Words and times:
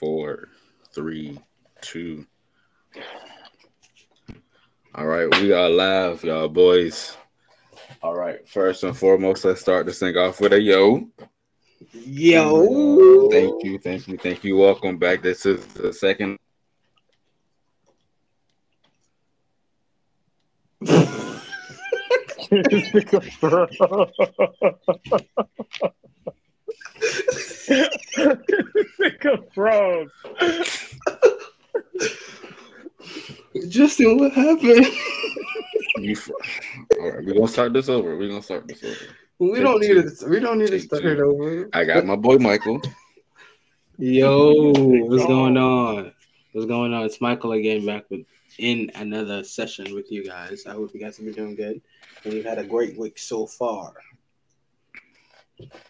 four, 0.00 0.48
three, 0.94 1.38
two. 1.82 2.26
All 4.94 5.06
right, 5.06 5.28
we 5.38 5.52
are 5.52 5.68
live, 5.68 6.24
y'all 6.24 6.48
boys. 6.48 7.18
All 8.02 8.14
right, 8.14 8.48
first 8.48 8.82
and 8.82 8.96
foremost, 8.96 9.44
let's 9.44 9.60
start 9.60 9.84
this 9.84 9.98
thing 9.98 10.16
off 10.16 10.40
with 10.40 10.54
a 10.54 10.60
yo. 10.60 11.06
Yo. 11.92 13.28
Thank 13.30 13.62
you, 13.62 13.78
thank 13.78 14.08
you, 14.08 14.16
thank 14.16 14.42
you. 14.42 14.56
Welcome 14.56 14.96
back. 14.96 15.20
This 15.20 15.44
is 15.44 15.66
the 15.66 15.92
second. 15.92 16.38
froze. 29.54 30.10
Justin, 33.68 34.18
what 34.18 34.32
happened? 34.32 34.86
You, 35.98 36.16
all 37.00 37.10
right, 37.10 37.24
we're 37.24 37.34
gonna 37.34 37.48
start 37.48 37.72
this 37.72 37.88
over. 37.88 38.16
We're 38.16 38.28
gonna 38.28 38.42
start 38.42 38.68
this 38.68 38.82
over. 38.84 38.96
we 39.38 39.54
Take 39.54 39.62
don't 39.62 39.80
need 39.80 39.88
two. 39.88 40.10
to. 40.10 40.28
We 40.28 40.40
don't 40.40 40.58
need 40.58 40.70
to 40.70 40.80
start 40.80 41.02
two. 41.02 41.08
it 41.10 41.20
over. 41.20 41.68
I 41.72 41.84
got 41.84 42.06
my 42.06 42.16
boy 42.16 42.36
Michael. 42.36 42.80
Yo, 43.98 44.72
what's 44.72 45.26
going 45.26 45.56
on? 45.56 46.12
What's 46.52 46.66
going 46.66 46.94
on? 46.94 47.04
It's 47.04 47.20
Michael 47.20 47.52
again, 47.52 47.84
back 47.84 48.08
with 48.08 48.24
in 48.58 48.90
another 48.94 49.44
session 49.44 49.94
with 49.94 50.10
you 50.10 50.24
guys. 50.26 50.64
I 50.66 50.72
hope 50.72 50.94
you 50.94 51.00
guys 51.00 51.16
have 51.16 51.26
been 51.26 51.34
doing 51.34 51.54
good, 51.54 51.80
and 52.24 52.32
you've 52.32 52.44
had 52.44 52.58
a 52.58 52.64
great 52.64 52.96
week 52.96 53.18
so 53.18 53.46
far. 53.46 53.94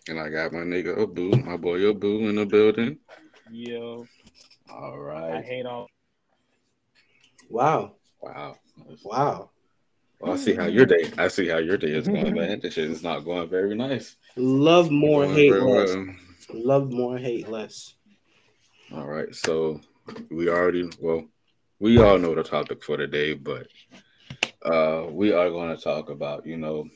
And 0.09 0.19
I 0.19 0.29
got 0.29 0.53
my 0.53 0.61
nigga 0.61 1.01
Abu, 1.03 1.31
my 1.45 1.57
boy 1.57 1.89
Abu 1.89 2.29
in 2.29 2.37
the 2.37 2.47
building. 2.47 2.99
Yo, 3.51 4.07
All 4.71 4.99
right. 4.99 5.35
I 5.35 5.43
hate 5.43 5.67
all. 5.67 5.89
Wow, 7.49 7.97
Wow. 8.21 8.57
wow. 9.03 9.51
Well, 10.21 10.33
I 10.35 10.37
see 10.37 10.55
how 10.55 10.67
your 10.67 10.87
day. 10.87 11.11
I 11.17 11.29
see 11.29 11.49
how 11.49 11.59
your 11.59 11.77
day 11.79 11.93
is 11.93 12.07
going, 12.07 12.35
man. 12.35 12.61
This 12.61 12.75
shit 12.75 12.91
is 12.91 13.03
not 13.03 13.21
going 13.21 13.49
very 13.49 13.75
nice. 13.75 14.17
Love 14.37 14.91
more, 14.91 15.27
hate 15.27 15.51
less. 15.51 15.95
well. 15.95 16.15
Love 16.53 16.93
more, 16.93 17.17
hate 17.19 17.49
less. 17.49 17.95
All 18.93 19.07
right. 19.07 19.35
So 19.35 19.81
we 20.31 20.49
already 20.49 20.91
well, 21.01 21.25
we 21.79 21.99
all 21.99 22.19
know 22.19 22.35
the 22.35 22.43
topic 22.43 22.85
for 22.85 22.97
today, 22.97 23.33
but 23.35 23.67
uh 24.65 25.07
we 25.11 25.33
are 25.33 25.49
going 25.49 25.75
to 25.75 25.83
talk 25.83 26.11
about, 26.11 26.45
you 26.45 26.59
know, 26.59 26.87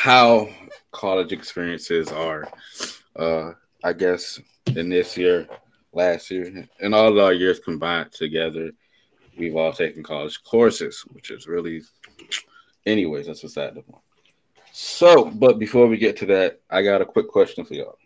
how 0.00 0.48
college 0.92 1.30
experiences 1.30 2.10
are 2.10 2.48
uh 3.16 3.52
I 3.84 3.92
guess 3.92 4.40
in 4.74 4.88
this 4.88 5.14
year, 5.16 5.46
last 5.92 6.30
year, 6.30 6.66
and 6.80 6.94
all 6.94 7.20
our 7.20 7.34
years 7.34 7.58
combined 7.60 8.10
together, 8.10 8.70
we've 9.36 9.56
all 9.56 9.72
taken 9.74 10.02
college 10.02 10.42
courses, 10.42 11.04
which 11.12 11.30
is 11.30 11.46
really 11.46 11.82
anyways, 12.86 13.26
that's 13.26 13.42
beside 13.42 13.74
the 13.74 13.82
point. 13.82 14.02
So, 14.72 15.26
but 15.26 15.58
before 15.58 15.86
we 15.86 15.98
get 15.98 16.16
to 16.18 16.26
that, 16.26 16.60
I 16.70 16.82
got 16.82 17.02
a 17.02 17.06
quick 17.06 17.28
question 17.28 17.66
for 17.66 17.74
y'all. 17.74 17.98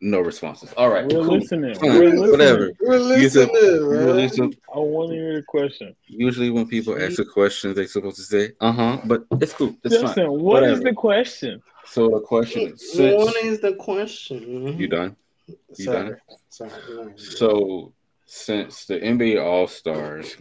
No 0.00 0.20
responses. 0.20 0.72
All 0.76 0.90
right, 0.90 1.04
We're 1.04 1.22
cool. 1.24 1.38
listening. 1.38 1.74
Fine, 1.76 1.90
We're 1.94 2.08
listening. 2.10 2.30
Whatever. 2.30 2.72
We're 2.80 3.16
You 3.18 3.28
said- 3.28 3.48
listening, 3.50 3.90
man. 3.90 4.06
Well, 4.06 4.18
it's 4.18 4.38
a- 4.38 4.50
I 4.74 4.78
want 4.78 5.10
to 5.10 5.14
hear 5.16 5.34
the 5.36 5.42
question. 5.42 5.94
usually 6.06 6.50
when 6.50 6.66
people 6.68 7.00
ask 7.00 7.18
a 7.18 7.24
question, 7.24 7.72
they're 7.74 7.86
supposed 7.86 8.16
to 8.16 8.22
say, 8.22 8.52
"Uh 8.60 8.72
huh," 8.72 8.98
but 9.06 9.24
it's 9.40 9.52
cool. 9.54 9.74
It's 9.84 9.94
Justin, 9.94 10.26
fine. 10.26 10.40
what 10.42 10.62
is 10.64 10.70
Whatever. 10.78 10.80
the 10.90 10.92
question? 10.92 11.62
So 11.86 12.08
the 12.10 12.20
question 12.20 12.72
is, 12.72 12.92
since 12.92 13.24
What 13.24 13.36
is 13.44 13.60
the 13.60 13.74
question? 13.76 14.76
you 14.78 14.88
done? 14.88 15.16
you 15.46 15.56
Sorry. 15.84 16.08
done? 16.10 16.16
Sorry. 16.50 16.70
So 17.16 17.92
since 18.26 18.86
the 18.86 18.98
NBA 19.02 19.38
All 19.42 19.66
Stars 19.68 20.36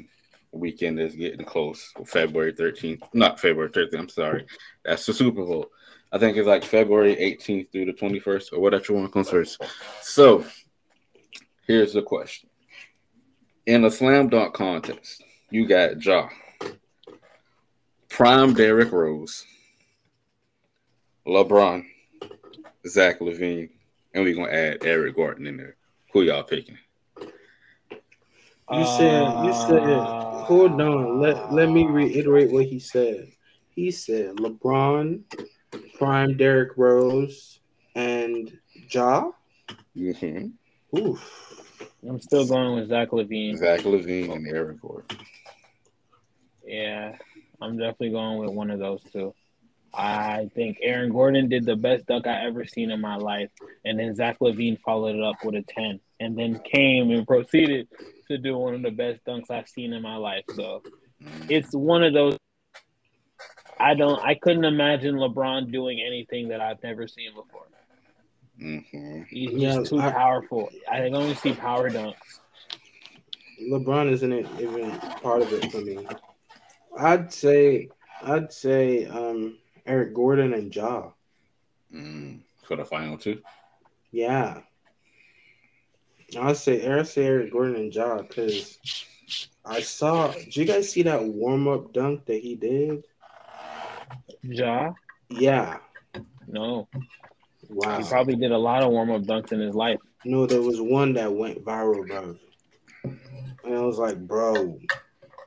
weekend 0.52 1.00
is 1.00 1.16
getting 1.16 1.46
close, 1.46 1.92
February 2.06 2.54
13th, 2.54 3.02
not 3.14 3.40
February 3.40 3.70
13th. 3.72 4.00
I'm 4.00 4.10
sorry, 4.10 4.46
that's 4.84 5.06
the 5.06 5.14
Super 5.14 5.44
Bowl. 5.46 5.70
I 6.14 6.20
think 6.20 6.38
it's 6.38 6.48
like 6.48 6.64
February 6.64 7.16
18th 7.16 7.72
through 7.72 7.86
the 7.86 7.94
21st, 7.94 8.54
or 8.54 8.60
whatever 8.60 8.94
one 8.94 9.12
comes 9.12 9.32
first. 9.32 9.60
So 10.02 10.46
here's 11.66 11.94
the 11.94 12.04
question: 12.04 12.50
In 13.66 13.84
a 13.84 13.90
slam 13.90 14.30
dunk 14.30 14.54
contest, 14.54 15.24
you 15.50 15.68
got 15.68 16.06
Ja, 16.06 16.30
Prime 18.10 18.54
Derrick 18.54 18.92
Rose, 18.92 19.44
LeBron, 21.28 21.84
Zach 22.88 23.20
LaVine, 23.20 23.72
and 24.14 24.24
we're 24.24 24.36
gonna 24.36 24.52
add 24.52 24.86
Eric 24.86 25.16
Gordon 25.16 25.48
in 25.48 25.58
there. 25.58 25.78
Who 26.14 26.22
y'all 26.22 26.44
picking? 26.44 26.78
You 28.72 28.86
said. 28.86 29.46
You 29.46 29.54
said. 29.68 30.04
Hold 30.46 30.80
on. 30.80 31.20
Let 31.20 31.52
Let 31.52 31.72
me 31.72 31.88
reiterate 31.88 32.52
what 32.52 32.66
he 32.66 32.78
said. 32.78 33.32
He 33.72 33.90
said 33.90 34.36
LeBron, 34.36 35.24
Prime, 35.98 36.38
Derrick 36.38 36.78
Rose, 36.78 37.60
and 37.96 38.58
Ja. 38.90 39.32
Mm-hmm. 39.96 40.98
Oof. 40.98 41.90
I'm 42.08 42.20
still 42.20 42.46
going 42.46 42.76
with 42.76 42.90
Zach 42.90 43.10
LaVine. 43.10 43.58
Zach 43.58 43.82
LaVine 43.82 44.34
and 44.34 44.48
Eric 44.48 44.82
Gordon. 44.82 45.18
Yeah, 46.66 47.16
I'm 47.62 47.78
definitely 47.78 48.12
going 48.12 48.40
with 48.40 48.52
one 48.52 48.72
of 48.72 48.80
those 48.80 49.02
two. 49.12 49.34
I 49.94 50.50
think 50.56 50.80
Aaron 50.82 51.12
Gordon 51.12 51.50
did 51.50 51.66
the 51.66 51.76
best 51.76 52.08
dunk 52.08 52.26
I 52.26 52.46
ever 52.46 52.66
seen 52.66 52.90
in 52.90 53.00
my 53.00 53.16
life, 53.16 53.52
and 53.86 54.00
then 54.00 54.16
Zach 54.16 54.40
LaVine 54.40 54.80
followed 54.82 55.16
it 55.16 55.24
up 55.24 55.36
with 55.44 55.56
a 55.56 55.62
ten, 55.62 56.00
and 56.20 56.38
then 56.38 56.60
came 56.60 57.12
and 57.12 57.28
proceeded 57.28 57.88
to 58.28 58.38
do 58.38 58.58
one 58.58 58.74
of 58.74 58.82
the 58.82 58.92
best 58.92 59.24
dunks 59.26 59.52
I've 59.52 59.70
seen 59.70 59.94
in 59.94 60.02
my 60.02 60.16
life. 60.16 60.46
So 60.56 60.82
it's 61.48 61.74
one 61.74 62.04
of 62.04 62.14
those. 62.14 62.38
I 63.80 63.94
don't. 63.94 64.20
I 64.24 64.36
couldn't 64.36 64.66
imagine 64.66 65.16
LeBron 65.16 65.72
doing 65.72 66.02
anything 66.06 66.48
that 66.50 66.62
I've 66.62 66.82
never 66.84 67.08
seen 67.08 67.32
before. 67.36 67.68
Mm-hmm. 68.62 69.24
He's 69.30 69.52
Yeah, 69.52 69.84
too 69.84 70.00
I- 70.00 70.12
powerful. 70.12 70.70
I 70.92 70.98
can 71.02 71.16
only 71.16 71.36
see 71.36 71.54
power 71.54 71.90
dunks. 71.90 72.16
LeBron 73.62 74.12
isn't 74.12 74.34
even 74.60 74.92
part 75.22 75.42
of 75.42 75.52
it 75.54 75.72
for 75.72 75.80
me. 75.80 76.06
I'd 76.98 77.32
say. 77.34 77.90
I'd 78.22 78.52
say. 78.52 79.06
Um. 79.06 79.58
Eric 79.86 80.14
Gordon 80.14 80.54
and 80.54 80.74
Ja. 80.74 81.10
Mm. 81.94 82.40
For 82.64 82.78
the 82.78 82.86
final 82.86 83.18
two. 83.18 83.42
Yeah. 84.12 84.62
I'd 86.40 86.58
say. 86.58 86.88
I'd 86.90 87.08
say 87.08 87.22
Eric 87.22 87.52
Gordon 87.52 87.76
and 87.76 87.94
Ja 87.94 88.22
because 88.22 88.78
I 89.66 89.82
saw. 89.82 90.32
Did 90.32 90.56
you 90.56 90.66
guys 90.66 90.90
see 90.92 91.02
that 91.04 91.24
warm 91.24 91.68
up 91.68 91.92
dunk 91.94 92.26
that 92.26 92.42
he 92.42 92.56
did? 92.56 93.06
Ja, 94.44 94.94
Yeah. 95.30 95.80
no, 96.48 96.88
Wow. 97.70 97.98
he 98.02 98.08
probably 98.08 98.36
did 98.36 98.52
a 98.52 98.58
lot 98.58 98.84
of 98.84 98.92
warm 98.92 99.10
up 99.12 99.22
dunks 99.24 99.52
in 99.52 99.60
his 99.60 99.74
life. 99.76 100.00
No, 100.26 100.46
there 100.46 100.62
was 100.62 100.80
one 100.82 101.14
that 101.14 101.32
went 101.34 101.64
viral, 101.64 102.06
bro. 102.08 102.36
And 103.04 103.76
I 103.76 103.82
was 103.82 103.98
like, 103.98 104.18
bro, 104.28 104.78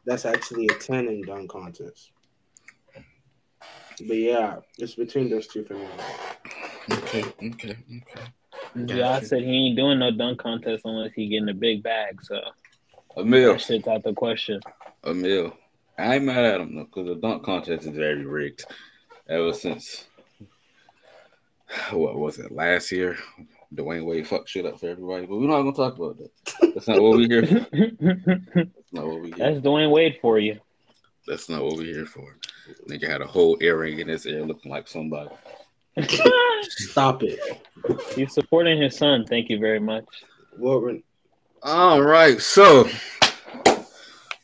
that's 0.06 0.24
actually 0.24 0.66
a 0.68 0.74
10 0.74 1.08
in 1.08 1.22
dunk 1.22 1.50
contest. 1.50 2.10
But 4.06 4.16
yeah, 4.16 4.56
it's 4.78 4.94
between 4.94 5.30
those 5.30 5.46
two 5.46 5.64
for 5.64 5.74
me. 5.74 5.86
Okay, 6.90 7.24
okay, 7.42 7.76
okay. 7.80 8.94
Ja 8.94 9.20
said 9.20 9.42
he 9.42 9.68
ain't 9.68 9.76
doing 9.76 9.98
no 9.98 10.10
dunk 10.10 10.38
contest 10.38 10.82
unless 10.84 11.12
he 11.14 11.28
getting 11.28 11.48
a 11.48 11.54
big 11.54 11.82
bag. 11.82 12.18
So 12.22 12.40
A 13.16 13.24
mil. 13.24 13.52
that 13.52 13.60
shit's 13.60 13.88
out 13.88 14.02
the 14.04 14.12
question. 14.12 14.60
A 15.04 15.14
mil. 15.14 15.56
I 15.98 16.16
ain't 16.16 16.24
mad 16.24 16.44
at 16.44 16.60
him 16.60 16.76
though, 16.76 16.84
because 16.84 17.06
the 17.06 17.14
dunk 17.14 17.44
contest 17.44 17.86
is 17.86 17.96
very 17.96 18.24
rigged. 18.24 18.64
Ever 19.28 19.52
since 19.52 20.04
what 21.90 22.16
was 22.16 22.38
it 22.38 22.52
last 22.52 22.92
year? 22.92 23.16
Dwyane 23.74 24.04
Wade 24.04 24.26
fucked 24.26 24.48
shit 24.48 24.64
up 24.64 24.78
for 24.78 24.88
everybody, 24.88 25.26
but 25.26 25.36
we're 25.36 25.48
not 25.48 25.62
gonna 25.62 25.72
talk 25.72 25.96
about 25.96 26.18
that. 26.18 26.74
That's 26.74 26.88
not 26.88 27.02
what 27.02 27.16
we 27.16 27.26
here 27.26 27.44
for. 27.46 27.66
That's 27.72 27.92
That's 28.54 28.92
not 28.92 29.06
what 29.06 29.20
we 29.20 29.32
here. 29.32 29.60
Dwyane 29.60 29.90
Wade 29.90 30.18
for 30.20 30.38
you. 30.38 30.60
That's 31.26 31.48
not 31.48 31.64
what 31.64 31.76
we 31.78 31.86
here 31.86 32.06
for. 32.06 32.36
Nigga 32.88 33.08
had 33.08 33.20
a 33.20 33.26
whole 33.26 33.58
earring 33.60 33.98
in 33.98 34.08
his 34.08 34.26
ear 34.26 34.44
looking 34.44 34.70
like 34.70 34.86
somebody. 34.86 35.30
Stop 36.62 37.22
it. 37.22 37.40
He's 38.14 38.32
supporting 38.32 38.80
his 38.80 38.96
son. 38.96 39.24
Thank 39.26 39.48
you 39.48 39.58
very 39.58 39.80
much. 39.80 40.04
What 40.56 40.82
were, 40.82 40.98
All 41.62 42.02
right, 42.02 42.40
so 42.40 42.88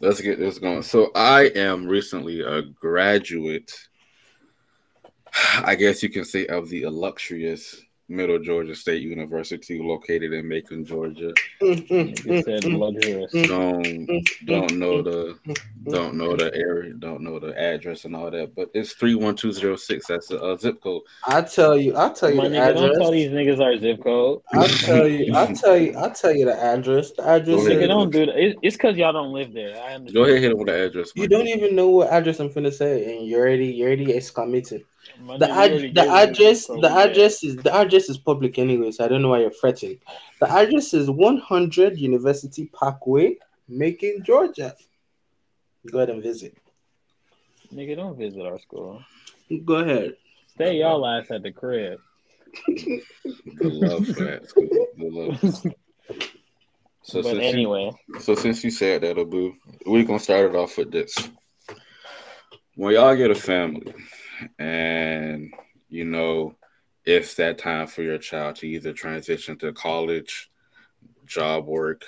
let's 0.03 0.21
get 0.21 0.39
this 0.39 0.59
going. 0.59 0.83
So 0.83 1.11
I 1.15 1.45
am 1.55 1.87
recently 1.87 2.41
a 2.43 2.63
graduate, 2.63 3.73
I 5.65 5.77
guess 5.77 6.03
you 6.03 6.11
can 6.11 6.25
say, 6.25 6.47
of 6.49 6.69
the 6.69 6.83
illustrious 6.83 7.81
Middle 8.09 8.39
Georgia 8.39 8.75
State 8.75 9.03
University, 9.03 9.81
located 9.81 10.33
in 10.33 10.47
Macon, 10.49 10.85
Georgia. 10.85 11.33
You 11.61 12.43
said 12.43 12.65
luxurious. 12.65 13.33
Don't 13.33 14.09
don't 14.45 14.79
know 14.79 15.03
the 15.03 15.39
don't 15.89 16.17
know 16.17 16.37
the 16.37 16.55
area, 16.55 16.93
don't 16.95 17.23
know 17.23 17.39
the 17.39 17.59
address 17.59 18.05
and 18.05 18.15
all 18.15 18.31
that, 18.31 18.55
but 18.55 18.69
it's 18.75 18.93
three 18.93 19.15
one 19.15 19.35
two 19.35 19.53
zero 19.53 19.77
six. 19.77 20.07
That's 20.09 20.29
the 20.29 20.41
uh, 20.43 20.57
zip 20.57 20.81
code. 20.83 21.03
I 21.27 21.43
tell 21.43 21.77
you, 21.79 21.97
I 21.97 22.11
tell 22.11 22.31
you 22.31 22.37
My 22.37 22.49
the 22.49 22.57
nigga, 22.57 22.75
don't 22.75 22.95
tell 22.95 23.11
these 23.13 23.31
niggas 23.31 23.61
our 23.61 23.77
zip 23.79 24.03
code. 24.03 24.43
I 24.53 24.67
tell 24.69 25.07
you, 25.07 25.35
I 25.35 25.53
tell 25.53 25.77
you, 25.77 25.97
I 25.99 26.09
tell 26.11 26.33
you 26.35 26.45
the 26.45 26.61
address. 26.63 27.13
The 27.13 27.23
address. 27.27 27.65
Go. 27.65 27.71
Nigga, 27.71 27.89
don't 27.89 28.11
do 28.11 28.27
that. 28.27 28.37
It- 28.37 28.59
It's 28.63 28.77
because 28.77 28.97
y'all 28.97 29.13
don't 29.13 29.33
live 29.33 29.53
there. 29.53 29.77
I 29.81 29.95
understand. 29.95 30.15
Go 30.15 30.25
ahead, 30.25 30.41
hit 30.43 30.53
him 30.53 30.59
with 30.59 30.67
the 30.67 30.85
address. 30.87 31.13
You 31.15 31.29
don't 31.29 31.47
even 31.47 31.77
know 31.77 31.89
what 31.89 32.09
address 32.11 32.41
I'm 32.41 32.51
finna 32.51 32.73
say, 32.73 33.17
and 33.17 33.27
you 33.27 33.37
already, 33.39 33.67
you 33.67 33.85
already 33.87 34.07
exclamated. 34.13 34.85
My 35.21 35.39
The 35.39 35.51
ad, 35.51 35.71
already 35.71 35.93
the 35.93 36.09
address, 36.09 36.67
the 36.67 36.75
code, 36.75 36.85
address 36.85 37.45
is 37.45 37.57
the 37.57 37.75
address 37.75 38.09
is 38.09 38.19
public 38.19 38.59
anyway, 38.59 38.91
so 38.91 39.05
I 39.05 39.09
don't 39.09 39.23
know 39.23 39.29
why 39.29 39.41
you're 39.41 39.51
fretting. 39.51 39.99
The 40.41 40.51
address 40.51 40.95
is 40.95 41.11
100 41.11 41.99
University 41.99 42.67
Parkway, 42.67 43.37
Macon, 43.69 44.23
Georgia. 44.25 44.75
Go 45.91 45.99
ahead 45.99 46.11
and 46.11 46.23
visit. 46.23 46.57
Nigga, 47.73 47.97
don't 47.97 48.17
visit 48.17 48.45
our 48.45 48.59
school. 48.59 49.03
Go 49.65 49.77
ahead. 49.77 50.17
Stay 50.49 50.79
y'all 50.79 51.07
ass 51.07 51.31
at 51.31 51.43
the 51.43 51.53
crib. 51.53 51.99
Good 52.67 53.03
love 53.61 54.07
for 54.07 54.25
that. 54.25 54.49
school. 54.49 54.69
Good 54.99 55.13
love. 55.13 55.67
So 57.05 57.21
but 57.21 57.31
since 57.31 57.43
anyway, 57.43 57.91
you, 58.09 58.21
so 58.21 58.37
since 58.37 58.63
you 58.63 58.71
said 58.71 59.03
that, 59.03 59.19
Abu, 59.19 59.55
we're 59.85 60.05
gonna 60.05 60.21
start 60.21 60.51
it 60.51 60.57
off 60.57 60.79
with 60.79 60.93
this. 60.93 61.13
When 62.77 62.95
y'all 62.95 63.17
get 63.17 63.33
a 63.33 63.35
family, 63.35 63.93
and 64.59 65.53
you 65.89 66.05
know 66.05 66.55
it's 67.05 67.35
that 67.35 67.59
time 67.59 67.87
for 67.87 68.03
your 68.03 68.19
child 68.19 68.57
to 68.57 68.67
either 68.67 68.93
transition 68.93 69.59
to 69.59 69.73
college, 69.73 70.51
job 71.27 71.67
work, 71.67 72.05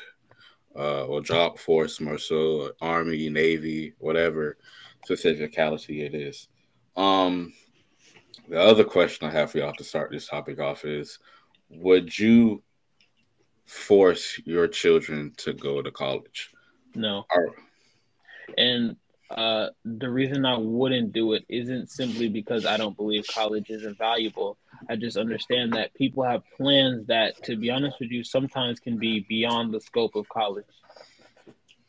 uh, 0.76 1.06
or 1.06 1.20
job 1.20 1.58
force, 1.58 2.00
more 2.00 2.19
so 2.19 2.72
Army, 2.81 3.28
Navy, 3.28 3.94
whatever 3.98 4.56
specificality 5.08 6.04
it 6.04 6.14
is. 6.14 6.48
Um, 6.96 7.52
the 8.48 8.60
other 8.60 8.84
question 8.84 9.26
I 9.26 9.32
have 9.32 9.50
for 9.50 9.58
y'all 9.58 9.72
to 9.75 9.84
start 9.84 10.10
this 10.10 10.28
topic 10.28 10.60
off 10.60 10.84
is: 10.84 11.19
Would 11.70 12.16
you 12.19 12.62
force 13.64 14.40
your 14.44 14.69
children 14.69 15.32
to 15.38 15.52
go 15.52 15.82
to 15.82 15.90
college? 15.90 16.50
no. 16.94 17.25
Or, 17.34 17.54
And 18.58 18.96
uh, 19.30 19.68
the 19.84 20.10
reason 20.10 20.44
I 20.44 20.56
wouldn't 20.58 21.12
do 21.12 21.32
it 21.32 21.44
isn't 21.48 21.90
simply 21.90 22.28
because 22.28 22.66
I 22.66 22.76
don't 22.76 22.96
believe 22.96 23.26
college 23.26 23.70
isn't 23.70 23.98
valuable. 23.98 24.58
I 24.88 24.96
just 24.96 25.16
understand 25.16 25.72
that 25.72 25.94
people 25.94 26.22
have 26.24 26.42
plans 26.56 27.06
that, 27.06 27.42
to 27.44 27.56
be 27.56 27.70
honest 27.70 27.98
with 28.00 28.10
you, 28.10 28.22
sometimes 28.22 28.80
can 28.80 28.98
be 28.98 29.20
beyond 29.28 29.72
the 29.72 29.80
scope 29.80 30.14
of 30.14 30.28
college. 30.28 30.66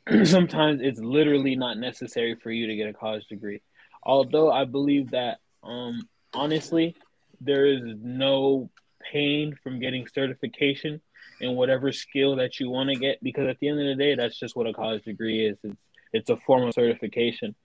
sometimes 0.23 0.81
it's 0.81 0.99
literally 0.99 1.55
not 1.55 1.77
necessary 1.77 2.35
for 2.35 2.51
you 2.51 2.67
to 2.67 2.75
get 2.75 2.87
a 2.87 2.93
college 2.93 3.27
degree. 3.27 3.61
Although 4.03 4.51
I 4.51 4.65
believe 4.65 5.11
that, 5.11 5.39
um, 5.63 6.07
honestly, 6.33 6.95
there 7.41 7.65
is 7.65 7.81
no 8.01 8.69
pain 9.11 9.57
from 9.63 9.79
getting 9.79 10.07
certification 10.07 11.01
in 11.41 11.55
whatever 11.55 11.91
skill 11.91 12.37
that 12.37 12.59
you 12.59 12.69
want 12.69 12.89
to 12.89 12.95
get 12.95 13.21
because 13.21 13.47
at 13.47 13.59
the 13.59 13.67
end 13.67 13.79
of 13.79 13.85
the 13.85 13.95
day, 13.95 14.15
that's 14.15 14.39
just 14.39 14.55
what 14.55 14.67
a 14.67 14.73
college 14.73 15.03
degree 15.03 15.47
is. 15.47 15.57
It's 15.63 15.75
it's 16.13 16.29
a 16.29 16.37
form 16.37 16.63
of 16.63 16.73
certification, 16.73 17.55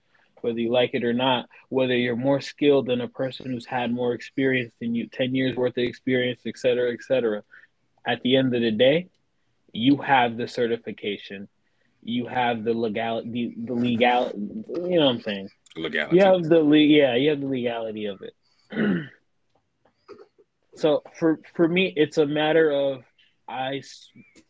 whether 0.40 0.58
you 0.58 0.70
like 0.70 0.90
it 0.94 1.04
or 1.04 1.12
not. 1.12 1.48
Whether 1.68 1.96
you're 1.96 2.16
more 2.16 2.40
skilled 2.40 2.86
than 2.86 3.00
a 3.00 3.08
person 3.08 3.50
who's 3.50 3.66
had 3.66 3.92
more 3.92 4.12
experience 4.12 4.72
than 4.80 4.94
you, 4.94 5.08
ten 5.08 5.34
years 5.34 5.56
worth 5.56 5.76
of 5.76 5.84
experience, 5.84 6.40
et 6.46 6.58
cetera, 6.58 6.92
et 6.92 7.02
cetera. 7.02 7.42
At 8.06 8.22
the 8.22 8.36
end 8.36 8.54
of 8.54 8.62
the 8.62 8.70
day, 8.70 9.08
you 9.72 9.98
have 9.98 10.36
the 10.36 10.48
certification, 10.48 11.48
you 12.02 12.26
have 12.26 12.64
the 12.64 12.72
legality, 12.72 13.54
the, 13.56 13.66
the 13.66 13.74
legal. 13.74 14.32
You 14.34 14.98
know 14.98 15.06
what 15.06 15.14
I'm 15.16 15.20
saying? 15.20 15.50
legality. 15.76 16.16
You 16.16 16.22
have 16.22 16.42
the 16.42 16.60
le- 16.60 16.76
yeah, 16.78 17.14
you 17.16 17.30
have 17.30 17.40
the 17.40 17.46
legality 17.46 18.06
of 18.06 18.22
it. 18.22 18.34
so 20.76 21.02
for 21.18 21.40
for 21.54 21.68
me, 21.68 21.92
it's 21.96 22.18
a 22.18 22.26
matter 22.26 22.70
of 22.70 23.04
I, 23.48 23.82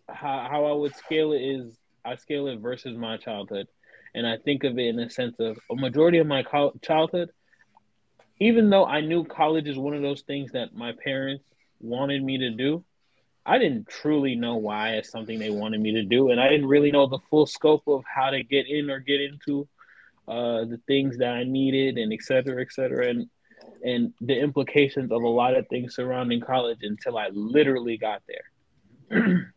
how, 0.09 0.49
how 0.51 0.65
I 0.67 0.73
would 0.73 0.95
scale 0.97 1.33
it 1.33 1.41
is 1.41 1.75
I 2.05 2.17
scale 2.17 2.47
it 2.49 2.61
versus 2.61 2.97
my 2.97 3.17
childhood, 3.17 3.67
and 4.14 4.26
I 4.26 4.37
think 4.38 4.64
of 4.64 4.79
it 4.79 4.87
in 4.87 4.97
the 4.97 5.11
sense 5.11 5.37
of 5.38 5.58
a 5.70 5.76
majority 5.76 6.19
of 6.19 6.26
my 6.26 6.43
col- 6.43 6.73
childhood. 6.82 7.31
Even 8.38 8.70
though 8.70 8.87
I 8.87 9.00
knew 9.02 9.25
college 9.25 9.69
is 9.69 9.76
one 9.76 9.94
of 9.94 10.02
those 10.02 10.23
things 10.23 10.52
that 10.52 10.75
my 10.75 10.93
parents 11.05 11.44
wanted 11.81 12.23
me 12.23 12.38
to 12.38 12.50
do, 12.50 12.85
I 13.44 13.58
didn't 13.58 13.88
truly 13.88 14.35
know 14.35 14.56
why 14.56 14.93
it's 14.93 15.11
something 15.11 15.38
they 15.38 15.50
wanted 15.50 15.81
me 15.81 15.93
to 15.93 16.05
do, 16.05 16.31
and 16.31 16.41
I 16.41 16.49
didn't 16.49 16.69
really 16.69 16.91
know 16.91 17.06
the 17.06 17.19
full 17.29 17.47
scope 17.47 17.82
of 17.87 18.03
how 18.12 18.31
to 18.31 18.43
get 18.43 18.67
in 18.67 18.91
or 18.91 19.00
get 19.00 19.20
into 19.20 19.69
uh, 20.29 20.64
the 20.64 20.81
things 20.87 21.19
that 21.19 21.32
I 21.32 21.44
needed, 21.44 21.99
and 21.99 22.12
et 22.12 22.23
cetera, 22.23 22.62
et 22.62 22.73
cetera, 22.73 23.08
and 23.08 23.29
and 23.82 24.12
the 24.20 24.38
implications 24.38 25.11
of 25.11 25.23
a 25.23 25.29
lot 25.29 25.56
of 25.56 25.67
things 25.69 25.94
surrounding 25.94 26.41
college 26.41 26.79
until 26.82 27.17
I 27.19 27.29
literally 27.32 27.96
got 27.99 28.23
there. 28.29 29.53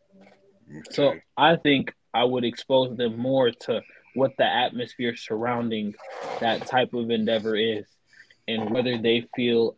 So 0.90 1.14
I 1.36 1.56
think 1.56 1.92
I 2.14 2.24
would 2.24 2.44
expose 2.44 2.96
them 2.96 3.18
more 3.18 3.50
to 3.50 3.82
what 4.14 4.36
the 4.38 4.44
atmosphere 4.44 5.16
surrounding 5.16 5.94
that 6.40 6.66
type 6.66 6.94
of 6.94 7.10
endeavor 7.10 7.56
is, 7.56 7.84
and 8.46 8.70
whether 8.70 8.96
they 8.96 9.26
feel 9.34 9.76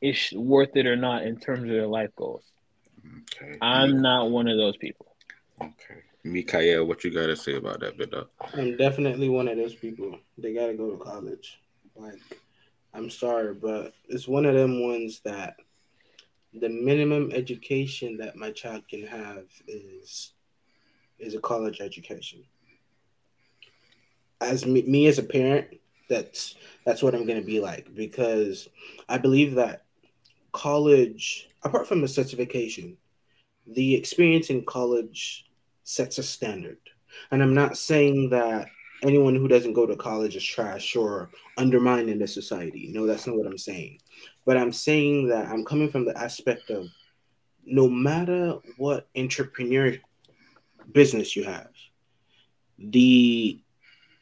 it's 0.00 0.32
worth 0.32 0.76
it 0.76 0.86
or 0.86 0.96
not 0.96 1.22
in 1.24 1.38
terms 1.38 1.62
of 1.62 1.68
their 1.68 1.86
life 1.86 2.10
goals. 2.16 2.44
okay. 3.06 3.58
I'm 3.60 4.00
not 4.00 4.30
one 4.30 4.48
of 4.48 4.56
those 4.56 4.76
people. 4.76 5.14
okay. 5.60 6.02
Mikael, 6.24 6.86
what 6.86 7.04
you 7.04 7.10
gotta 7.10 7.36
say 7.36 7.56
about 7.56 7.80
that, 7.80 7.98
bit 7.98 8.10
though? 8.10 8.28
I'm 8.54 8.76
definitely 8.78 9.28
one 9.28 9.46
of 9.46 9.58
those 9.58 9.74
people. 9.74 10.18
They 10.38 10.54
gotta 10.54 10.74
go 10.74 10.90
to 10.90 10.96
college. 10.96 11.60
Like, 11.94 12.20
I'm 12.94 13.10
sorry, 13.10 13.54
but 13.54 13.92
it's 14.08 14.26
one 14.26 14.46
of 14.46 14.54
them 14.54 14.82
ones 14.82 15.20
that 15.24 15.56
the 16.54 16.68
minimum 16.68 17.30
education 17.32 18.16
that 18.18 18.36
my 18.36 18.52
child 18.52 18.86
can 18.88 19.06
have 19.06 19.44
is 19.66 20.33
is 21.18 21.34
a 21.34 21.40
college 21.40 21.80
education. 21.80 22.44
As 24.40 24.66
me, 24.66 24.82
me 24.82 25.06
as 25.06 25.18
a 25.18 25.22
parent, 25.22 25.68
that's 26.08 26.56
that's 26.84 27.02
what 27.02 27.14
I'm 27.14 27.26
gonna 27.26 27.42
be 27.42 27.60
like 27.60 27.94
because 27.94 28.68
I 29.08 29.18
believe 29.18 29.54
that 29.54 29.84
college, 30.52 31.48
apart 31.62 31.86
from 31.86 32.00
the 32.00 32.08
certification, 32.08 32.96
the 33.66 33.94
experience 33.94 34.50
in 34.50 34.64
college 34.64 35.46
sets 35.84 36.18
a 36.18 36.22
standard. 36.22 36.78
And 37.30 37.42
I'm 37.42 37.54
not 37.54 37.76
saying 37.76 38.30
that 38.30 38.68
anyone 39.02 39.34
who 39.34 39.48
doesn't 39.48 39.74
go 39.74 39.86
to 39.86 39.96
college 39.96 40.36
is 40.36 40.44
trash 40.44 40.96
or 40.96 41.30
undermining 41.56 42.18
the 42.18 42.26
society. 42.26 42.90
No, 42.92 43.06
that's 43.06 43.26
not 43.26 43.36
what 43.36 43.46
I'm 43.46 43.58
saying. 43.58 44.00
But 44.44 44.56
I'm 44.56 44.72
saying 44.72 45.28
that 45.28 45.48
I'm 45.48 45.64
coming 45.64 45.90
from 45.90 46.04
the 46.04 46.16
aspect 46.18 46.70
of 46.70 46.86
no 47.64 47.88
matter 47.88 48.58
what 48.76 49.08
entrepreneur 49.16 49.96
business 50.92 51.36
you 51.36 51.44
have, 51.44 51.70
the 52.78 53.60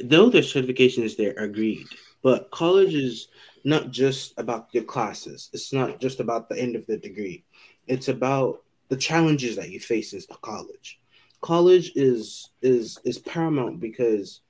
though 0.03 0.31
the 0.31 0.43
certification 0.43 1.03
is 1.03 1.17
there, 1.17 1.33
agreed. 1.33 1.87
But 2.23 2.51
college 2.51 2.95
is 2.95 3.29
not 3.65 3.91
just 3.91 4.35
about 4.39 4.69
your 4.73 4.85
classes. 4.85 5.51
It's 5.53 5.73
not 5.73 6.01
just 6.01 6.21
about 6.21 6.49
the 6.49 6.59
end 6.59 6.77
of 6.77 6.87
the 6.87 6.97
degree. 6.97 7.45
It's 7.87 8.09
about 8.09 8.63
the 8.89 8.97
challenges 8.97 9.57
that 9.57 9.71
you 9.71 9.81
face 9.81 10.13
in 10.13 10.21
college 10.43 11.01
college 11.43 11.93
is 11.97 12.51
is 12.63 12.99
is 13.05 13.19
paramount 13.19 13.81
because 13.81 14.41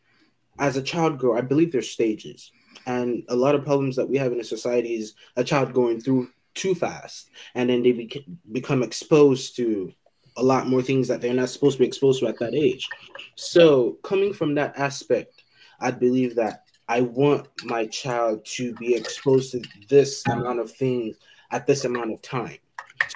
as 0.60 0.76
a 0.76 0.82
child 0.82 1.18
grow 1.18 1.36
i 1.36 1.40
believe 1.40 1.72
there's 1.72 1.90
stages 1.90 2.52
and 2.86 3.24
a 3.28 3.34
lot 3.34 3.54
of 3.54 3.64
problems 3.64 3.96
that 3.96 4.08
we 4.08 4.18
have 4.18 4.30
in 4.30 4.40
a 4.40 4.44
society 4.44 4.94
is 4.94 5.14
a 5.36 5.42
child 5.42 5.72
going 5.72 6.00
through 6.00 6.28
too 6.54 6.74
fast 6.74 7.30
and 7.54 7.70
then 7.70 7.82
they 7.82 7.92
bec- 7.92 8.24
become 8.52 8.82
exposed 8.82 9.56
to 9.56 9.90
a 10.36 10.42
lot 10.42 10.66
more 10.66 10.82
things 10.82 11.08
that 11.08 11.20
they're 11.20 11.34
not 11.34 11.48
supposed 11.48 11.76
to 11.76 11.80
be 11.80 11.86
exposed 11.86 12.20
to 12.20 12.26
at 12.26 12.38
that 12.38 12.54
age 12.54 12.88
so 13.34 13.98
coming 14.02 14.32
from 14.32 14.54
that 14.54 14.76
aspect 14.78 15.44
i 15.80 15.90
believe 15.90 16.34
that 16.34 16.64
i 16.88 17.00
want 17.00 17.48
my 17.64 17.86
child 17.86 18.44
to 18.44 18.74
be 18.74 18.94
exposed 18.94 19.52
to 19.52 19.62
this 19.88 20.22
amount 20.28 20.58
of 20.58 20.70
things 20.70 21.16
at 21.50 21.66
this 21.66 21.84
amount 21.84 22.12
of 22.12 22.20
time 22.22 22.58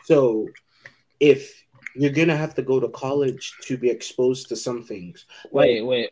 so 0.05 0.47
if 1.21 1.65
you're 1.97 2.13
gonna 2.13 2.37
have 2.37 2.55
to 2.55 2.63
go 2.63 2.79
to 2.79 2.89
college 2.89 3.55
to 3.63 3.77
be 3.77 3.89
exposed 3.89 4.49
to 4.51 4.57
some 4.57 4.83
things. 4.83 5.25
Wait, 5.51 5.83
wait. 5.83 6.11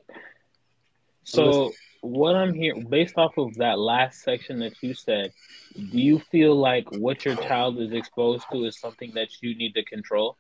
So 1.25 1.73
what 2.01 2.35
I'm 2.35 2.55
hearing, 2.55 2.85
based 2.85 3.15
off 3.17 3.37
of 3.39 3.55
that 3.57 3.79
last 3.79 4.23
section 4.23 4.59
that 4.61 4.73
you 4.83 4.95
said, 4.95 5.33
do 5.75 6.01
you 6.01 6.19
feel 6.31 6.55
like 6.55 6.87
what 6.93 7.25
your 7.25 7.37
child 7.37 7.81
is 7.81 7.93
exposed 7.93 8.45
to 8.53 8.65
is 8.65 8.79
something 8.79 9.13
that 9.15 9.29
you 9.43 9.55
need 9.57 9.75
to 9.75 9.85
control? 9.85 10.37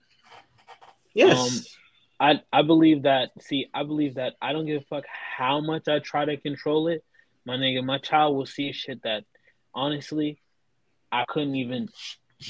Yes, 1.15 1.39
Um, 1.39 2.39
I 2.53 2.59
I 2.59 2.63
believe 2.63 3.03
that. 3.03 3.31
See, 3.41 3.67
I 3.73 3.83
believe 3.85 4.15
that 4.17 4.35
I 4.43 4.53
don't 4.53 4.67
give 4.67 4.83
a 4.83 4.85
fuck 4.85 5.05
how 5.09 5.61
much 5.61 5.89
I 5.89 5.99
try 6.01 6.25
to 6.25 6.37
control 6.37 6.89
it. 6.89 7.05
My 7.47 7.57
nigga, 7.57 7.85
my 7.85 7.99
child 7.99 8.37
will 8.37 8.47
see 8.47 8.73
shit 8.73 9.03
that 9.03 9.25
honestly 9.75 10.41
I 11.11 11.25
couldn't 11.29 11.55
even 11.57 11.89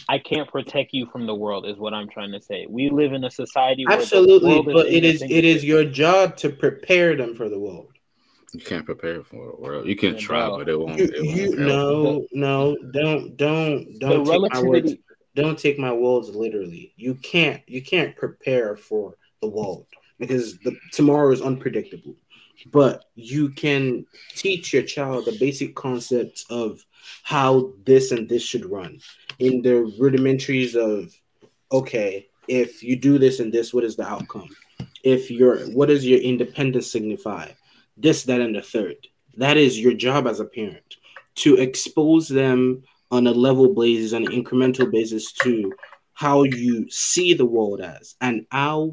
I 0.08 0.18
can't 0.18 0.48
protect 0.48 0.92
you 0.92 1.06
from 1.06 1.26
the 1.26 1.34
world 1.34 1.66
is 1.66 1.76
what 1.76 1.94
I'm 1.94 2.08
trying 2.08 2.32
to 2.32 2.40
say. 2.40 2.66
We 2.68 2.90
live 2.90 3.12
in 3.12 3.24
a 3.24 3.30
society 3.30 3.84
Absolutely, 3.88 4.62
but 4.62 4.86
it 4.86 5.04
is 5.04 5.22
it 5.22 5.44
is 5.44 5.64
your 5.64 5.84
job 5.84 6.36
to 6.38 6.50
prepare 6.50 7.16
them 7.16 7.34
for 7.34 7.48
the 7.48 7.58
world. 7.58 7.88
You 8.52 8.60
can't 8.60 8.86
prepare 8.86 9.22
for 9.22 9.50
the 9.50 9.60
world. 9.60 9.86
You 9.86 9.96
can 9.96 10.14
yeah, 10.14 10.20
try, 10.20 10.46
bro. 10.46 10.58
but 10.58 10.68
it 10.68 10.78
won't. 10.78 10.98
You, 10.98 11.04
it 11.06 11.24
won't 11.24 11.36
you 11.36 11.56
no, 11.56 12.26
no, 12.32 12.76
don't, 12.92 13.36
don't, 13.36 13.98
don't 13.98 14.24
take 14.24 14.52
my 14.52 14.60
words. 14.62 14.94
Don't 15.34 15.58
take 15.58 15.78
my 15.78 15.92
words 15.92 16.28
literally. 16.28 16.92
You 16.96 17.14
can't, 17.16 17.62
you 17.66 17.82
can't 17.82 18.16
prepare 18.16 18.76
for 18.76 19.14
the 19.40 19.48
world 19.48 19.86
because 20.18 20.58
the 20.58 20.76
tomorrow 20.92 21.32
is 21.32 21.42
unpredictable. 21.42 22.14
But 22.72 23.04
you 23.14 23.50
can 23.50 24.06
teach 24.36 24.72
your 24.72 24.84
child 24.84 25.24
the 25.24 25.36
basic 25.38 25.74
concepts 25.74 26.46
of 26.48 26.84
how 27.24 27.72
this 27.84 28.12
and 28.12 28.28
this 28.28 28.42
should 28.42 28.64
run 28.64 29.00
in 29.38 29.60
the 29.60 29.92
rudimentaries 30.00 30.76
of 30.76 31.12
okay, 31.72 32.28
if 32.46 32.82
you 32.82 32.94
do 32.94 33.18
this 33.18 33.40
and 33.40 33.52
this, 33.52 33.74
what 33.74 33.84
is 33.84 33.96
the 33.96 34.06
outcome? 34.06 34.48
If 35.02 35.30
you're 35.30 35.66
what 35.70 35.88
does 35.88 36.06
your 36.06 36.20
independence 36.20 36.92
signify? 36.92 37.48
this, 37.96 38.24
that, 38.24 38.40
and 38.40 38.54
the 38.54 38.62
third. 38.62 38.96
That 39.36 39.56
is 39.56 39.80
your 39.80 39.94
job 39.94 40.26
as 40.26 40.40
a 40.40 40.44
parent 40.44 40.96
to 41.36 41.56
expose 41.56 42.28
them 42.28 42.84
on 43.14 43.26
a 43.26 43.32
level 43.32 43.74
basis, 43.74 44.12
on 44.12 44.26
an 44.26 44.32
incremental 44.32 44.90
basis 44.90 45.32
to 45.32 45.72
how 46.12 46.42
you 46.44 46.88
see 46.90 47.34
the 47.34 47.44
world 47.44 47.80
as 47.80 48.14
and 48.20 48.46
how 48.50 48.92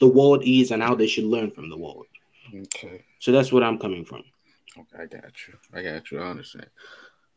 the 0.00 0.08
world 0.08 0.42
is 0.44 0.70
and 0.70 0.82
how 0.82 0.94
they 0.94 1.06
should 1.06 1.24
learn 1.24 1.50
from 1.50 1.70
the 1.70 1.76
world. 1.76 2.06
Okay. 2.54 3.04
So 3.20 3.32
that's 3.32 3.52
what 3.52 3.62
I'm 3.62 3.78
coming 3.78 4.04
from. 4.04 4.22
Okay, 4.76 5.02
I 5.02 5.06
got 5.06 5.32
you. 5.46 5.54
I 5.72 5.82
got 5.82 6.10
you. 6.10 6.20
I 6.20 6.30
understand. 6.30 6.66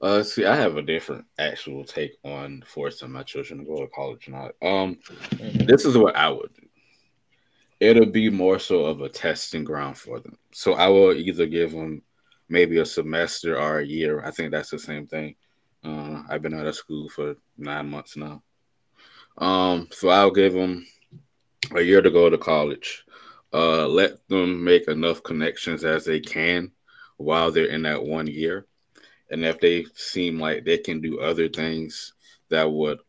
Uh, 0.02 0.22
see, 0.22 0.46
I 0.46 0.56
have 0.56 0.78
a 0.78 0.82
different 0.82 1.26
actual 1.40 1.84
take 1.84 2.18
on 2.24 2.64
forcing 2.68 3.12
my 3.12 3.24
children 3.24 3.60
to 3.60 3.66
go 3.66 3.82
to 3.82 3.88
college 3.88 4.28
or 4.28 4.32
not. 4.32 4.52
Um, 4.62 4.98
mm-hmm. 5.06 5.66
this 5.66 5.86
is 5.86 5.98
what 5.98 6.16
I 6.16 6.30
would 6.30 6.54
do 6.54 6.68
it'll 7.80 8.08
be 8.08 8.30
more 8.30 8.60
so 8.60 8.86
of 8.86 9.02
a 9.02 9.10
testing 9.10 9.64
ground 9.64 9.98
for 9.98 10.20
them. 10.20 10.38
So 10.52 10.74
I 10.74 10.88
will 10.88 11.14
either 11.14 11.46
give 11.46 11.72
them 11.72 12.02
maybe 12.50 12.80
a 12.80 12.86
semester 12.86 13.58
or 13.58 13.80
a 13.80 13.86
year. 13.86 14.24
I 14.26 14.32
think 14.32 14.52
that's 14.52 14.70
the 14.70 14.80
same 14.80 15.08
thing. 15.08 15.36
Uh, 15.84 16.24
I've 16.30 16.42
been 16.42 16.54
out 16.54 16.68
of 16.68 16.76
school 16.76 17.10
for 17.10 17.36
nine 17.58 17.90
months 17.90 18.18
now. 18.18 18.42
Um, 19.38 19.88
so 19.92 20.10
I'll 20.10 20.32
give 20.32 20.54
them 20.54 20.86
a 21.76 21.82
year 21.82 22.02
to 22.02 22.10
go 22.10 22.30
to 22.30 22.38
college. 22.38 23.04
Uh, 23.54 23.88
let 23.88 24.28
them 24.28 24.64
make 24.64 24.88
enough 24.88 25.24
connections 25.24 25.84
as 25.84 26.06
they 26.06 26.20
can 26.20 26.72
while 27.18 27.52
they're 27.52 27.66
in 27.66 27.84
that 27.84 28.04
one 28.04 28.28
year. 28.28 28.66
And 29.30 29.44
if 29.46 29.60
they 29.60 29.86
seem 29.96 30.40
like 30.40 30.64
they 30.64 30.78
can 30.78 31.02
do 31.02 31.20
other 31.20 31.50
things 31.50 32.14
that 32.50 32.70
would 32.70 33.00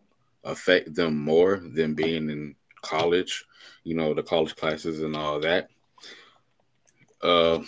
affect 0.44 0.94
them 0.94 1.16
more 1.18 1.62
than 1.74 1.94
being 1.94 2.30
in 2.30 2.54
college, 2.82 3.44
you 3.84 3.94
know, 3.94 4.14
the 4.14 4.22
college 4.22 4.56
classes 4.56 5.02
and 5.02 5.16
all 5.16 5.40
that. 5.40 5.68
Uh, 7.22 7.60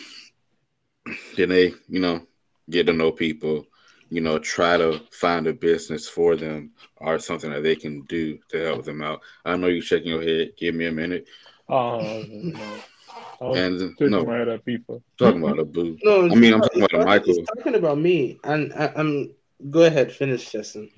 then 1.36 1.48
they, 1.48 1.74
you 1.88 2.00
know, 2.00 2.26
get 2.68 2.86
to 2.86 2.92
know 2.92 3.10
people, 3.10 3.66
you 4.10 4.20
know, 4.20 4.38
try 4.38 4.76
to 4.76 5.00
find 5.10 5.46
a 5.46 5.52
business 5.52 6.08
for 6.08 6.36
them 6.36 6.72
or 6.96 7.18
something 7.18 7.50
that 7.50 7.62
they 7.62 7.76
can 7.76 8.02
do 8.02 8.38
to 8.48 8.58
help 8.58 8.84
them 8.84 9.02
out. 9.02 9.20
I 9.44 9.56
know 9.56 9.68
you're 9.68 9.82
shaking 9.82 10.10
your 10.10 10.22
head. 10.22 10.52
Give 10.58 10.74
me 10.74 10.86
a 10.86 10.92
minute. 10.92 11.26
Oh, 11.68 12.00
no. 12.28 13.54
and 13.54 13.94
no, 14.00 14.24
my 14.24 14.38
head 14.38 14.48
at 14.48 14.64
people. 14.64 15.02
Talking 15.16 15.42
about 15.42 15.60
a 15.60 15.64
boo. 15.64 15.96
No, 16.02 16.26
I 16.26 16.34
mean, 16.34 16.54
I'm 16.54 16.60
talking 16.60 16.84
about 16.84 17.06
Michael. 17.06 17.44
talking 17.56 17.76
about 17.76 17.98
me, 17.98 18.38
and 18.44 18.72
I, 18.74 18.92
am 18.96 19.34
Go 19.70 19.82
ahead, 19.82 20.10
finish, 20.10 20.50
Justin 20.50 20.90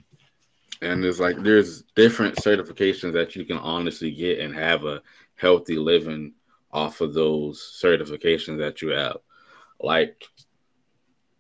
and 0.83 1.05
it's 1.05 1.21
like 1.21 1.37
there's 1.43 1.83
different 1.95 2.35
certifications 2.37 3.13
that 3.13 3.37
you 3.37 3.45
can 3.45 3.57
honestly 3.59 4.11
get 4.11 4.41
and 4.41 4.55
have 4.55 4.85
a 4.85 5.01
healthy 5.37 5.77
living 5.77 6.35
off 6.73 7.01
of 7.01 7.15
those 7.15 7.79
certifications 7.81 8.59
that 8.59 8.83
you 8.83 8.89
have. 8.89 9.19
Like, 9.81 10.25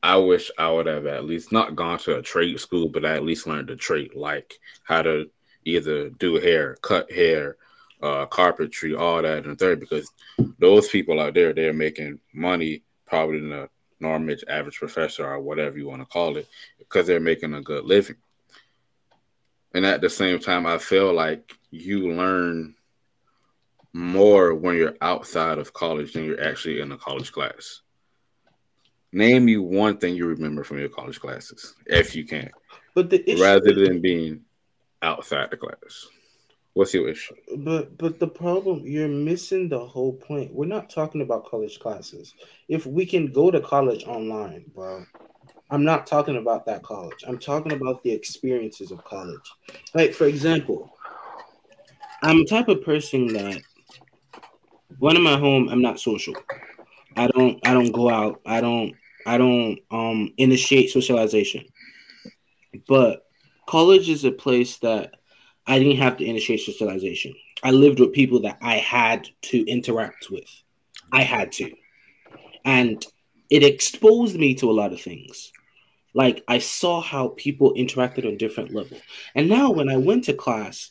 I 0.02 0.16
wish 0.16 0.50
I 0.59 0.71
would 0.71 0.87
have 0.87 1.06
at 1.06 1.25
least 1.25 1.52
not 1.52 1.76
gone 1.76 1.99
to 2.00 2.18
a 2.18 2.23
trade 2.23 2.59
school, 2.59 2.88
but 2.88 3.04
I 3.04 3.14
at 3.14 3.25
least 3.25 3.47
learned 3.47 3.71
a 3.71 3.76
trade, 3.76 4.14
like 4.14 4.59
how 4.82 5.02
to 5.02 5.30
either 5.64 6.11
do 6.11 6.35
hair, 6.35 6.76
cut 6.82 7.11
hair, 7.12 7.56
uh, 8.02 8.26
carpentry, 8.26 8.97
all 8.97 9.23
that. 9.23 9.47
And 9.47 9.56
third, 9.56 9.78
because 9.78 10.11
those 10.59 10.88
people 10.88 11.21
out 11.21 11.35
there, 11.35 11.52
they're 11.52 11.73
making 11.73 12.18
money 12.32 12.82
probably 13.06 13.38
in 13.38 13.52
a 13.52 13.68
normal 14.00 14.35
average 14.49 14.78
professor 14.78 15.25
or 15.25 15.40
whatever 15.40 15.78
you 15.78 15.87
want 15.87 16.02
to 16.02 16.06
call 16.06 16.37
it, 16.37 16.49
because 16.78 17.06
they're 17.06 17.21
making 17.21 17.54
a 17.54 17.62
good 17.62 17.85
living. 17.85 18.16
And 19.75 19.87
at 19.87 20.00
the 20.02 20.11
same 20.11 20.38
time 20.38 20.66
i 20.66 20.76
feel 20.76 21.14
like 21.14 21.56
you 21.71 22.12
learn 22.12 22.75
more 23.94 24.54
when 24.54 24.76
you're 24.76 24.97
outside 25.00 25.59
of 25.59 25.73
college 25.73 26.12
than 26.12 26.25
you're 26.25 26.42
actually 26.42 26.80
in 26.80 26.92
a 26.92 26.99
college 26.99 27.32
class 27.32 27.80
name 29.12 29.49
you 29.49 29.62
one 29.62 29.97
thing 29.99 30.14
you 30.14 30.26
remember 30.26 30.64
from 30.64 30.78
your 30.78 30.88
college 30.88 31.21
classes 31.21 31.75
if 31.87 32.14
you 32.14 32.25
can 32.25 32.50
but 32.95 33.11
the 33.11 33.28
issue, 33.31 33.42
rather 33.42 33.73
than 33.75 34.00
being 34.00 34.40
outside 35.02 35.50
the 35.50 35.57
class 35.57 36.07
what's 36.75 36.95
your 36.95 37.09
issue 37.09 37.35
but 37.59 37.97
but 37.99 38.19
the 38.19 38.26
problem 38.26 38.81
you're 38.85 39.09
missing 39.09 39.69
the 39.69 39.78
whole 39.78 40.14
point 40.14 40.52
we're 40.54 40.64
not 40.64 40.88
talking 40.88 41.21
about 41.21 41.45
college 41.45 41.78
classes 41.78 42.35
if 42.69 42.87
we 42.87 43.04
can 43.04 43.31
go 43.31 43.50
to 43.50 43.61
college 43.61 44.04
online 44.04 44.64
bro 44.75 45.04
I'm 45.73 45.85
not 45.85 46.07
talking 46.07 46.37
about 46.37 46.66
that 46.66 46.83
college. 46.83 47.25
I'm 47.26 47.38
talking 47.38 47.73
about 47.73 48.02
the 48.02 48.11
experiences 48.11 48.90
of 48.90 49.02
college. 49.04 49.40
Like, 49.95 50.12
for 50.12 50.26
example, 50.26 50.95
I'm 52.23 52.40
a 52.40 52.45
type 52.45 52.69
of 52.69 52.85
person 52.85 53.26
that 53.28 53.62
when 54.99 55.16
I'm 55.16 55.26
at 55.26 55.40
home, 55.40 55.71
I'm 55.71 55.81
not 55.81 55.99
social. 55.99 56.35
I 57.16 57.26
don't 57.28 57.59
I 57.66 57.73
don't 57.73 57.90
go 57.90 58.11
out. 58.11 58.42
I 58.45 58.61
don't 58.61 58.95
I 59.26 59.38
don't 59.38 59.78
um 59.90 60.32
initiate 60.36 60.90
socialization. 60.90 61.64
But 62.88 63.24
college 63.66 64.08
is 64.08 64.24
a 64.24 64.32
place 64.32 64.78
that 64.78 65.14
I 65.66 65.78
didn't 65.78 65.98
have 65.98 66.16
to 66.18 66.24
initiate 66.24 66.60
socialization. 66.60 67.34
I 67.62 67.70
lived 67.70 68.00
with 68.00 68.12
people 68.12 68.42
that 68.42 68.58
I 68.60 68.76
had 68.76 69.28
to 69.42 69.64
interact 69.66 70.28
with. 70.30 70.48
I 71.12 71.22
had 71.22 71.52
to. 71.52 71.70
And 72.64 73.04
it 73.50 73.62
exposed 73.62 74.36
me 74.36 74.54
to 74.56 74.70
a 74.70 74.72
lot 74.72 74.92
of 74.92 75.00
things 75.00 75.52
like 76.14 76.44
I 76.48 76.58
saw 76.58 77.00
how 77.00 77.28
people 77.28 77.74
interacted 77.74 78.26
on 78.26 78.36
different 78.36 78.74
level. 78.74 78.98
And 79.34 79.48
now 79.48 79.70
when 79.70 79.88
I 79.88 79.96
went 79.96 80.24
to 80.24 80.34
class, 80.34 80.90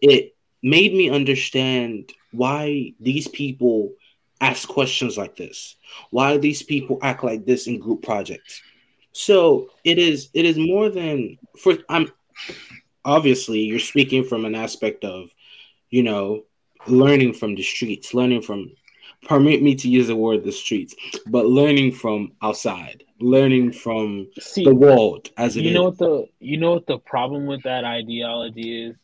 it 0.00 0.34
made 0.62 0.92
me 0.92 1.10
understand 1.10 2.12
why 2.32 2.92
these 3.00 3.28
people 3.28 3.92
ask 4.40 4.68
questions 4.68 5.16
like 5.16 5.36
this, 5.36 5.76
why 6.10 6.34
do 6.34 6.38
these 6.38 6.62
people 6.62 6.98
act 7.02 7.24
like 7.24 7.44
this 7.44 7.66
in 7.66 7.78
group 7.78 8.02
projects. 8.02 8.62
So 9.12 9.70
it 9.84 9.98
is 9.98 10.28
it 10.34 10.44
is 10.44 10.58
more 10.58 10.90
than 10.90 11.38
for 11.58 11.74
I'm 11.88 12.10
obviously 13.04 13.60
you're 13.60 13.78
speaking 13.78 14.24
from 14.24 14.44
an 14.44 14.54
aspect 14.54 15.04
of, 15.04 15.30
you 15.90 16.02
know, 16.02 16.44
learning 16.86 17.32
from 17.32 17.54
the 17.54 17.62
streets, 17.62 18.12
learning 18.12 18.42
from 18.42 18.72
permit 19.22 19.62
me 19.62 19.74
to 19.74 19.88
use 19.88 20.08
the 20.08 20.16
word 20.16 20.44
the 20.44 20.52
streets, 20.52 20.94
but 21.26 21.46
learning 21.46 21.92
from 21.92 22.32
outside, 22.42 23.04
learning 23.20 23.72
from 23.72 24.28
See, 24.38 24.64
the 24.64 24.74
world 24.74 25.30
as 25.36 25.56
it 25.56 25.64
you 25.64 25.72
know 25.72 25.84
what 25.84 25.98
the 25.98 26.28
you 26.38 26.58
know 26.58 26.74
what 26.74 26.86
the 26.86 26.98
problem 26.98 27.46
with 27.46 27.62
that 27.62 27.84
ideology 27.84 28.86
is? 28.86 28.96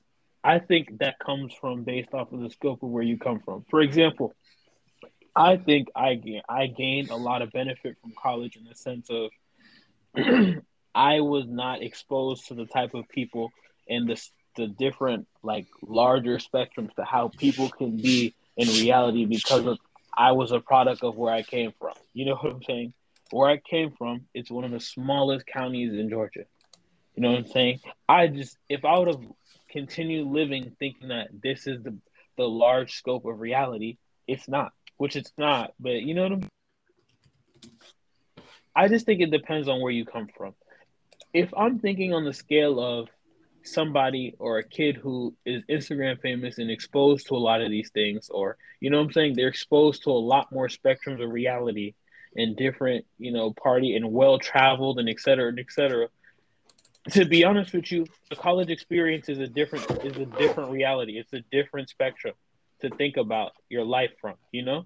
I 0.44 0.58
think 0.58 0.98
that 0.98 1.18
comes 1.20 1.52
from 1.60 1.84
based 1.84 2.12
off 2.12 2.32
of 2.32 2.40
the 2.40 2.50
scope 2.50 2.82
of 2.82 2.90
where 2.90 3.02
you 3.02 3.16
come 3.16 3.40
from. 3.40 3.64
For 3.70 3.80
example, 3.80 4.34
I 5.34 5.56
think 5.56 5.88
I 5.96 6.20
I 6.48 6.66
gained 6.66 7.10
a 7.10 7.16
lot 7.16 7.42
of 7.42 7.52
benefit 7.52 7.96
from 8.00 8.12
college 8.20 8.56
in 8.56 8.64
the 8.64 8.74
sense 8.74 9.08
of 9.10 9.30
I 10.94 11.20
was 11.20 11.46
not 11.48 11.82
exposed 11.82 12.48
to 12.48 12.54
the 12.54 12.66
type 12.66 12.94
of 12.94 13.08
people 13.08 13.50
and 13.88 14.08
the 14.08 14.20
the 14.56 14.66
different 14.66 15.26
like 15.42 15.66
larger 15.82 16.36
spectrums 16.36 16.94
to 16.94 17.04
how 17.04 17.28
people 17.38 17.70
can 17.70 17.96
be 17.96 18.34
in 18.56 18.68
reality 18.68 19.24
because 19.24 19.66
of 19.66 19.78
I 20.16 20.32
was 20.32 20.52
a 20.52 20.60
product 20.60 21.02
of 21.02 21.16
where 21.16 21.32
I 21.32 21.42
came 21.42 21.72
from. 21.78 21.94
You 22.12 22.26
know 22.26 22.34
what 22.40 22.52
I'm 22.52 22.62
saying? 22.62 22.92
Where 23.30 23.48
I 23.48 23.56
came 23.56 23.92
from, 23.92 24.26
it's 24.34 24.50
one 24.50 24.64
of 24.64 24.70
the 24.70 24.80
smallest 24.80 25.46
counties 25.46 25.94
in 25.94 26.10
Georgia. 26.10 26.44
You 27.14 27.22
know 27.22 27.30
what 27.30 27.38
I'm 27.38 27.46
saying? 27.46 27.80
I 28.08 28.26
just 28.26 28.56
if 28.68 28.84
I 28.84 28.98
would 28.98 29.08
have 29.08 29.22
continued 29.70 30.28
living 30.28 30.76
thinking 30.78 31.08
that 31.08 31.28
this 31.42 31.66
is 31.66 31.82
the 31.82 31.96
the 32.36 32.48
large 32.48 32.94
scope 32.94 33.24
of 33.24 33.40
reality, 33.40 33.96
it's 34.26 34.48
not, 34.48 34.72
which 35.02 35.16
it's 35.16 35.32
not. 35.37 35.73
But 35.80 36.02
you 36.02 36.14
know 36.14 36.23
what 36.23 36.32
I'm 36.32 36.49
I 38.76 38.87
just 38.87 39.04
think 39.04 39.21
it 39.21 39.32
depends 39.32 39.66
on 39.66 39.80
where 39.80 39.90
you 39.90 40.04
come 40.04 40.28
from. 40.28 40.54
If 41.35 41.52
I'm 41.56 41.80
thinking 41.80 42.14
on 42.14 42.25
the 42.25 42.32
scale 42.32 42.78
of 42.78 43.09
somebody 43.64 44.37
or 44.38 44.59
a 44.59 44.62
kid 44.62 44.97
who 44.97 45.35
is 45.44 45.64
Instagram 45.68 46.21
famous 46.21 46.59
and 46.59 46.71
exposed 46.71 47.26
to 47.26 47.35
a 47.35 47.42
lot 47.49 47.62
of 47.62 47.68
these 47.68 47.90
things, 47.90 48.30
or 48.30 48.56
you 48.78 48.90
know 48.90 48.99
what 48.99 49.06
I'm 49.06 49.12
saying, 49.12 49.35
they're 49.35 49.49
exposed 49.49 50.04
to 50.04 50.11
a 50.11 50.23
lot 50.32 50.52
more 50.52 50.68
spectrums 50.68 51.21
of 51.21 51.32
reality 51.32 51.94
and 52.37 52.56
different, 52.56 53.04
you 53.18 53.32
know, 53.32 53.52
party 53.52 53.97
and 53.97 54.12
well 54.12 54.38
traveled 54.38 55.00
and 55.00 55.09
et 55.09 55.18
cetera 55.18 55.49
and 55.49 55.59
et 55.59 55.73
cetera. 55.73 56.06
to 57.11 57.25
be 57.25 57.44
honest 57.44 57.73
with 57.73 57.90
you, 57.90 58.06
the 58.30 58.37
college 58.37 58.71
experience 58.71 59.28
is 59.28 59.40
a 59.40 59.49
different 59.49 59.85
is 60.04 60.16
a 60.16 60.26
different 60.26 60.71
reality. 60.71 61.18
It's 61.18 61.32
a 61.32 61.42
different 61.50 61.88
spectrum 61.88 62.35
to 62.82 62.90
think 62.90 63.16
about 63.16 63.52
your 63.68 63.85
life 63.85 64.11
from, 64.21 64.35
you 64.52 64.64
know? 64.64 64.85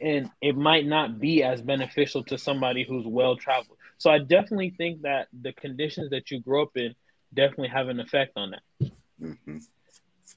And 0.00 0.30
it 0.40 0.56
might 0.56 0.86
not 0.86 1.20
be 1.20 1.42
as 1.42 1.62
beneficial 1.62 2.24
to 2.24 2.38
somebody 2.38 2.84
who's 2.88 3.06
well 3.06 3.36
traveled. 3.36 3.78
So 3.98 4.10
I 4.10 4.18
definitely 4.18 4.74
think 4.76 5.02
that 5.02 5.28
the 5.32 5.52
conditions 5.52 6.10
that 6.10 6.30
you 6.30 6.40
grow 6.40 6.62
up 6.62 6.76
in 6.76 6.94
definitely 7.32 7.68
have 7.68 7.88
an 7.88 8.00
effect 8.00 8.32
on 8.36 8.52
that. 8.52 8.90
Mm-hmm. 9.22 9.58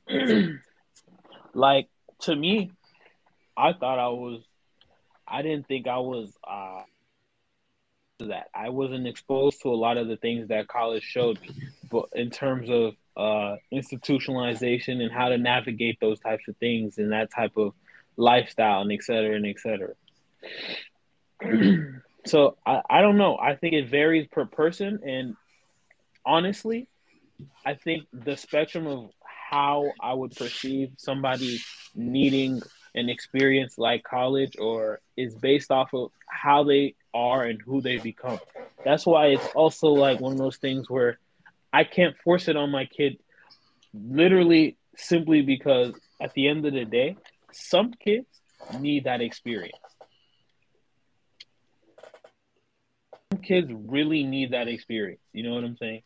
like 1.53 1.87
to 2.21 2.35
me, 2.35 2.71
I 3.57 3.73
thought 3.73 3.99
I 3.99 4.09
was 4.09 4.41
I 5.27 5.41
didn't 5.41 5.67
think 5.67 5.87
I 5.87 5.97
was 5.97 6.31
uh 6.43 6.83
that. 8.19 8.47
I 8.53 8.69
wasn't 8.69 9.07
exposed 9.07 9.61
to 9.61 9.69
a 9.69 9.75
lot 9.75 9.97
of 9.97 10.07
the 10.07 10.17
things 10.17 10.49
that 10.49 10.67
college 10.67 11.03
showed 11.03 11.39
me. 11.41 11.51
But 11.89 12.05
in 12.13 12.29
terms 12.29 12.69
of 12.69 12.95
uh 13.17 13.57
institutionalization 13.73 15.01
and 15.01 15.11
how 15.11 15.29
to 15.29 15.37
navigate 15.37 15.99
those 15.99 16.19
types 16.19 16.47
of 16.47 16.55
things 16.57 16.97
and 16.97 17.11
that 17.11 17.31
type 17.31 17.57
of 17.57 17.73
lifestyle 18.19 18.81
and 18.81 18.91
et 18.91 19.01
cetera 19.01 19.35
and 19.35 19.45
et 19.47 19.59
cetera. 19.59 19.93
so 22.25 22.57
I, 22.65 22.81
I 22.89 23.01
don't 23.01 23.17
know. 23.17 23.37
I 23.37 23.55
think 23.55 23.73
it 23.73 23.89
varies 23.89 24.27
per 24.27 24.45
person 24.45 24.99
and 25.05 25.35
honestly, 26.25 26.87
I 27.65 27.75
think 27.75 28.05
the 28.11 28.35
spectrum 28.35 28.85
of 28.87 29.11
how 29.49 29.91
I 29.99 30.13
would 30.13 30.35
perceive 30.35 30.91
somebody 30.97 31.59
needing 31.95 32.61
an 32.93 33.09
experience 33.09 33.77
like 33.77 34.03
college 34.03 34.55
or 34.59 34.99
is 35.15 35.35
based 35.35 35.71
off 35.71 35.93
of 35.93 36.11
how 36.27 36.63
they 36.63 36.95
are 37.13 37.45
and 37.45 37.61
who 37.61 37.81
they 37.81 37.97
become. 37.97 38.39
That's 38.83 39.05
why 39.05 39.27
it's 39.27 39.47
also 39.55 39.87
like 39.87 40.19
one 40.19 40.33
of 40.33 40.37
those 40.37 40.57
things 40.57 40.89
where 40.89 41.19
I 41.71 41.83
can't 41.83 42.17
force 42.17 42.47
it 42.47 42.57
on 42.57 42.69
my 42.69 42.85
kid 42.85 43.17
literally 43.93 44.77
simply 44.95 45.41
because 45.41 45.93
at 46.21 46.33
the 46.33 46.47
end 46.47 46.65
of 46.65 46.73
the 46.73 46.85
day, 46.85 47.15
some 47.51 47.93
kids 47.93 48.27
need 48.79 49.05
that 49.05 49.21
experience. 49.21 49.77
Some 53.31 53.41
kids 53.41 53.71
really 53.71 54.23
need 54.23 54.51
that 54.51 54.67
experience. 54.67 55.21
You 55.33 55.43
know 55.43 55.55
what 55.55 55.63
I'm 55.63 55.77
saying? 55.77 56.01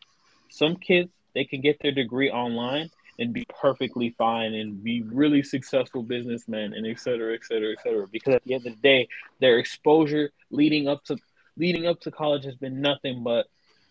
Some 0.50 0.76
kids, 0.76 1.10
they 1.34 1.46
can 1.46 1.62
get 1.62 1.80
their 1.82 1.92
degree 1.92 2.30
online 2.30 2.90
and 3.20 3.34
be 3.34 3.46
perfectly 3.62 4.14
fine 4.18 4.54
and 4.54 4.84
be 4.84 5.04
really 5.04 5.44
successful 5.44 6.04
businessmen 6.04 6.74
and 6.74 6.86
et 6.86 7.00
cetera, 7.00 7.34
et 7.34 7.44
cetera, 7.44 7.72
et 7.72 7.82
cetera. 7.84 8.08
Because 8.08 8.36
at 8.36 8.44
the 8.44 8.54
end 8.54 8.66
of 8.66 8.74
the 8.74 8.82
day, 8.82 9.08
their 9.40 9.60
exposure 9.60 10.32
leading 10.52 10.88
up 10.88 11.04
to 11.06 11.18
leading 11.56 11.86
up 11.86 12.00
to 12.02 12.12
college 12.12 12.46
has 12.46 12.56
been 12.56 12.82
nothing 12.82 13.24
but 13.24 13.46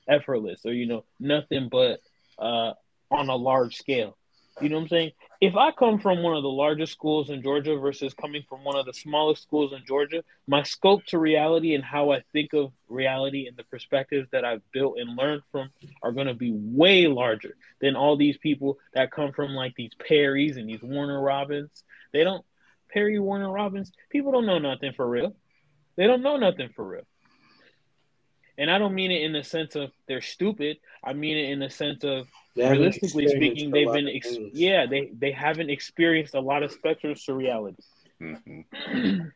effortless 0.08 0.66
or 0.66 0.72
you 0.72 0.86
know, 0.86 1.04
nothing 1.20 1.68
but 1.70 2.00
uh 2.38 2.72
on 3.10 3.28
a 3.28 3.36
large 3.36 3.76
scale. 3.76 4.16
You 4.60 4.68
know 4.68 4.76
what 4.76 4.82
I'm 4.82 4.88
saying? 4.88 5.10
If 5.40 5.56
I 5.56 5.72
come 5.72 5.98
from 5.98 6.22
one 6.22 6.36
of 6.36 6.42
the 6.42 6.48
largest 6.48 6.92
schools 6.92 7.30
in 7.30 7.42
Georgia 7.42 7.76
versus 7.76 8.14
coming 8.14 8.44
from 8.48 8.64
one 8.64 8.76
of 8.76 8.86
the 8.86 8.92
smallest 8.92 9.42
schools 9.42 9.72
in 9.72 9.82
Georgia, 9.86 10.22
my 10.46 10.62
scope 10.62 11.04
to 11.06 11.18
reality 11.18 11.74
and 11.74 11.82
how 11.82 12.12
I 12.12 12.22
think 12.32 12.52
of 12.52 12.72
reality 12.88 13.46
and 13.48 13.56
the 13.56 13.64
perspectives 13.64 14.28
that 14.30 14.44
I've 14.44 14.62
built 14.72 14.98
and 14.98 15.16
learned 15.16 15.42
from 15.50 15.70
are 16.02 16.12
going 16.12 16.26
to 16.26 16.34
be 16.34 16.52
way 16.52 17.06
larger 17.06 17.56
than 17.80 17.96
all 17.96 18.16
these 18.16 18.36
people 18.38 18.78
that 18.94 19.10
come 19.10 19.32
from 19.32 19.52
like 19.52 19.74
these 19.74 19.92
Perrys 19.98 20.56
and 20.56 20.68
these 20.68 20.82
Warner 20.82 21.20
Robins. 21.20 21.70
They 22.12 22.22
don't, 22.22 22.44
Perry 22.92 23.18
Warner 23.18 23.50
Robins, 23.50 23.90
people 24.10 24.32
don't 24.32 24.46
know 24.46 24.58
nothing 24.58 24.92
for 24.92 25.08
real. 25.08 25.34
They 25.96 26.06
don't 26.06 26.22
know 26.22 26.36
nothing 26.36 26.68
for 26.76 26.86
real. 26.86 27.06
And 28.58 28.70
I 28.70 28.78
don't 28.78 28.94
mean 28.94 29.10
it 29.10 29.22
in 29.22 29.32
the 29.32 29.42
sense 29.42 29.76
of 29.76 29.90
they're 30.06 30.22
stupid. 30.22 30.78
I 31.04 31.12
mean 31.12 31.36
it 31.36 31.50
in 31.50 31.58
the 31.58 31.70
sense 31.70 32.04
of 32.04 32.28
realistically 32.56 33.28
speaking, 33.28 33.70
they've 33.70 33.92
been 33.92 34.08
ex- 34.08 34.36
yeah 34.52 34.86
they 34.86 35.10
they 35.18 35.32
haven't 35.32 35.70
experienced 35.70 36.34
a 36.34 36.40
lot 36.40 36.62
of 36.62 36.74
spectrums 36.76 37.24
to 37.24 37.34
reality. 37.34 37.82
Mm-hmm. 38.20 39.20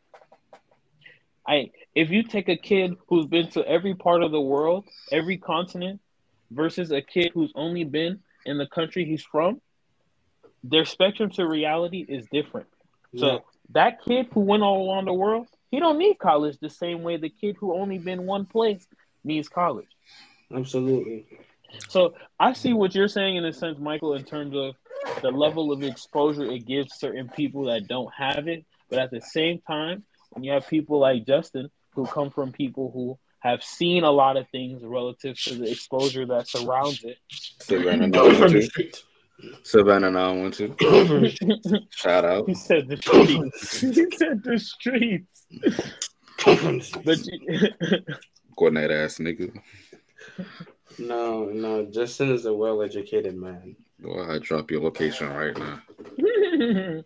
I 1.47 1.71
if 1.95 2.09
you 2.09 2.23
take 2.23 2.49
a 2.49 2.57
kid 2.57 2.95
who's 3.07 3.25
been 3.25 3.49
to 3.51 3.67
every 3.67 3.95
part 3.95 4.21
of 4.21 4.31
the 4.31 4.41
world, 4.41 4.85
every 5.11 5.37
continent, 5.37 5.99
versus 6.51 6.91
a 6.91 7.01
kid 7.01 7.31
who's 7.33 7.51
only 7.55 7.83
been 7.83 8.19
in 8.45 8.57
the 8.57 8.67
country 8.67 9.05
he's 9.05 9.23
from, 9.23 9.61
their 10.63 10.85
spectrum 10.85 11.29
to 11.31 11.47
reality 11.47 12.05
is 12.07 12.25
different. 12.31 12.67
Yeah. 13.11 13.19
So 13.19 13.43
that 13.71 14.03
kid 14.03 14.27
who 14.33 14.41
went 14.41 14.63
all 14.63 14.91
around 14.91 15.05
the 15.05 15.13
world, 15.13 15.47
he 15.71 15.79
don't 15.79 15.97
need 15.97 16.19
college 16.19 16.57
the 16.59 16.69
same 16.69 17.03
way 17.03 17.17
the 17.17 17.29
kid 17.29 17.57
who 17.59 17.73
only 17.73 17.97
been 17.97 18.25
one 18.25 18.45
place 18.45 18.87
needs 19.27 19.49
college. 19.49 19.87
Absolutely. 20.53 21.25
So 21.89 22.13
I 22.39 22.53
see 22.53 22.73
what 22.73 22.95
you're 22.95 23.07
saying 23.07 23.35
in 23.35 23.45
a 23.45 23.53
sense, 23.53 23.77
Michael, 23.77 24.15
in 24.15 24.23
terms 24.23 24.55
of 24.55 24.75
the 25.21 25.31
level 25.31 25.71
of 25.71 25.83
exposure 25.83 26.45
it 26.45 26.65
gives 26.65 26.97
certain 26.97 27.29
people 27.29 27.65
that 27.65 27.87
don't 27.87 28.11
have 28.13 28.47
it. 28.47 28.65
But 28.89 28.99
at 28.99 29.11
the 29.11 29.21
same 29.21 29.59
time, 29.67 30.03
when 30.31 30.43
you 30.43 30.51
have 30.53 30.67
people 30.67 30.99
like 30.99 31.25
Justin 31.25 31.69
who 31.93 32.05
come 32.05 32.29
from 32.29 32.51
people 32.51 32.91
who 32.93 33.17
have 33.39 33.63
seen 33.63 34.03
a 34.03 34.11
lot 34.11 34.37
of 34.37 34.47
things 34.49 34.83
relative 34.83 35.39
to 35.43 35.55
the 35.55 35.69
exposure 35.71 36.25
that 36.25 36.47
surrounds 36.47 37.03
it. 37.03 37.17
Savannah 37.59 38.07
912. 38.07 39.03
Savannah 39.63 40.11
912. 40.11 41.87
Shout 41.91 42.25
out. 42.25 42.47
He 42.47 42.55
said 42.55 42.87
the 42.87 42.97
streets. 42.97 43.79
he 43.81 44.11
said 44.15 44.43
the 44.43 44.59
streets. 44.59 45.45
but 47.03 47.25
you... 47.25 47.59
Coordinate 48.57 48.91
ass 48.91 49.19
nigga. 49.19 49.55
No, 50.99 51.45
no. 51.45 51.85
Justin 51.85 52.31
is 52.31 52.45
a 52.45 52.53
well-educated 52.53 53.35
man. 53.35 53.75
Well, 54.01 54.31
I 54.31 54.39
drop 54.39 54.71
your 54.71 54.81
location 54.81 55.29
right 55.29 55.57
now. 55.57 55.81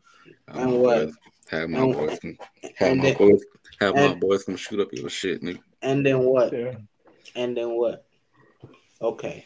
and 0.48 0.82
what? 0.82 1.12
Have 1.50 1.70
my 1.70 1.80
and, 1.80 1.94
boys, 1.94 2.20
come, 2.20 2.38
have 2.78 2.98
my 2.98 3.04
then, 3.04 3.18
boys, 3.18 3.44
have 3.82 3.96
and, 3.96 4.14
my 4.14 4.20
boys 4.20 4.44
come 4.46 4.56
shoot 4.56 4.80
up 4.80 4.94
your 4.94 5.10
shit, 5.10 5.42
nigga. 5.42 5.60
And 5.82 6.06
then 6.06 6.20
what? 6.20 6.54
Yeah. 6.54 6.76
And 7.36 7.58
then 7.58 7.72
what? 7.72 8.06
Okay. 9.02 9.46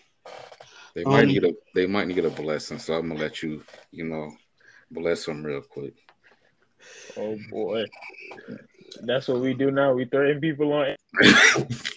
They 0.94 1.04
might 1.04 1.24
um, 1.24 1.28
need 1.28 1.44
a 1.44 1.52
they 1.74 1.88
might 1.88 2.08
need 2.08 2.24
a 2.24 2.30
blessing, 2.30 2.80
so 2.80 2.94
I'm 2.94 3.10
gonna 3.10 3.20
let 3.20 3.44
you, 3.44 3.64
you 3.92 4.06
know, 4.06 4.32
bless 4.92 5.26
them 5.26 5.44
real 5.44 5.62
quick. 5.62 5.94
Oh 7.18 7.38
boy, 7.52 7.86
that's 9.02 9.28
what 9.28 9.42
we 9.42 9.54
do 9.54 9.72
now. 9.72 9.94
We 9.94 10.06
threaten 10.06 10.40
people 10.40 10.72
on. 10.72 10.96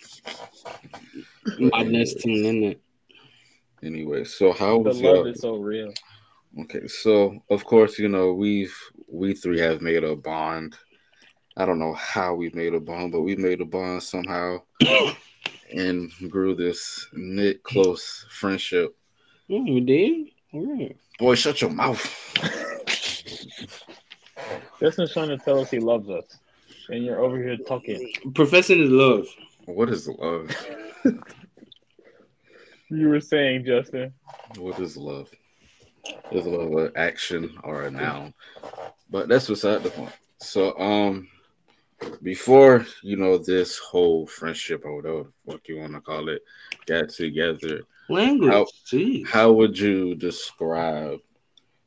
Madness 1.58 2.14
team, 2.14 2.44
isn't 2.44 2.64
it? 2.64 2.80
Anyway, 3.82 4.24
so 4.24 4.52
how 4.52 4.82
the 4.82 4.88
was 4.90 5.00
love 5.00 5.26
is 5.26 5.40
so 5.40 5.56
real. 5.56 5.92
Okay, 6.60 6.86
so 6.88 7.38
of 7.50 7.64
course, 7.64 7.98
you 7.98 8.08
know, 8.08 8.32
we've 8.32 8.74
we 9.06 9.34
three 9.34 9.60
have 9.60 9.80
made 9.80 10.04
a 10.04 10.16
bond. 10.16 10.76
I 11.56 11.66
don't 11.66 11.78
know 11.78 11.94
how 11.94 12.34
we 12.34 12.50
made 12.50 12.74
a 12.74 12.80
bond, 12.80 13.12
but 13.12 13.22
we 13.22 13.36
made 13.36 13.60
a 13.60 13.64
bond 13.64 14.02
somehow 14.02 14.62
and 15.74 16.10
grew 16.28 16.54
this 16.54 17.08
knit 17.12 17.62
close 17.62 18.26
friendship. 18.30 18.96
Mm, 19.50 19.74
we 19.74 19.80
did? 19.80 20.94
Boy, 21.18 21.34
shut 21.34 21.60
your 21.60 21.70
mouth. 21.70 22.02
Justin's 24.80 25.12
trying 25.12 25.28
to 25.28 25.38
tell 25.38 25.60
us 25.60 25.70
he 25.70 25.80
loves 25.80 26.08
us. 26.08 26.38
And 26.90 27.04
you're 27.04 27.20
over 27.20 27.36
here 27.36 27.56
talking. 27.56 28.12
Professing 28.34 28.78
his 28.78 28.90
love. 28.90 29.26
What 29.66 29.90
is 29.90 30.08
love? 30.08 30.50
you 32.90 33.08
were 33.08 33.20
saying, 33.20 33.64
Justin. 33.64 34.12
What 34.56 34.78
is 34.80 34.96
love? 34.96 35.30
Is 36.32 36.46
love 36.46 36.72
an 36.72 36.92
action 36.96 37.58
or 37.64 37.82
a 37.82 37.90
noun? 37.90 38.34
But 39.10 39.28
that's 39.28 39.48
beside 39.48 39.82
the 39.82 39.90
point. 39.90 40.12
So, 40.38 40.78
um, 40.78 41.28
before 42.22 42.86
you 43.02 43.16
know 43.16 43.38
this 43.38 43.78
whole 43.78 44.26
friendship 44.26 44.84
or 44.84 44.96
whatever 44.96 45.24
the 45.24 45.52
fuck 45.52 45.68
you 45.68 45.78
want 45.78 45.92
to 45.94 46.00
call 46.00 46.28
it 46.28 46.42
got 46.86 47.08
together, 47.08 47.82
language. 48.08 48.52
How, 48.52 48.66
how 49.26 49.52
would 49.52 49.78
you 49.78 50.14
describe 50.14 51.18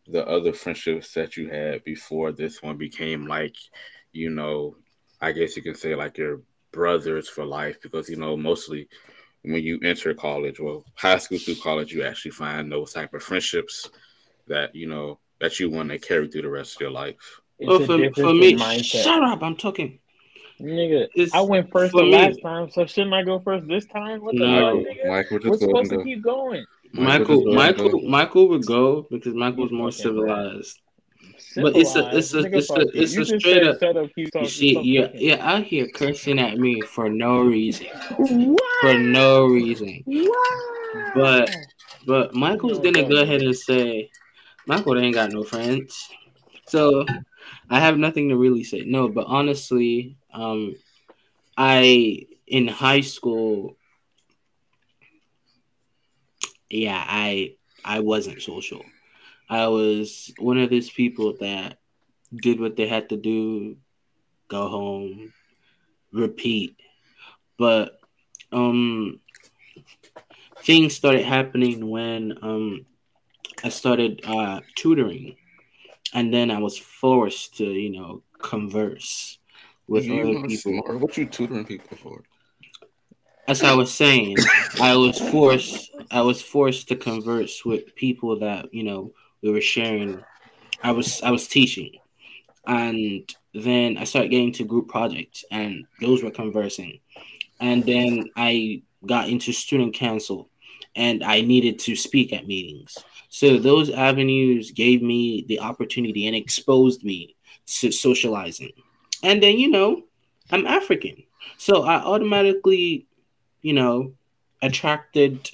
the 0.07 0.27
other 0.27 0.53
friendships 0.53 1.13
that 1.13 1.37
you 1.37 1.49
had 1.49 1.83
before 1.83 2.31
this 2.31 2.61
one 2.61 2.77
became 2.77 3.27
like, 3.27 3.55
you 4.11 4.29
know, 4.29 4.75
I 5.21 5.31
guess 5.31 5.55
you 5.55 5.63
can 5.63 5.75
say 5.75 5.95
like 5.95 6.17
your 6.17 6.41
brothers 6.71 7.29
for 7.29 7.45
life 7.45 7.81
because 7.81 8.09
you 8.09 8.15
know 8.15 8.35
mostly 8.37 8.87
when 9.43 9.63
you 9.63 9.79
enter 9.83 10.13
college, 10.13 10.59
well, 10.59 10.85
high 10.95 11.17
school 11.17 11.39
through 11.39 11.55
college, 11.55 11.93
you 11.93 12.03
actually 12.03 12.31
find 12.31 12.71
those 12.71 12.93
type 12.93 13.13
of 13.13 13.23
friendships 13.23 13.89
that 14.47 14.75
you 14.75 14.87
know 14.87 15.19
that 15.39 15.59
you 15.59 15.69
want 15.69 15.89
to 15.89 15.99
carry 15.99 16.27
through 16.27 16.43
the 16.43 16.49
rest 16.49 16.75
of 16.75 16.81
your 16.81 16.91
life. 16.91 17.41
well, 17.59 17.79
for, 17.79 17.97
for 18.13 18.33
me, 18.33 18.55
mindset. 18.55 19.03
shut 19.03 19.23
up! 19.23 19.41
I'm 19.41 19.55
talking. 19.55 19.99
Nigga, 20.59 21.07
it's, 21.15 21.33
I 21.33 21.41
went 21.41 21.71
first 21.71 21.91
the 21.93 22.03
me, 22.03 22.11
last 22.11 22.39
time, 22.43 22.69
so 22.69 22.85
shouldn't 22.85 23.15
I 23.15 23.23
go 23.23 23.39
first 23.39 23.67
this 23.67 23.85
time? 23.87 24.23
What 24.23 24.35
the 24.35 24.45
no, 24.45 24.83
hell, 24.83 25.07
Michael 25.07 25.39
We're 25.43 25.57
supposed 25.57 25.89
to 25.89 26.03
keep 26.03 26.21
going. 26.21 26.63
Michael, 26.93 27.45
Michael, 27.45 27.85
Michael, 27.85 28.01
Michael 28.09 28.47
would 28.49 28.65
go 28.65 29.07
because 29.09 29.33
Michael's 29.33 29.71
more 29.71 29.91
civilized. 29.91 30.79
But 31.55 31.75
it's 31.75 31.95
a- 31.95 32.09
it's 32.17 32.33
a- 32.33 32.39
it's 32.57 32.69
a- 32.69 32.87
it's 32.93 33.17
a 33.17 33.39
straight 33.39 33.63
up- 33.63 33.79
Shut 33.79 33.97
up, 33.97 34.15
keep 34.15 34.31
talking. 34.31 34.45
You 34.45 34.49
see, 34.49 34.79
you're, 34.81 35.09
you're 35.15 35.39
out 35.39 35.63
here 35.63 35.87
cursing 35.89 36.39
at 36.39 36.57
me 36.57 36.81
for 36.81 37.09
no 37.09 37.39
reason. 37.41 37.87
What? 38.17 38.61
For 38.81 38.97
no 38.97 39.45
reason. 39.47 40.01
What? 40.05 40.61
But 41.15 41.55
but 42.05 42.33
Michael's 42.33 42.79
gonna 42.79 43.03
go 43.07 43.21
ahead 43.21 43.41
and 43.41 43.55
say 43.55 44.09
Michael 44.65 44.97
ain't 44.97 45.15
got 45.15 45.31
no 45.31 45.43
friends. 45.43 46.09
So 46.67 47.05
I 47.69 47.79
have 47.79 47.97
nothing 47.97 48.29
to 48.29 48.37
really 48.37 48.63
say. 48.63 48.83
No, 48.85 49.07
but 49.09 49.25
honestly, 49.27 50.15
um 50.33 50.75
I 51.57 52.25
in 52.47 52.67
high 52.67 53.01
school 53.01 53.77
yeah, 56.69 57.03
I 57.07 57.55
I 57.83 57.99
wasn't 57.99 58.41
social. 58.41 58.83
I 59.51 59.67
was 59.67 60.33
one 60.39 60.57
of 60.57 60.69
these 60.69 60.89
people 60.89 61.35
that 61.41 61.77
did 62.33 62.61
what 62.61 62.77
they 62.77 62.87
had 62.87 63.09
to 63.09 63.17
do, 63.17 63.75
go 64.47 64.69
home, 64.69 65.33
repeat. 66.13 66.77
But 67.57 67.99
um 68.53 69.19
things 70.63 70.95
started 70.95 71.25
happening 71.25 71.89
when 71.89 72.37
um 72.41 72.85
I 73.61 73.67
started 73.67 74.21
uh 74.23 74.61
tutoring 74.75 75.35
and 76.13 76.33
then 76.33 76.49
I 76.49 76.59
was 76.59 76.77
forced 76.77 77.57
to, 77.57 77.65
you 77.65 77.89
know, 77.89 78.23
converse 78.41 79.37
with 79.85 80.05
you 80.05 80.13
other 80.13 80.47
people. 80.47 80.81
smart. 80.81 80.99
What 81.01 81.17
you 81.17 81.25
tutoring 81.25 81.65
people 81.65 81.97
for? 81.97 82.23
As 83.49 83.63
I 83.63 83.73
was 83.73 83.93
saying, 83.93 84.37
I 84.79 84.95
was 84.95 85.19
forced 85.19 85.91
I 86.09 86.21
was 86.21 86.41
forced 86.41 86.87
to 86.87 86.95
converse 86.95 87.65
with 87.65 87.93
people 87.95 88.39
that, 88.39 88.73
you 88.73 88.83
know, 88.83 89.11
we 89.41 89.51
were 89.51 89.61
sharing 89.61 90.23
I 90.83 90.91
was 90.91 91.21
I 91.21 91.31
was 91.31 91.47
teaching. 91.47 91.91
And 92.65 93.33
then 93.53 93.97
I 93.97 94.03
started 94.03 94.29
getting 94.29 94.53
to 94.53 94.63
group 94.63 94.87
projects 94.87 95.43
and 95.51 95.85
those 95.99 96.23
were 96.23 96.31
conversing. 96.31 96.99
And 97.59 97.83
then 97.83 98.29
I 98.35 98.83
got 99.05 99.29
into 99.29 99.51
student 99.51 99.95
council 99.95 100.49
and 100.95 101.23
I 101.23 101.41
needed 101.41 101.79
to 101.79 101.95
speak 101.95 102.33
at 102.33 102.47
meetings. 102.47 102.97
So 103.29 103.57
those 103.57 103.89
avenues 103.89 104.71
gave 104.71 105.01
me 105.01 105.45
the 105.47 105.59
opportunity 105.59 106.27
and 106.27 106.35
exposed 106.35 107.03
me 107.03 107.35
to 107.79 107.91
socializing. 107.91 108.73
And 109.23 109.41
then, 109.41 109.57
you 109.57 109.69
know, 109.69 110.03
I'm 110.51 110.67
African. 110.67 111.23
So 111.57 111.83
I 111.83 111.95
automatically, 111.95 113.07
you 113.61 113.73
know, 113.73 114.13
attracted 114.61 115.49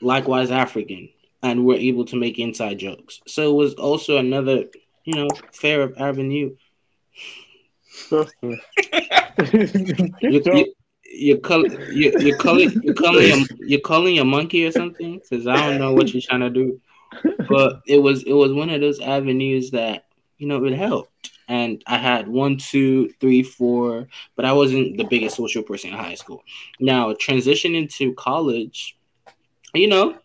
likewise 0.00 0.50
African 0.50 1.08
and 1.44 1.60
we 1.60 1.74
were 1.74 1.80
able 1.80 2.06
to 2.06 2.16
make 2.16 2.38
inside 2.38 2.78
jokes. 2.78 3.20
So 3.26 3.50
it 3.50 3.54
was 3.54 3.74
also 3.74 4.16
another, 4.16 4.64
you 5.04 5.14
know, 5.14 5.28
fair 5.52 5.82
of 5.82 5.94
avenue. 5.98 6.56
You, 8.10 8.56
you, 10.22 10.74
you're 11.04 11.38
calling 11.38 11.70
you, 11.92 12.12
you're 12.18 12.38
calling 12.38 12.80
you're 12.82 12.94
calling 12.94 13.30
a, 13.30 13.46
you're 13.60 13.80
calling 13.80 14.18
a 14.18 14.24
monkey 14.24 14.66
or 14.66 14.72
something 14.72 15.20
because 15.20 15.46
I 15.46 15.56
don't 15.56 15.78
know 15.78 15.92
what 15.92 16.12
you're 16.12 16.22
trying 16.22 16.40
to 16.40 16.50
do, 16.50 16.80
but 17.48 17.82
it 17.86 17.98
was 17.98 18.22
it 18.22 18.32
was 18.32 18.52
one 18.52 18.70
of 18.70 18.80
those 18.80 19.00
avenues 19.00 19.70
that 19.72 20.06
you 20.38 20.46
know 20.46 20.64
it 20.64 20.72
helped, 20.72 21.30
and 21.46 21.82
I 21.86 21.98
had 21.98 22.26
one, 22.26 22.56
two, 22.56 23.10
three, 23.20 23.42
four, 23.42 24.08
but 24.34 24.46
I 24.46 24.52
wasn't 24.52 24.96
the 24.96 25.04
biggest 25.04 25.36
social 25.36 25.62
person 25.62 25.90
in 25.90 25.96
high 25.96 26.14
school. 26.14 26.42
Now 26.80 27.12
transitioning 27.12 27.94
to 27.96 28.14
college, 28.14 28.96
you 29.74 29.88
know, 29.88 30.18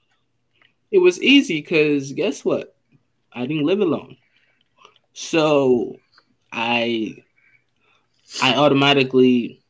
it 0.92 1.00
was 1.00 1.22
easy 1.22 1.62
because 1.62 2.12
guess 2.14 2.44
what, 2.44 2.76
I 3.34 3.46
didn't 3.46 3.66
live 3.66 3.80
alone, 3.80 4.18
so 5.14 5.98
I 6.52 7.24
I 8.42 8.56
automatically 8.56 9.62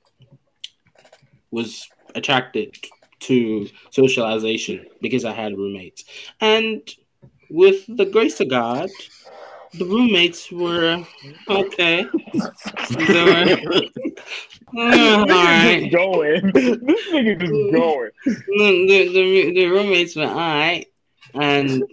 was 1.52 1.88
attracted 2.16 2.76
to 3.20 3.68
socialization 3.92 4.86
because 5.02 5.26
I 5.26 5.34
had 5.34 5.58
roommates. 5.58 6.04
And 6.40 6.82
with 7.50 7.86
the 7.88 8.06
grace 8.06 8.40
of 8.40 8.50
God, 8.50 8.90
the 9.74 9.86
roommates 9.86 10.52
were 10.52 11.06
okay. 11.50 12.06
They 12.90 13.24
were, 13.24 13.82
all 14.74 15.26
Nigga 15.26 15.92
going. 15.92 16.52
This 16.54 17.08
nigga 17.12 17.40
just 17.40 17.74
going. 17.74 18.12
The, 18.26 18.86
the, 18.88 19.14
the, 19.14 19.54
the 19.54 19.66
roommates 19.68 20.16
were 20.16 20.26
all 20.26 20.36
right. 20.36 20.86
And 21.34 21.84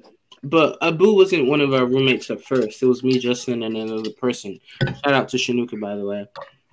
but 0.43 0.79
Abu 0.81 1.15
wasn't 1.15 1.49
one 1.49 1.61
of 1.61 1.75
our 1.75 1.87
roommates 1.87 2.31
at 2.31 2.43
first. 2.45 2.83
It 2.83 2.87
was 2.87 3.03
me, 3.03 3.19
Justin, 3.19 3.63
and 3.63 3.77
another 3.77 4.11
person. 4.11 4.61
Shout 4.81 5.15
out 5.15 5.29
to 5.31 5.37
Shanuka, 5.37 5.81
by 5.81 5.97
the 5.97 6.05
way. 6.05 6.27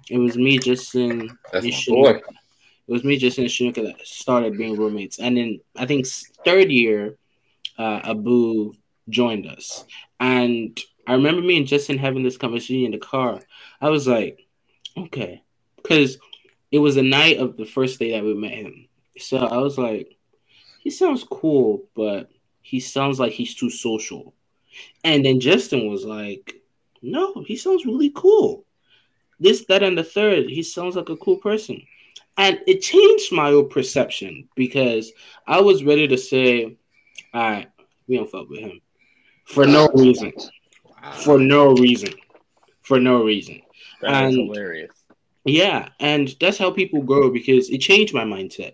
It 0.09 0.17
was 0.17 0.37
me, 0.37 0.59
Justin, 0.59 1.37
That's 1.51 1.65
and 1.65 1.73
Shanuka. 1.73 2.03
boy. 2.03 2.09
It 2.87 2.91
was 2.91 3.03
me, 3.03 3.17
Justin, 3.17 3.45
and 3.45 3.51
Shanuka 3.51 3.83
that 3.85 4.05
started 4.05 4.57
being 4.57 4.77
roommates. 4.77 5.19
And 5.19 5.37
then 5.37 5.59
I 5.75 5.85
think 5.85 6.05
third 6.45 6.71
year, 6.71 7.17
uh, 7.77 8.01
Abu 8.03 8.73
joined 9.09 9.47
us. 9.47 9.85
And 10.19 10.79
I 11.07 11.13
remember 11.13 11.41
me 11.41 11.57
and 11.57 11.67
Justin 11.67 11.97
having 11.97 12.23
this 12.23 12.37
conversation 12.37 12.85
in 12.85 12.91
the 12.91 12.97
car. 12.97 13.41
I 13.81 13.89
was 13.89 14.07
like, 14.07 14.45
okay. 14.97 15.41
Because 15.77 16.17
it 16.71 16.79
was 16.79 16.95
the 16.95 17.03
night 17.03 17.37
of 17.37 17.57
the 17.57 17.65
first 17.65 17.99
day 17.99 18.11
that 18.11 18.23
we 18.23 18.33
met 18.33 18.51
him. 18.51 18.87
So 19.17 19.37
I 19.37 19.57
was 19.57 19.77
like, 19.77 20.15
he 20.79 20.89
sounds 20.89 21.23
cool, 21.23 21.85
but 21.95 22.29
he 22.63 22.79
sounds 22.79 23.19
like 23.19 23.33
he's 23.33 23.53
too 23.53 23.69
social. 23.69 24.33
And 25.03 25.23
then 25.23 25.39
Justin 25.39 25.87
was 25.87 26.03
like, 26.03 26.55
no, 27.01 27.43
he 27.45 27.55
sounds 27.55 27.85
really 27.85 28.11
cool. 28.15 28.65
This, 29.39 29.65
that, 29.65 29.83
and 29.83 29.97
the 29.97 30.03
third, 30.03 30.49
he 30.49 30.63
sounds 30.63 30.95
like 30.95 31.09
a 31.09 31.17
cool 31.17 31.37
person. 31.37 31.83
And 32.37 32.59
it 32.65 32.81
changed 32.81 33.31
my 33.31 33.49
own 33.49 33.69
perception 33.69 34.49
because 34.55 35.11
I 35.45 35.61
was 35.61 35.83
ready 35.83 36.07
to 36.07 36.17
say, 36.17 36.77
all 37.33 37.41
right, 37.41 37.69
we 38.07 38.17
don't 38.17 38.31
fuck 38.31 38.49
with 38.49 38.61
him 38.61 38.81
for 39.45 39.65
no 39.65 39.89
reason. 39.93 40.33
For 41.13 41.37
no 41.37 41.73
reason. 41.73 42.13
For 42.81 42.99
no 42.99 43.23
reason. 43.23 43.61
That 44.01 44.29
is 44.29 44.35
hilarious. 44.35 44.91
Yeah, 45.45 45.89
and 45.99 46.33
that's 46.39 46.57
how 46.57 46.71
people 46.71 47.01
grow 47.01 47.29
because 47.29 47.69
it 47.69 47.79
changed 47.79 48.13
my 48.13 48.23
mindset 48.23 48.73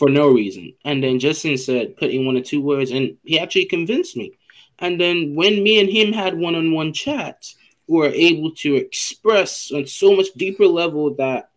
for 0.00 0.08
no 0.08 0.30
reason. 0.30 0.72
And 0.86 1.04
then 1.04 1.18
Justin 1.18 1.58
said, 1.58 1.98
put 1.98 2.08
in 2.08 2.24
one 2.24 2.34
or 2.34 2.40
two 2.40 2.62
words, 2.62 2.90
and 2.90 3.18
he 3.22 3.38
actually 3.38 3.66
convinced 3.66 4.16
me. 4.16 4.32
And 4.78 4.98
then 4.98 5.34
when 5.34 5.62
me 5.62 5.78
and 5.78 5.90
him 5.90 6.14
had 6.14 6.38
one 6.38 6.54
on 6.54 6.72
one 6.72 6.94
chats, 6.94 7.54
we 7.86 7.98
were 7.98 8.06
able 8.06 8.50
to 8.52 8.76
express 8.76 9.70
on 9.70 9.86
so 9.86 10.16
much 10.16 10.28
deeper 10.38 10.66
level 10.66 11.12
that 11.16 11.50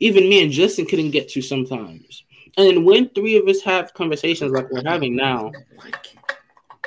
even 0.00 0.28
me 0.28 0.42
and 0.42 0.50
Justin 0.50 0.86
couldn't 0.86 1.12
get 1.12 1.28
to 1.28 1.40
sometimes. 1.40 2.24
And 2.56 2.84
when 2.84 3.10
three 3.10 3.36
of 3.36 3.46
us 3.46 3.62
have 3.62 3.94
conversations 3.94 4.50
like 4.50 4.68
we're 4.72 4.82
having 4.82 5.14
now, 5.14 5.52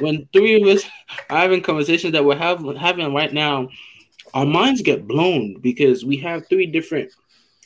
when 0.02 0.28
three 0.34 0.62
of 0.62 0.68
us 0.68 0.84
are 1.30 1.38
having 1.44 1.62
conversations 1.62 2.12
that 2.12 2.26
we're 2.26 2.36
have, 2.36 2.66
having 2.76 3.14
right 3.14 3.32
now, 3.32 3.70
our 4.34 4.46
minds 4.46 4.82
get 4.82 5.08
blown 5.08 5.58
because 5.62 6.04
we 6.04 6.18
have 6.18 6.50
three 6.50 6.66
different 6.66 7.14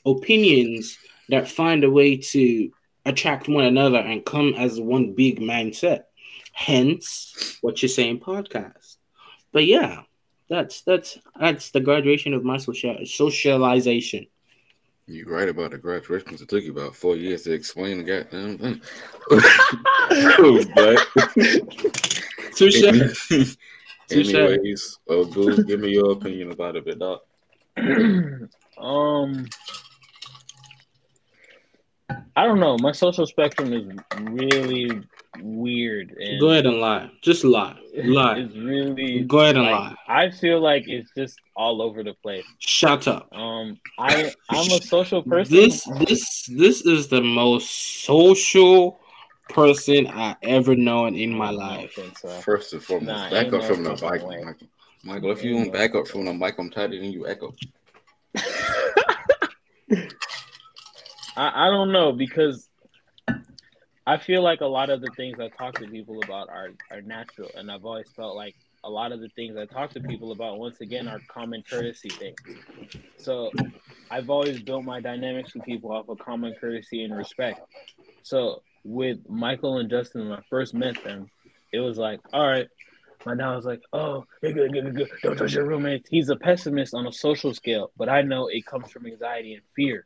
opinions 0.05 0.99
that 1.29 1.47
find 1.47 1.83
a 1.83 1.89
way 1.89 2.17
to 2.17 2.69
attract 3.05 3.47
one 3.47 3.65
another 3.65 3.99
and 3.99 4.25
come 4.25 4.53
as 4.57 4.79
one 4.79 5.13
big 5.13 5.39
mindset. 5.39 6.03
Hence, 6.53 7.57
what 7.61 7.81
you're 7.81 7.89
saying, 7.89 8.19
podcast. 8.19 8.97
But 9.51 9.65
yeah, 9.65 10.03
that's 10.49 10.81
that's 10.81 11.17
that's 11.39 11.71
the 11.71 11.81
graduation 11.81 12.33
of 12.33 12.43
my 12.43 12.57
social 12.57 12.97
socialization. 13.05 14.27
You're 15.07 15.29
right 15.29 15.49
about 15.49 15.71
the 15.71 15.77
graduation. 15.77 16.33
It 16.33 16.49
took 16.49 16.63
you 16.63 16.71
about 16.71 16.95
four 16.95 17.15
years 17.15 17.43
to 17.43 17.53
explain 17.53 17.99
the 17.99 18.03
goddamn 18.03 18.57
thing. 18.57 18.81
but 20.75 20.97
Touche. 22.55 22.81
Touche. 24.07 24.33
anyways, 24.33 24.99
uh, 25.09 25.23
Boo, 25.25 25.63
give 25.63 25.79
me 25.79 25.91
your 25.91 26.11
opinion 26.11 26.51
about 26.51 26.75
it, 26.75 26.99
dog. 26.99 27.19
um, 28.77 29.47
I 32.09 32.45
don't 32.45 32.59
know. 32.59 32.77
My 32.77 32.91
social 32.91 33.25
spectrum 33.25 33.73
is 33.73 33.85
really 34.19 35.01
weird. 35.41 36.11
And 36.19 36.39
Go 36.39 36.49
ahead 36.49 36.65
and 36.65 36.77
lie. 36.79 37.09
Just 37.21 37.43
lie. 37.43 37.77
Lie. 38.03 38.39
It's 38.39 38.55
really. 38.55 39.23
Go 39.23 39.39
ahead 39.39 39.55
and 39.55 39.65
like, 39.65 39.73
lie. 39.73 39.95
I 40.07 40.29
feel 40.29 40.59
like 40.59 40.83
it's 40.87 41.09
just 41.15 41.39
all 41.55 41.81
over 41.81 42.03
the 42.03 42.13
place. 42.13 42.43
Shut 42.59 43.07
up. 43.07 43.29
Um, 43.33 43.79
I 43.97 44.33
I'm 44.49 44.69
a 44.69 44.81
social 44.81 45.23
person. 45.23 45.55
This 45.55 45.85
this 46.05 46.45
this 46.47 46.81
is 46.85 47.07
the 47.07 47.21
most 47.21 48.03
social 48.03 48.99
person 49.47 50.07
I 50.07 50.35
ever 50.43 50.75
known 50.75 51.15
in 51.15 51.33
my 51.33 51.51
life. 51.51 51.97
so. 52.17 52.27
First 52.41 52.73
and 52.73 52.83
foremost, 52.83 53.07
Nah, 53.07 53.29
back 53.29 53.53
up 53.53 53.63
from 53.63 53.83
the 53.83 53.91
mic. 53.91 54.01
Michael. 54.01 54.67
Michael, 55.05 55.31
if 55.31 55.41
you 55.41 55.53
don't 55.53 55.71
back 55.71 55.95
up 55.95 56.07
from 56.07 56.25
the 56.25 56.33
mic, 56.33 56.55
I'm 56.59 56.69
tired 56.69 56.93
of 56.93 57.01
you 57.01 57.27
echo. 57.27 57.55
I, 61.35 61.67
I 61.67 61.69
don't 61.69 61.91
know 61.91 62.11
because 62.11 62.69
I 64.07 64.17
feel 64.17 64.43
like 64.43 64.61
a 64.61 64.67
lot 64.67 64.89
of 64.89 65.01
the 65.01 65.11
things 65.17 65.39
I 65.39 65.49
talk 65.49 65.73
to 65.75 65.87
people 65.87 66.19
about 66.23 66.49
are, 66.49 66.69
are 66.91 67.01
natural, 67.01 67.51
and 67.55 67.71
I've 67.71 67.85
always 67.85 68.09
felt 68.15 68.35
like 68.35 68.55
a 68.83 68.89
lot 68.89 69.11
of 69.11 69.19
the 69.19 69.29
things 69.29 69.57
I 69.57 69.65
talk 69.65 69.91
to 69.93 69.99
people 69.99 70.31
about, 70.31 70.59
once 70.59 70.79
again, 70.79 71.07
are 71.07 71.19
common 71.27 71.63
courtesy 71.67 72.09
things. 72.09 72.35
So 73.17 73.51
I've 74.11 74.29
always 74.29 74.61
built 74.61 74.85
my 74.85 75.01
dynamics 75.01 75.55
with 75.55 75.65
people 75.65 75.91
off 75.91 76.07
of 76.07 76.19
common 76.19 76.53
courtesy 76.61 77.03
and 77.03 77.17
respect. 77.17 77.59
So 78.21 78.61
with 78.83 79.17
Michael 79.27 79.79
and 79.79 79.89
Justin, 79.89 80.29
when 80.29 80.37
I 80.37 80.41
first 80.49 80.75
met 80.75 81.03
them, 81.03 81.27
it 81.73 81.79
was 81.79 81.97
like, 81.97 82.19
all 82.31 82.47
right. 82.47 82.67
My 83.25 83.33
dad 83.33 83.55
was 83.55 83.65
like, 83.65 83.81
oh, 83.91 84.23
good, 84.41 84.53
good, 84.53 84.71
good, 84.71 84.95
good. 84.95 85.09
don't 85.23 85.35
touch 85.35 85.53
your 85.53 85.65
roommates. 85.65 86.07
He's 86.07 86.29
a 86.29 86.35
pessimist 86.35 86.93
on 86.93 87.07
a 87.07 87.11
social 87.11 87.55
scale, 87.55 87.91
but 87.97 88.07
I 88.07 88.21
know 88.21 88.47
it 88.47 88.67
comes 88.67 88.91
from 88.91 89.07
anxiety 89.07 89.55
and 89.55 89.63
fear 89.75 90.05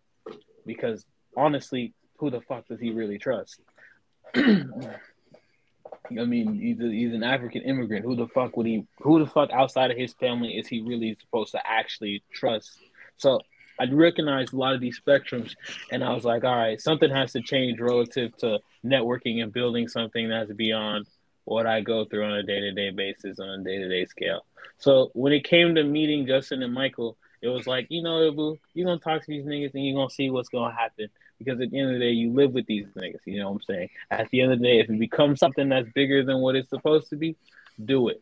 because 0.65 1.06
honestly, 1.36 1.94
who 2.18 2.30
the 2.30 2.42
fuck 2.42 2.68
does 2.68 2.80
he 2.80 2.92
really 2.92 3.18
trust? 3.18 3.60
I 4.36 6.26
mean, 6.26 6.60
he's, 6.60 6.80
a, 6.80 6.92
he's 6.92 7.13
an 7.13 7.24
African 7.24 7.62
immigrant. 7.62 8.06
Who 8.06 8.15
the 8.15 8.28
fuck 8.28 8.58
would 8.58 8.65
he? 8.65 8.86
Who 9.02 9.20
the 9.20 9.30
fuck 9.30 9.52
outside 9.52 9.92
of 9.92 9.98
his 9.98 10.13
family 10.13 10.58
is 10.58 10.68
he 10.68 10.82
really 10.82 11.15
supposed 11.20 11.52
to 11.52 11.62
actually 11.65 12.24
trust? 12.34 12.72
So 13.18 13.42
I 13.80 13.86
recognized 13.92 14.54
a 14.54 14.58
lot 14.58 14.76
of 14.76 14.82
these 14.82 15.00
spectrums, 15.00 15.56
and 15.92 16.04
I 16.04 16.13
was 16.13 16.26
like, 16.26 16.44
all 16.44 16.56
right, 16.56 16.82
something 16.82 17.10
has 17.10 17.32
to 17.34 17.42
change 17.42 17.80
relative 17.80 18.36
to 18.38 18.60
networking 18.84 19.42
and 19.42 19.54
building 19.54 19.88
something 19.88 20.30
that's 20.30 20.52
beyond 20.52 21.08
what 21.46 21.65
I 21.65 21.82
go 21.82 22.06
through 22.06 22.26
on 22.26 22.34
a 22.34 22.44
day 22.44 22.60
to 22.60 22.72
day 22.72 22.92
basis 22.92 23.39
on 23.39 23.50
a 23.50 23.63
day 23.63 23.78
to 23.78 23.89
day 23.89 24.06
scale. 24.06 24.46
So 24.78 25.12
when 25.13 25.34
it 25.34 25.44
came 25.44 25.76
to 25.76 25.84
meeting 25.84 26.28
Justin 26.28 26.62
and 26.62 26.74
Michael, 26.74 27.18
it 27.41 27.47
was 27.47 27.67
like, 27.67 27.88
you 27.89 28.04
know, 28.04 28.32
boo, 28.32 28.58
you're 28.73 28.86
gonna 28.86 28.99
talk 28.99 29.21
to 29.21 29.28
these 29.28 29.45
niggas 29.45 29.73
and 29.73 29.86
you're 29.86 29.95
gonna 29.95 30.10
see 30.10 30.30
what's 30.30 30.49
gonna 30.49 30.75
happen 30.75 31.10
because 31.38 31.60
at 31.62 31.71
the 31.71 31.80
end 31.80 31.89
of 31.89 31.93
the 31.93 31.99
day, 31.99 32.12
you 32.12 32.34
live 32.34 32.52
with 32.52 32.65
these 32.65 32.88
niggas. 32.97 33.19
You 33.25 33.39
know 33.39 33.52
what 33.52 33.56
I'm 33.56 33.62
saying? 33.62 33.89
At 34.12 34.30
the 34.30 34.41
end 34.41 34.52
of 34.52 34.60
the 34.60 34.65
day, 34.65 34.80
if 34.80 34.89
it 34.89 34.99
becomes 34.99 35.39
something 35.39 35.69
that's 35.69 35.89
bigger 35.93 36.23
than 36.23 36.39
what 36.39 36.56
it's 36.56 36.69
supposed 36.69 37.10
to 37.10 37.15
be, 37.15 37.38
do 37.84 38.10
it. 38.10 38.21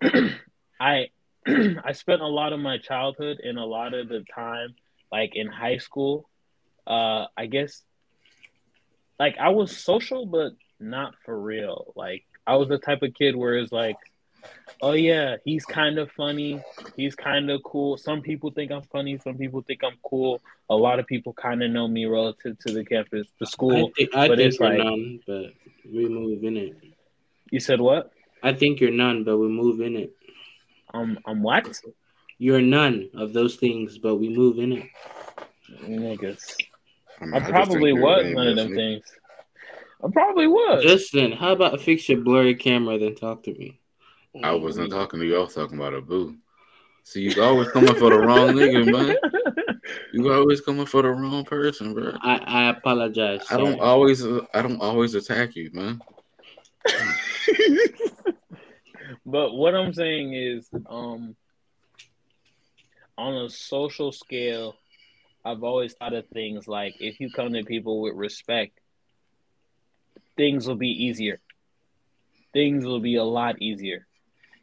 I 0.80 1.08
I 1.46 1.92
spent 1.92 2.20
a 2.20 2.26
lot 2.26 2.52
of 2.52 2.60
my 2.60 2.78
childhood 2.78 3.40
and 3.42 3.58
a 3.58 3.64
lot 3.64 3.94
of 3.94 4.08
the 4.08 4.24
time, 4.34 4.74
like 5.10 5.34
in 5.34 5.46
high 5.46 5.78
school, 5.78 6.28
uh, 6.86 7.26
I 7.36 7.46
guess, 7.46 7.82
like 9.18 9.36
I 9.38 9.48
was 9.48 9.76
social, 9.76 10.26
but 10.26 10.52
not 10.78 11.14
for 11.24 11.38
real. 11.38 11.92
Like 11.96 12.24
I 12.46 12.56
was 12.56 12.68
the 12.68 12.78
type 12.78 13.02
of 13.02 13.14
kid 13.14 13.34
where 13.34 13.56
it's 13.56 13.72
like 13.72 13.96
oh 14.82 14.92
yeah, 14.92 15.36
he's 15.44 15.64
kind 15.64 15.98
of 15.98 16.10
funny. 16.12 16.62
He's 16.96 17.14
kind 17.14 17.50
of 17.50 17.62
cool. 17.62 17.96
Some 17.96 18.22
people 18.22 18.50
think 18.50 18.70
I'm 18.70 18.82
funny. 18.82 19.18
Some 19.18 19.36
people 19.36 19.62
think 19.62 19.82
I'm 19.84 19.96
cool. 20.02 20.40
A 20.70 20.76
lot 20.76 20.98
of 20.98 21.06
people 21.06 21.32
kind 21.32 21.62
of 21.62 21.70
know 21.70 21.88
me 21.88 22.06
relative 22.06 22.58
to 22.60 22.72
the 22.72 22.84
campus, 22.84 23.28
the 23.38 23.46
school. 23.46 23.88
I 23.88 23.92
think, 23.96 24.14
I 24.14 24.28
but 24.28 24.38
think 24.38 24.48
it's 24.48 24.60
you're 24.60 24.68
like, 24.68 24.78
none, 24.78 25.20
but 25.26 25.52
we 25.84 26.08
move 26.08 26.44
in 26.44 26.56
it. 26.56 26.76
You 27.50 27.60
said 27.60 27.80
what? 27.80 28.12
I 28.42 28.52
think 28.52 28.80
you're 28.80 28.90
none, 28.90 29.24
but 29.24 29.38
we 29.38 29.48
move 29.48 29.80
in 29.80 29.96
it. 29.96 30.16
Um, 30.94 31.18
I'm 31.26 31.42
what? 31.42 31.68
You're 32.38 32.62
none 32.62 33.10
of 33.14 33.32
those 33.32 33.56
things, 33.56 33.98
but 33.98 34.16
we 34.16 34.28
move 34.28 34.58
in 34.58 34.72
it. 34.72 34.86
Niggas. 35.82 36.54
I, 37.20 37.38
I 37.38 37.40
probably 37.40 37.92
was 37.92 38.32
none 38.32 38.46
of 38.46 38.56
them 38.56 38.74
things. 38.74 39.04
I 40.04 40.08
probably 40.12 40.46
was. 40.46 40.84
Justin, 40.84 41.32
how 41.32 41.52
about 41.52 41.80
fix 41.80 42.08
your 42.08 42.20
blurry 42.20 42.54
camera, 42.54 42.98
then 42.98 43.16
talk 43.16 43.42
to 43.44 43.52
me? 43.52 43.80
I 44.42 44.52
wasn't 44.54 44.90
talking 44.90 45.20
to 45.20 45.26
you. 45.26 45.36
I 45.36 45.40
was 45.40 45.54
talking 45.54 45.78
about 45.78 45.94
Abu. 45.94 46.36
See, 47.02 47.22
you 47.22 47.42
always 47.42 47.68
coming 47.68 47.94
for 47.94 48.10
the 48.10 48.18
wrong 48.18 48.52
nigga, 48.52 48.90
man. 48.90 49.16
You 50.12 50.32
always 50.32 50.60
coming 50.60 50.86
for 50.86 51.02
the 51.02 51.10
wrong 51.10 51.44
person, 51.44 51.94
bro. 51.94 52.12
I, 52.22 52.36
I 52.36 52.68
apologize. 52.70 53.46
I 53.50 53.56
don't 53.56 53.80
always 53.80 54.24
I 54.24 54.62
don't 54.62 54.80
always 54.80 55.14
attack 55.14 55.54
you, 55.56 55.70
man. 55.72 56.00
but 59.26 59.54
what 59.54 59.74
I'm 59.74 59.92
saying 59.92 60.34
is, 60.34 60.68
um, 60.88 61.36
on 63.16 63.44
a 63.44 63.50
social 63.50 64.12
scale, 64.12 64.76
I've 65.44 65.62
always 65.62 65.94
thought 65.94 66.14
of 66.14 66.26
things 66.28 66.68
like 66.68 66.94
if 67.00 67.20
you 67.20 67.30
come 67.30 67.52
to 67.52 67.64
people 67.64 68.02
with 68.02 68.14
respect, 68.14 68.78
things 70.36 70.66
will 70.66 70.76
be 70.76 71.04
easier. 71.06 71.40
Things 72.52 72.84
will 72.84 73.00
be 73.00 73.16
a 73.16 73.24
lot 73.24 73.60
easier 73.60 74.06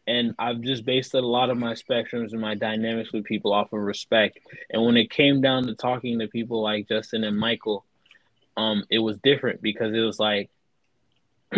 and 0.08 0.36
I've 0.38 0.62
just 0.62 0.86
based 0.86 1.14
a 1.14 1.22
lot 1.22 1.50
of 1.50 1.58
my 1.58 1.74
spectrums 1.74 2.32
and 2.32 2.42
my 2.42 2.56
dynamics 2.56 3.12
with 3.12 3.24
people 3.24 3.54
off 3.54 3.74
of 3.74 3.80
respect. 3.80 4.40
And 4.70 4.86
when 4.86 4.98
it 4.98 5.10
came 5.10 5.42
down 5.42 5.66
to 5.68 5.76
talking 5.76 6.20
to 6.20 6.28
people 6.28 6.62
like 6.62 6.88
Justin 6.88 7.24
and 7.24 7.38
Michael, 7.38 7.86
um, 8.56 8.84
it 8.90 9.00
was 9.00 9.18
different 9.20 9.62
because 9.62 9.94
it 9.94 10.00
was 10.00 10.20
like 10.20 10.50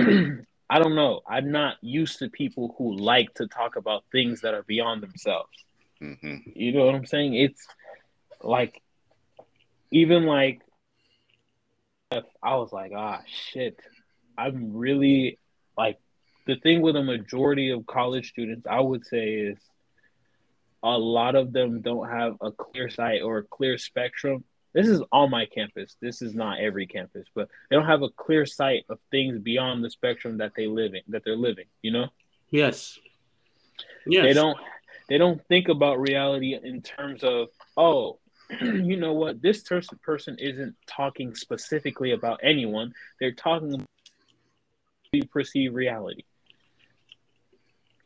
I 0.69 0.79
don't 0.79 0.95
know. 0.95 1.21
I'm 1.27 1.51
not 1.51 1.77
used 1.81 2.19
to 2.19 2.29
people 2.29 2.75
who 2.77 2.97
like 2.97 3.33
to 3.35 3.47
talk 3.47 3.77
about 3.77 4.03
things 4.11 4.41
that 4.41 4.53
are 4.53 4.63
beyond 4.63 5.01
themselves. 5.01 5.49
Mm-hmm. 6.01 6.37
You 6.55 6.73
know 6.73 6.85
what 6.85 6.95
I'm 6.95 7.05
saying? 7.05 7.35
It's 7.35 7.65
like 8.43 8.81
even 9.91 10.25
like 10.25 10.61
I 12.11 12.55
was 12.55 12.71
like, 12.71 12.91
ah, 12.95 13.21
shit. 13.51 13.79
I'm 14.37 14.75
really 14.75 15.39
like 15.77 15.99
the 16.47 16.55
thing 16.55 16.81
with 16.81 16.95
a 16.95 17.03
majority 17.03 17.69
of 17.69 17.85
college 17.85 18.29
students, 18.29 18.65
I 18.67 18.79
would 18.79 19.05
say, 19.05 19.33
is 19.33 19.59
a 20.81 20.97
lot 20.97 21.35
of 21.35 21.51
them 21.51 21.81
don't 21.81 22.09
have 22.09 22.37
a 22.41 22.51
clear 22.51 22.89
sight 22.89 23.21
or 23.21 23.39
a 23.39 23.43
clear 23.43 23.77
spectrum. 23.77 24.43
This 24.73 24.87
is 24.87 25.01
on 25.11 25.29
my 25.29 25.45
campus. 25.45 25.97
This 26.01 26.21
is 26.21 26.33
not 26.33 26.59
every 26.59 26.87
campus, 26.87 27.27
but 27.35 27.49
they 27.69 27.75
don't 27.75 27.85
have 27.85 28.01
a 28.01 28.09
clear 28.09 28.45
sight 28.45 28.85
of 28.89 28.99
things 29.11 29.39
beyond 29.39 29.83
the 29.83 29.89
spectrum 29.89 30.37
that 30.37 30.53
they 30.55 30.67
live 30.67 30.93
in, 30.93 31.01
that 31.09 31.23
they're 31.25 31.35
living. 31.35 31.65
You 31.81 31.91
know? 31.91 32.07
Yes. 32.49 32.97
Yes. 34.05 34.23
They 34.23 34.33
don't. 34.33 34.57
They 35.09 35.17
don't 35.17 35.41
think 35.47 35.69
about 35.69 36.01
reality 36.01 36.59
in 36.61 36.81
terms 36.81 37.23
of, 37.23 37.47
oh, 37.77 38.19
you 38.61 38.97
know 38.97 39.13
what? 39.13 39.41
This 39.41 39.63
person 40.03 40.35
isn't 40.37 40.75
talking 40.85 41.33
specifically 41.33 42.11
about 42.11 42.41
anyone. 42.43 42.93
They're 43.19 43.31
talking 43.31 43.73
about 43.73 43.87
perceive 45.31 45.73
reality 45.73 46.23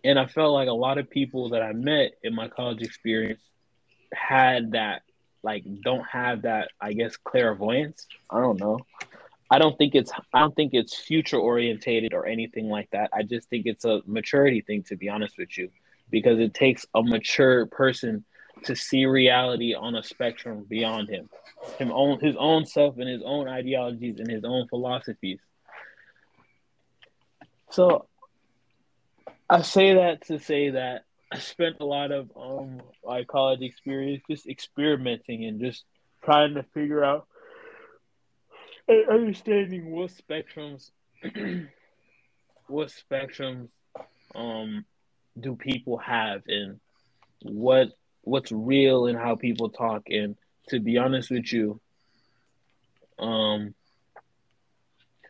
and 0.04 0.20
I 0.20 0.26
felt 0.26 0.54
like 0.54 0.68
a 0.68 0.74
lot 0.74 0.98
of 0.98 1.10
people 1.10 1.50
that 1.50 1.62
I 1.62 1.74
met 1.74 2.14
in 2.24 2.34
my 2.34 2.48
college 2.48 2.82
experience 2.82 3.42
had 4.14 4.72
that 4.72 5.04
like 5.44 5.64
don't 5.84 6.06
have 6.06 6.44
that 6.44 6.70
I 6.80 6.94
guess 6.94 7.18
clairvoyance. 7.18 8.08
I 8.30 8.40
don't 8.40 8.60
know. 8.60 8.80
I 9.50 9.60
don't 9.60 9.78
think 9.78 9.96
it's 9.96 10.12
I 10.34 10.40
don't 10.40 10.56
think 10.56 10.74
it's 10.74 10.96
future 10.96 11.38
orientated 11.38 12.14
or 12.14 12.26
anything 12.26 12.70
like 12.70 12.90
that. 12.92 13.10
I 13.14 13.24
just 13.24 13.50
think 13.50 13.66
it's 13.66 13.86
a 13.86 14.02
maturity 14.06 14.62
thing 14.62 14.84
to 14.84 14.96
be 14.96 15.10
honest 15.10 15.38
with 15.38 15.58
you 15.58 15.70
because 16.10 16.40
it 16.40 16.54
takes 16.54 16.86
a 16.94 17.02
mature 17.02 17.66
person 17.68 18.24
to 18.64 18.76
see 18.76 19.06
reality 19.06 19.74
on 19.74 19.96
a 19.96 20.04
spectrum 20.04 20.66
beyond 20.70 21.10
him. 21.10 21.30
Him 21.78 21.92
own 21.92 22.20
his 22.20 22.36
own 22.38 22.66
self 22.66 22.98
and 22.98 23.08
his 23.08 23.22
own 23.24 23.48
ideologies 23.48 24.20
and 24.20 24.30
his 24.30 24.44
own 24.44 24.68
philosophies. 24.68 25.40
So 27.72 28.08
I 29.52 29.64
say 29.64 29.96
that 29.96 30.28
to 30.28 30.40
say 30.40 30.70
that 30.70 31.04
I 31.30 31.40
spent 31.40 31.82
a 31.82 31.86
lot 31.86 32.14
of 32.14 32.32
um 32.38 32.82
my 33.04 33.26
college 33.26 33.62
experience 33.62 34.24
just 34.30 34.48
experimenting 34.48 35.44
and 35.44 35.60
just 35.60 35.84
trying 36.24 36.54
to 36.54 36.64
figure 36.74 37.04
out 37.04 37.28
and 38.88 39.10
understanding 39.10 39.92
what 39.92 40.12
spectrums 40.12 40.92
what 42.68 42.94
spectrums 43.12 43.68
um 44.36 44.86
do 45.38 45.58
people 45.58 45.98
have 45.98 46.44
and 46.48 46.80
what 47.42 47.90
what's 48.22 48.54
real 48.54 49.08
and 49.08 49.18
how 49.18 49.36
people 49.36 49.70
talk. 49.70 50.04
And 50.08 50.38
to 50.70 50.80
be 50.80 50.98
honest 50.98 51.30
with 51.30 51.52
you 51.52 51.82
um 53.20 53.76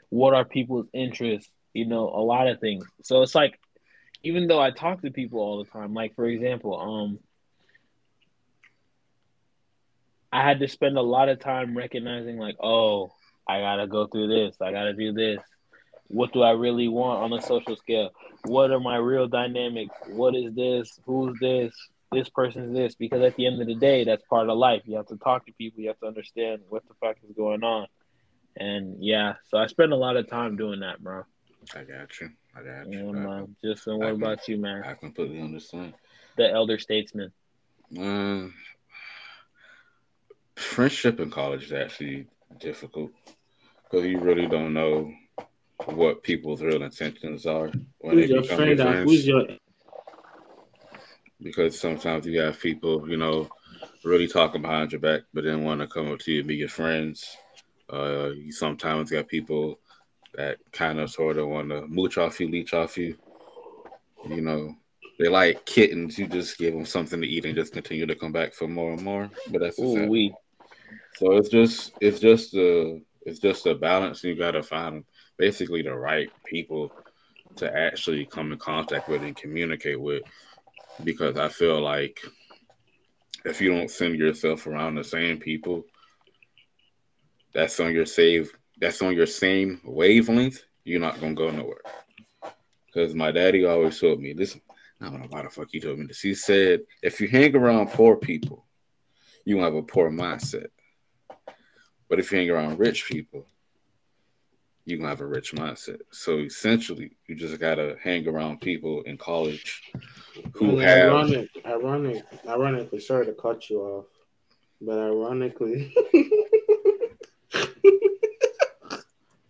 what 0.09 0.35
are 0.35 0.45
people's 0.45 0.85
interests? 0.93 1.49
You 1.73 1.87
know 1.87 2.07
a 2.07 2.21
lot 2.21 2.47
of 2.47 2.59
things. 2.59 2.85
So 3.01 3.23
it's 3.23 3.33
like 3.33 3.57
even 4.23 4.47
though 4.47 4.59
I 4.61 4.71
talk 4.71 5.01
to 5.01 5.11
people 5.11 5.39
all 5.39 5.63
the 5.63 5.69
time, 5.69 5.93
like 5.93 6.15
for 6.15 6.25
example, 6.25 6.79
um, 6.79 7.19
I 10.31 10.43
had 10.47 10.59
to 10.59 10.67
spend 10.67 10.97
a 10.97 11.01
lot 11.01 11.29
of 11.29 11.39
time 11.39 11.75
recognizing, 11.77 12.37
like, 12.37 12.55
oh, 12.61 13.11
I 13.47 13.59
gotta 13.59 13.87
go 13.87 14.07
through 14.07 14.27
this, 14.27 14.55
I 14.61 14.71
gotta 14.71 14.93
do 14.93 15.11
this. 15.11 15.39
What 16.07 16.33
do 16.33 16.41
I 16.41 16.51
really 16.51 16.87
want 16.87 17.23
on 17.23 17.39
a 17.39 17.41
social 17.41 17.75
scale? 17.75 18.11
What 18.43 18.71
are 18.71 18.79
my 18.79 18.97
real 18.97 19.27
dynamics? 19.27 19.95
What 20.07 20.35
is 20.35 20.53
this? 20.53 20.99
Who's 21.05 21.39
this? 21.39 21.73
This 22.11 22.27
person's 22.27 22.75
this. 22.75 22.95
Because 22.95 23.21
at 23.21 23.35
the 23.37 23.45
end 23.45 23.61
of 23.61 23.67
the 23.67 23.75
day, 23.75 24.03
that's 24.03 24.23
part 24.29 24.49
of 24.49 24.57
life. 24.57 24.81
You 24.85 24.97
have 24.97 25.07
to 25.07 25.15
talk 25.15 25.45
to 25.45 25.53
people. 25.53 25.81
You 25.81 25.87
have 25.87 25.99
to 25.99 26.07
understand 26.07 26.63
what 26.67 26.85
the 26.87 26.95
fuck 26.95 27.15
is 27.23 27.33
going 27.33 27.63
on. 27.63 27.87
And 28.57 29.01
yeah, 29.01 29.35
so 29.49 29.57
I 29.57 29.67
spend 29.67 29.93
a 29.93 29.95
lot 29.95 30.17
of 30.17 30.29
time 30.29 30.57
doing 30.57 30.81
that, 30.81 31.01
bro. 31.01 31.23
I 31.73 31.83
got 31.83 32.19
you. 32.19 32.31
I 32.55 32.63
got 32.63 32.87
you. 32.87 33.05
Yeah, 33.05 33.11
man. 33.11 33.55
Just 33.63 33.87
and 33.87 33.99
what 33.99 34.07
I 34.07 34.11
about 34.11 34.43
can, 34.43 34.55
you, 34.55 34.61
man? 34.61 34.83
I 34.83 34.93
completely 34.93 35.41
understand. 35.41 35.93
The 36.37 36.51
elder 36.51 36.79
statesman. 36.79 37.31
Um, 37.97 38.53
friendship 40.55 41.19
in 41.19 41.29
college 41.29 41.65
is 41.65 41.73
actually 41.73 42.27
difficult 42.59 43.11
because 43.83 44.05
you 44.05 44.19
really 44.19 44.47
don't 44.47 44.73
know 44.73 45.11
what 45.85 46.23
people's 46.23 46.61
real 46.61 46.83
intentions 46.83 47.45
are 47.45 47.71
when 47.99 48.15
who's 48.15 48.27
they 48.27 48.33
your 48.33 48.41
become 48.43 48.57
friend? 48.57 48.77
Your 48.77 48.87
friends. 48.87 49.11
Who's 49.11 49.27
your 49.27 49.47
because 51.41 51.79
sometimes 51.79 52.25
you 52.25 52.39
have 52.39 52.59
people, 52.59 53.09
you 53.09 53.17
know, 53.17 53.49
really 54.03 54.27
talking 54.27 54.61
behind 54.61 54.91
your 54.91 55.01
back, 55.01 55.21
but 55.33 55.43
then 55.43 55.63
want 55.63 55.81
to 55.81 55.87
come 55.87 56.11
up 56.11 56.19
to 56.19 56.31
you 56.31 56.39
and 56.39 56.47
be 56.47 56.55
your 56.55 56.69
friends. 56.69 57.35
Uh, 57.91 58.29
you 58.35 58.51
sometimes 58.51 59.11
got 59.11 59.27
people 59.27 59.79
that 60.35 60.57
kind 60.71 60.99
of 60.99 61.09
sort 61.09 61.37
of 61.37 61.47
want 61.47 61.69
to 61.69 61.87
mooch 61.87 62.17
off 62.17 62.39
you, 62.39 62.47
leech 62.49 62.73
off 62.73 62.97
you. 62.97 63.17
You 64.27 64.41
know, 64.41 64.75
they 65.19 65.27
like 65.27 65.65
kittens. 65.65 66.17
You 66.17 66.27
just 66.27 66.57
give 66.57 66.73
them 66.73 66.85
something 66.85 67.21
to 67.21 67.27
eat 67.27 67.45
and 67.45 67.55
just 67.55 67.73
continue 67.73 68.05
to 68.05 68.15
come 68.15 68.31
back 68.31 68.53
for 68.53 68.67
more 68.67 68.93
and 68.93 69.01
more. 69.01 69.29
But 69.49 69.61
that's 69.61 69.79
Ooh, 69.79 70.07
we. 70.07 70.33
So 71.15 71.33
it's 71.33 71.49
just 71.49 71.93
it's 72.01 72.19
just 72.19 72.53
a 72.53 73.01
it's 73.25 73.39
just 73.39 73.65
a 73.65 73.75
balance. 73.75 74.23
You 74.23 74.35
got 74.35 74.51
to 74.51 74.63
find 74.63 75.03
basically 75.37 75.81
the 75.81 75.95
right 75.95 76.29
people 76.45 76.91
to 77.57 77.75
actually 77.75 78.25
come 78.25 78.51
in 78.51 78.57
contact 78.57 79.09
with 79.09 79.23
and 79.23 79.35
communicate 79.35 79.99
with, 79.99 80.23
because 81.03 81.37
I 81.37 81.49
feel 81.49 81.81
like 81.81 82.21
if 83.43 83.59
you 83.59 83.71
don't 83.71 83.89
send 83.89 84.15
yourself 84.15 84.67
around 84.67 84.95
the 84.95 85.03
same 85.03 85.37
people 85.37 85.83
that's 87.53 87.79
on 87.79 87.91
your 87.91 88.05
save 88.05 88.55
that's 88.81 89.01
on 89.01 89.15
your 89.15 89.27
same 89.27 89.79
wavelength, 89.85 90.63
you're 90.83 90.99
not 90.99 91.21
gonna 91.21 91.35
go 91.35 91.51
nowhere. 91.51 91.81
Because 92.87 93.15
my 93.15 93.31
daddy 93.31 93.63
always 93.63 93.97
told 93.97 94.19
me 94.19 94.33
this. 94.33 94.57
I 94.99 95.05
don't 95.05 95.21
know 95.21 95.27
why 95.29 95.43
the 95.43 95.49
fuck 95.49 95.69
he 95.71 95.79
told 95.79 95.99
me 95.99 96.07
this. 96.07 96.19
He 96.19 96.33
said, 96.33 96.81
if 97.01 97.21
you 97.21 97.27
hang 97.27 97.55
around 97.55 97.91
poor 97.91 98.17
people, 98.17 98.65
you 99.45 99.59
have 99.59 99.75
a 99.75 99.81
poor 99.81 100.11
mindset. 100.11 100.67
But 102.09 102.19
if 102.19 102.31
you 102.31 102.39
hang 102.39 102.49
around 102.49 102.79
rich 102.79 103.05
people, 103.05 103.47
you 104.85 104.97
gonna 104.97 105.09
have 105.09 105.21
a 105.21 105.27
rich 105.27 105.53
mindset. 105.53 105.99
So 106.11 106.39
essentially, 106.39 107.11
you 107.27 107.35
just 107.35 107.59
gotta 107.59 107.97
hang 108.03 108.27
around 108.27 108.61
people 108.61 109.03
in 109.03 109.17
college 109.17 109.91
who 110.53 110.79
And 110.79 110.81
have 110.81 111.09
ironic, 111.09 111.49
ironic, 111.65 112.23
ironically, 112.47 112.99
sorry 112.99 113.27
to 113.27 113.33
cut 113.33 113.69
you 113.69 113.79
off, 113.79 114.05
but 114.81 114.97
ironically, 114.97 115.93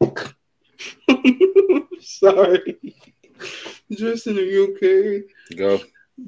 sorry, 2.02 2.80
Justin, 3.92 4.38
are 4.38 4.42
you 4.42 4.76
okay? 4.76 5.24
go 5.56 5.80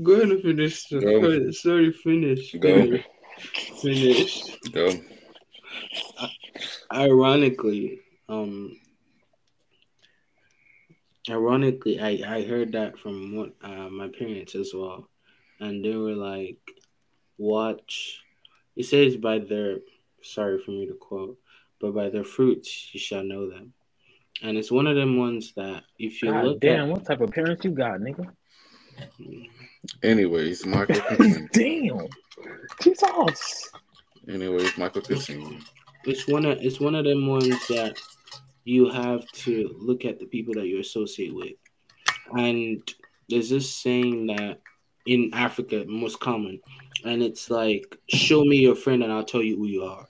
Go 0.01 0.13
ahead 0.13 0.29
and 0.29 0.41
finish. 0.41 0.85
the- 0.87 0.99
Go. 1.01 1.51
Sorry, 1.51 1.91
finish. 1.91 2.53
Go. 2.59 2.97
Finish. 3.81 4.57
go. 4.71 4.89
Ironically, 6.91 7.99
um, 8.29 8.77
ironically, 11.29 11.99
I 11.99 12.21
I 12.37 12.43
heard 12.43 12.71
that 12.73 12.97
from 12.97 13.35
one 13.35 13.53
uh, 13.61 13.89
my 13.89 14.07
parents 14.07 14.55
as 14.55 14.71
well, 14.73 15.07
and 15.59 15.83
they 15.83 15.95
were 15.95 16.13
like, 16.15 16.59
"Watch." 17.37 18.21
It 18.75 18.85
says 18.85 19.15
by 19.17 19.39
their 19.39 19.79
sorry 20.21 20.59
for 20.59 20.71
me 20.71 20.87
to 20.87 20.93
quote, 20.95 21.37
but 21.83 21.93
by 21.93 22.09
their 22.09 22.23
fruits 22.23 22.93
you 22.93 22.99
shall 22.99 23.25
know 23.25 23.49
them, 23.49 23.73
and 24.41 24.57
it's 24.57 24.71
one 24.71 24.87
of 24.87 24.95
them 24.95 25.17
ones 25.17 25.51
that 25.57 25.83
if 25.99 26.23
you 26.23 26.31
God 26.31 26.45
look 26.45 26.61
damn, 26.61 26.85
at, 26.85 26.87
what 26.87 27.05
type 27.05 27.19
of 27.19 27.31
parents 27.31 27.65
you 27.65 27.71
got, 27.71 27.99
nigga? 27.99 28.25
Anyways, 30.01 30.65
Michael. 30.65 31.01
continue. 31.17 31.97
damn. 31.97 32.07
Jesus. 32.81 33.69
Anyways, 34.29 34.77
Michael. 34.77 35.01
Continue. 35.01 35.59
it's 36.05 36.25
one 36.25 36.45
of 36.45 36.57
it's 36.61 36.79
one 36.79 36.95
of 36.95 37.03
them 37.03 37.27
ones 37.27 37.67
that 37.67 37.99
you 38.63 38.89
have 38.89 39.29
to 39.33 39.75
look 39.77 40.05
at 40.05 40.19
the 40.19 40.25
people 40.25 40.53
that 40.53 40.67
you 40.67 40.79
associate 40.79 41.35
with. 41.35 41.51
And 42.37 42.81
there's 43.27 43.49
this 43.49 43.69
saying 43.69 44.27
that 44.27 44.61
in 45.05 45.31
Africa 45.33 45.83
most 45.85 46.21
common, 46.21 46.61
and 47.03 47.21
it's 47.21 47.49
like, 47.49 47.97
show 48.07 48.45
me 48.45 48.59
your 48.59 48.75
friend 48.75 49.03
and 49.03 49.11
I'll 49.11 49.25
tell 49.25 49.43
you 49.43 49.57
who 49.57 49.65
you 49.65 49.83
are. 49.83 50.07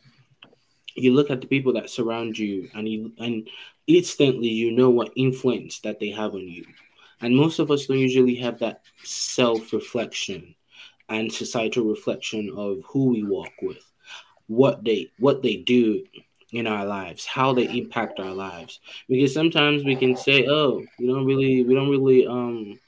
You 0.95 1.13
look 1.13 1.29
at 1.29 1.41
the 1.41 1.47
people 1.47 1.73
that 1.73 1.89
surround 1.89 2.37
you 2.37 2.69
and 2.73 2.87
you 2.87 3.11
and 3.17 3.49
instantly 3.87 4.49
you 4.49 4.71
know 4.71 4.89
what 4.89 5.11
influence 5.15 5.79
that 5.79 5.99
they 5.99 6.09
have 6.09 6.33
on 6.33 6.47
you. 6.47 6.65
And 7.21 7.35
most 7.35 7.59
of 7.59 7.71
us 7.71 7.85
don't 7.85 7.99
usually 7.99 8.35
have 8.35 8.59
that 8.59 8.81
self-reflection 9.03 10.55
and 11.09 11.31
societal 11.31 11.85
reflection 11.85 12.51
of 12.55 12.81
who 12.85 13.05
we 13.05 13.23
walk 13.23 13.51
with 13.61 13.83
what 14.47 14.83
they 14.83 15.11
what 15.19 15.41
they 15.41 15.57
do 15.57 16.03
in 16.51 16.67
our 16.67 16.85
lives, 16.85 17.25
how 17.25 17.53
they 17.53 17.67
impact 17.77 18.19
our 18.19 18.33
lives. 18.33 18.79
Because 19.09 19.33
sometimes 19.33 19.83
we 19.83 19.95
can 19.95 20.15
say, 20.15 20.45
"Oh, 20.47 20.83
we 20.99 21.07
don't 21.07 21.25
really, 21.25 21.63
we 21.63 21.73
don't 21.73 21.89
really, 21.89 22.27
um, 22.27 22.79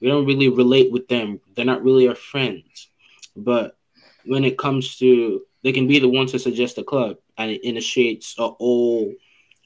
we 0.00 0.08
don't 0.08 0.26
really 0.26 0.48
relate 0.48 0.90
with 0.90 1.08
them. 1.08 1.40
They're 1.54 1.64
not 1.64 1.84
really 1.84 2.08
our 2.08 2.14
friends." 2.14 2.88
But 3.36 3.76
when 4.24 4.44
it 4.44 4.58
comes 4.58 4.96
to, 4.98 5.42
they 5.62 5.72
can 5.72 5.86
be 5.86 5.98
the 5.98 6.08
ones 6.08 6.32
to 6.32 6.38
suggest 6.38 6.78
a 6.78 6.84
club, 6.84 7.16
and 7.36 7.50
it 7.50 7.64
initiates 7.64 8.34
a 8.38 8.48
whole, 8.48 9.12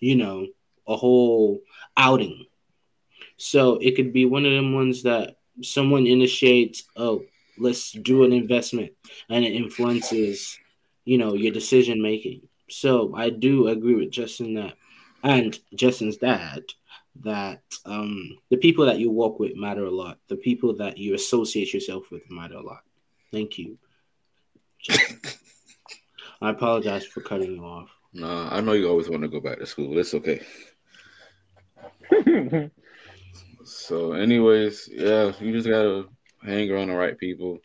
you 0.00 0.16
know, 0.16 0.46
a 0.86 0.96
whole 0.96 1.60
outing. 1.96 2.46
So 3.36 3.76
it 3.76 3.96
could 3.96 4.12
be 4.12 4.24
one 4.26 4.46
of 4.46 4.52
them 4.52 4.74
ones 4.74 5.02
that 5.02 5.36
someone 5.62 6.06
initiates. 6.06 6.84
Oh, 6.96 7.24
let's 7.58 7.92
do 7.92 8.24
an 8.24 8.32
investment, 8.32 8.92
and 9.28 9.44
it 9.44 9.54
influences 9.54 10.58
you 11.06 11.16
know 11.16 11.32
your 11.32 11.52
decision 11.52 12.02
making 12.02 12.42
so 12.68 13.14
i 13.16 13.30
do 13.30 13.68
agree 13.68 13.94
with 13.94 14.10
justin 14.10 14.52
that 14.52 14.74
and 15.22 15.58
justin's 15.74 16.18
dad 16.18 16.62
that 17.22 17.62
um 17.86 18.36
the 18.50 18.58
people 18.58 18.84
that 18.84 18.98
you 18.98 19.10
walk 19.10 19.40
with 19.40 19.56
matter 19.56 19.84
a 19.84 19.90
lot 19.90 20.18
the 20.28 20.36
people 20.36 20.76
that 20.76 20.98
you 20.98 21.14
associate 21.14 21.72
yourself 21.72 22.10
with 22.10 22.28
matter 22.30 22.56
a 22.56 22.62
lot 22.62 22.82
thank 23.32 23.56
you 23.56 23.78
i 26.42 26.50
apologize 26.50 27.04
for 27.06 27.20
cutting 27.20 27.54
you 27.56 27.64
off 27.64 27.90
No, 28.12 28.48
I 28.50 28.60
know 28.60 28.72
you 28.72 28.88
always 28.88 29.08
want 29.08 29.22
to 29.22 29.28
go 29.28 29.40
back 29.40 29.58
to 29.58 29.66
school. 29.66 29.98
It's 29.98 30.14
okay. 30.14 30.40
So, 33.66 34.12
anyways, 34.12 34.88
yeah, 34.92 35.32
you 35.40 35.52
just 35.52 35.66
gotta 35.68 36.06
hang 36.44 36.70
around 36.70 36.88
the 36.88 36.94
right 36.94 37.18
people. 37.18 37.58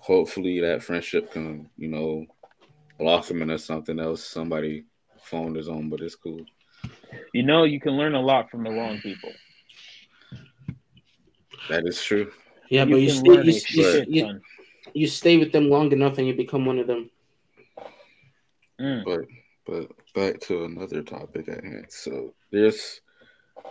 Hopefully, 0.00 0.58
that 0.60 0.82
friendship 0.82 1.30
can, 1.30 1.70
you 1.76 1.86
know, 1.86 2.26
blossom 2.98 3.40
into 3.40 3.56
something 3.56 4.00
else. 4.00 4.24
Somebody 4.24 4.84
phone 5.22 5.56
is 5.56 5.68
on, 5.68 5.88
but 5.88 6.00
it's 6.00 6.16
cool. 6.16 6.44
you 7.32 7.44
know, 7.44 7.62
you 7.62 7.78
can 7.78 7.92
learn 7.92 8.16
a 8.16 8.20
lot 8.20 8.50
from 8.50 8.64
the 8.64 8.70
wrong 8.70 8.98
people. 8.98 9.30
That 11.68 11.86
is 11.86 12.02
true. 12.02 12.32
yeah 12.68 12.84
but 12.84 12.96
you 12.96 13.10
stay 13.10 13.42
you, 13.44 13.60
you, 13.68 14.04
you, 14.08 14.40
you 14.94 15.06
stay 15.06 15.36
with 15.36 15.52
them 15.52 15.70
long 15.70 15.92
enough 15.92 16.18
and 16.18 16.26
you 16.26 16.34
become 16.34 16.66
one 16.66 16.80
of 16.80 16.88
them 16.88 17.08
Mm. 18.82 19.04
But 19.04 19.20
but 19.64 19.90
back 20.14 20.40
to 20.40 20.64
another 20.64 21.02
topic 21.02 21.48
at 21.48 21.62
hand. 21.64 21.86
So 21.88 22.34
there's 22.50 23.00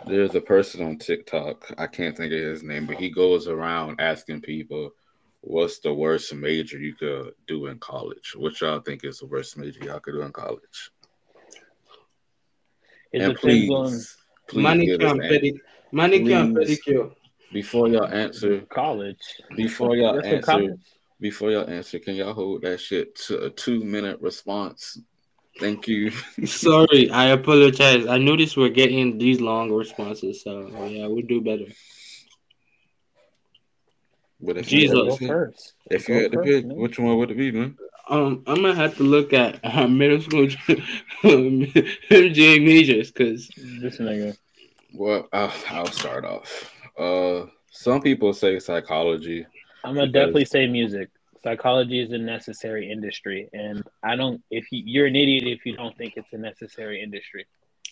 there's 0.08 0.36
a 0.36 0.41
person 0.41 0.84
on 0.86 0.97
TikTok. 0.97 1.74
I 1.78 1.88
can't 1.88 2.15
think 2.15 2.32
of 2.32 2.39
his 2.39 2.63
name, 2.63 2.86
but 2.88 2.95
he 2.95 3.10
goes 3.10 3.47
around 3.47 4.00
asking 4.00 4.41
people, 4.41 4.91
"What's 5.41 5.80
the 5.80 5.93
worst 5.93 6.34
major 6.34 6.80
you 6.80 6.95
could 6.95 7.34
do 7.45 7.65
in 7.67 7.78
college? 7.80 8.34
What 8.38 8.60
y'all 8.62 8.80
think 8.80 9.04
is 9.04 9.19
the 9.19 9.26
worst 9.26 9.58
major 9.58 9.84
y'all 9.84 10.00
could 10.00 10.13
do 10.13 10.21
in 10.21 10.32
college?" 10.32 10.91
It 13.12 13.21
and 13.21 13.36
please, 13.36 13.69
on 13.69 13.91
please 14.47 14.63
manicure 14.63 14.97
give 14.97 15.08
us 15.08 15.12
and 15.12 15.21
an- 15.24 15.32
pedi- 15.32 15.60
manicure 15.91 16.38
and 16.38 16.56
Please. 16.56 16.80
pedicure 16.80 17.13
before 17.52 17.89
y'all 17.89 18.08
answer. 18.08 18.62
college. 18.69 19.19
Before 19.58 19.97
y'all 19.97 20.15
That's 20.15 20.28
answer, 20.28 20.41
college? 20.45 20.80
Before 21.21 21.51
y'all 21.51 21.69
answer, 21.69 21.99
can 21.99 22.15
y'all 22.15 22.34
hold 22.34 22.63
that 22.63 22.79
shit 22.79 23.15
to 23.27 23.45
a 23.45 23.49
two 23.49 23.84
minute 23.84 24.19
response? 24.19 24.99
Thank 25.60 25.88
you. 25.88 26.12
Sorry, 26.45 27.10
I 27.12 27.27
apologize. 27.27 28.07
I 28.07 28.17
noticed 28.17 28.57
we're 28.57 28.69
getting 28.69 29.17
these 29.17 29.39
long 29.39 29.71
responses, 29.71 30.41
so 30.43 30.67
yeah, 30.88 31.05
we'll 31.07 31.21
do 31.25 31.39
better. 31.41 31.65
But 34.41 34.57
if 34.57 34.71
you 34.71 34.79
Jesus. 34.79 34.97
had 34.97 35.05
Go 35.05 35.12
to 35.12 35.19
pick- 35.19 35.27
first. 35.27 35.73
if 35.91 36.10
you 36.10 36.15
had 36.15 36.31
to 36.31 36.39
pick, 36.39 36.65
man. 36.65 36.77
which 36.77 36.97
one 36.97 37.17
would 37.17 37.29
it 37.31 37.38
be, 37.38 37.51
man? 37.51 37.77
Um, 38.10 38.43
I'm 38.47 38.55
gonna 38.55 38.73
have 38.73 38.97
to 38.97 39.03
look 39.03 39.31
at 39.34 39.60
uh, 39.63 39.88
middle 39.88 40.19
school 40.21 40.47
MJ 41.23 42.65
majors 42.65 43.12
because 43.12 43.47
This 43.55 43.99
nigga. 43.99 44.36
Well, 44.93 45.29
I'll, 45.31 45.53
I'll 45.69 45.86
start 45.91 46.25
off. 46.25 46.73
Uh, 46.97 47.45
some 47.69 48.01
people 48.01 48.34
say 48.34 48.57
psychology. 48.60 49.45
I'm 49.84 49.96
gonna 49.96 50.08
Because- 50.08 50.13
definitely 50.13 50.46
say 50.46 50.67
music. 50.67 51.10
Psychology 51.44 52.00
is 52.00 52.12
a 52.12 52.17
necessary 52.20 52.92
industry, 52.92 53.50
and 53.52 53.84
I 54.04 54.15
don't. 54.15 54.44
If 54.52 54.71
you, 54.71 54.84
you're 54.86 55.08
an 55.08 55.15
idiot 55.15 55.44
if 55.48 55.65
you 55.65 55.75
don't 55.75 55.98
think 55.98 56.13
it's 56.15 56.32
a 56.34 56.38
necessary 56.38 57.02
industry. 57.02 57.48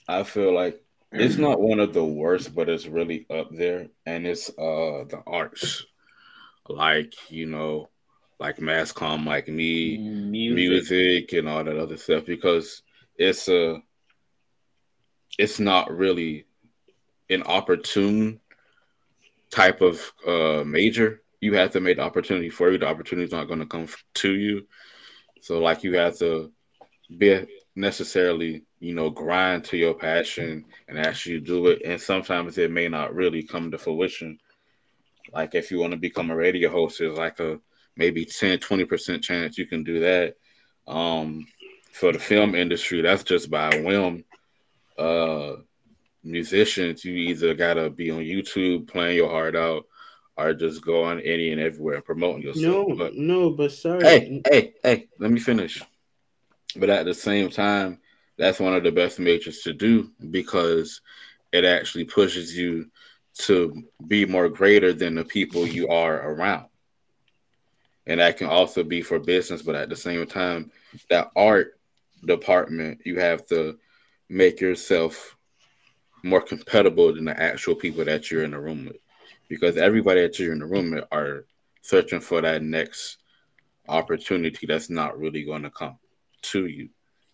I 0.07 0.21
feel 0.23 0.53
like 0.53 0.79
it's 1.11 1.37
not 1.37 1.59
one 1.59 1.79
of 1.79 1.91
the 1.93 2.05
worst, 2.05 2.53
but 2.53 2.69
it's 2.69 2.85
really 2.85 3.25
up 3.31 3.49
there, 3.51 3.87
and 4.05 4.27
it's 4.27 4.49
uh 4.49 5.05
the 5.09 5.23
arts, 5.25 5.83
like 6.67 7.13
you 7.31 7.47
know, 7.47 7.89
like 8.39 8.61
mass 8.61 8.93
comm, 8.93 9.25
like 9.25 9.47
me, 9.47 9.97
Music. 9.97 10.55
music, 10.55 11.33
and 11.33 11.49
all 11.49 11.63
that 11.63 11.75
other 11.77 11.97
stuff, 11.97 12.25
because 12.27 12.83
it's 13.17 13.47
a, 13.49 13.81
it's 15.39 15.59
not 15.59 15.91
really 15.91 16.45
an 17.31 17.41
opportune 17.43 18.39
type 19.49 19.81
of 19.81 20.13
uh 20.27 20.63
major 20.63 21.23
you 21.41 21.53
have 21.55 21.71
to 21.71 21.79
make 21.79 21.97
the 21.97 22.03
opportunity 22.03 22.49
for 22.49 22.71
you. 22.71 22.77
The 22.77 22.87
opportunity's 22.87 23.31
not 23.31 23.47
going 23.47 23.59
to 23.59 23.65
come 23.65 23.87
to 24.15 24.33
you. 24.33 24.67
So 25.41 25.59
like 25.59 25.83
you 25.83 25.95
have 25.97 26.17
to 26.19 26.51
be 27.17 27.45
necessarily, 27.75 28.63
you 28.79 28.93
know, 28.93 29.09
grind 29.09 29.63
to 29.65 29.77
your 29.77 29.93
passion 29.93 30.65
and 30.87 30.99
actually 30.99 31.39
do 31.39 31.67
it. 31.67 31.81
And 31.85 31.99
sometimes 31.99 32.57
it 32.57 32.71
may 32.71 32.89
not 32.89 33.15
really 33.15 33.43
come 33.43 33.71
to 33.71 33.77
fruition. 33.77 34.37
Like 35.31 35.55
if 35.55 35.71
you 35.71 35.79
want 35.79 35.91
to 35.91 35.97
become 35.97 36.31
a 36.31 36.35
radio 36.35 36.69
host, 36.69 36.99
there's 36.99 37.17
like 37.17 37.39
a 37.39 37.59
maybe 37.95 38.25
10, 38.25 38.59
20% 38.59 39.21
chance 39.21 39.57
you 39.57 39.65
can 39.65 39.83
do 39.83 39.99
that. 40.01 40.35
Um, 40.87 41.45
for 41.91 42.11
the 42.11 42.19
film 42.19 42.55
industry, 42.55 43.01
that's 43.01 43.23
just 43.23 43.49
by 43.49 43.69
whim. 43.81 44.23
Uh, 44.97 45.57
musicians, 46.23 47.05
you 47.05 47.13
either 47.13 47.53
gotta 47.53 47.89
be 47.89 48.11
on 48.11 48.19
YouTube 48.19 48.87
playing 48.87 49.15
your 49.15 49.29
heart 49.29 49.55
out, 49.55 49.85
or 50.39 50.53
just 50.53 50.81
going 50.81 51.19
any 51.21 51.51
and 51.51 51.61
everywhere 51.61 51.95
and 51.95 52.05
promoting 52.05 52.43
yourself. 52.43 52.87
No, 52.87 52.95
but, 52.95 53.15
no, 53.15 53.51
but 53.51 53.71
sorry. 53.71 54.03
Hey, 54.03 54.41
hey, 54.49 54.73
hey, 54.83 55.07
let 55.19 55.31
me 55.31 55.39
finish. 55.39 55.81
But 56.75 56.89
at 56.89 57.05
the 57.05 57.13
same 57.13 57.49
time, 57.49 57.99
that's 58.37 58.59
one 58.59 58.73
of 58.73 58.83
the 58.83 58.91
best 58.91 59.19
majors 59.19 59.61
to 59.61 59.73
do 59.73 60.11
because 60.29 61.01
it 61.51 61.65
actually 61.65 62.05
pushes 62.05 62.57
you 62.57 62.89
to 63.39 63.83
be 64.07 64.25
more 64.25 64.49
greater 64.49 64.93
than 64.93 65.15
the 65.15 65.25
people 65.25 65.67
you 65.67 65.87
are 65.89 66.31
around. 66.31 66.65
And 68.05 68.19
that 68.19 68.37
can 68.37 68.47
also 68.47 68.83
be 68.83 69.01
for 69.01 69.19
business, 69.19 69.61
but 69.61 69.75
at 69.75 69.89
the 69.89 69.95
same 69.95 70.25
time, 70.25 70.71
that 71.09 71.31
art 71.35 71.79
department, 72.25 73.01
you 73.05 73.19
have 73.19 73.45
to 73.47 73.77
make 74.29 74.61
yourself 74.61 75.35
more 76.23 76.41
compatible 76.41 77.13
than 77.13 77.25
the 77.25 77.39
actual 77.39 77.75
people 77.75 78.03
that 78.05 78.29
you're 78.29 78.43
in 78.43 78.51
the 78.51 78.59
room 78.59 78.85
with. 78.85 78.97
Because 79.49 79.77
everybody 79.77 80.21
that 80.21 80.37
you're 80.39 80.53
in 80.53 80.59
the 80.59 80.65
room 80.65 80.99
are 81.11 81.45
searching 81.81 82.19
for 82.19 82.41
that 82.41 82.61
next 82.61 83.17
opportunity 83.87 84.67
that's 84.67 84.89
not 84.89 85.17
really 85.17 85.43
going 85.43 85.63
to 85.63 85.71
come 85.71 85.97
to 86.43 86.67
you. 86.67 86.89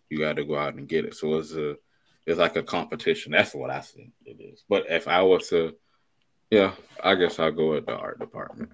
You 0.10 0.20
got 0.20 0.38
to 0.38 0.46
go 0.46 0.58
out 0.58 0.76
and 0.76 0.88
get 0.88 1.06
it. 1.06 1.16
So 1.16 1.36
it's 1.36 1.54
a 1.54 1.76
it's 2.26 2.40
like 2.40 2.56
a 2.56 2.64
competition. 2.64 3.32
That's 3.32 3.54
what 3.54 3.70
I 3.70 3.82
think 3.82 4.12
it 4.26 4.42
is. 4.42 4.64
But 4.68 4.86
if 4.90 5.08
I 5.08 5.22
was 5.22 5.50
to, 5.50 5.76
yeah, 6.50 6.74
I 7.04 7.16
guess 7.16 7.38
I'll 7.38 7.52
go 7.52 7.72
with 7.72 7.86
the 7.86 7.96
art 7.96 8.20
department 8.20 8.72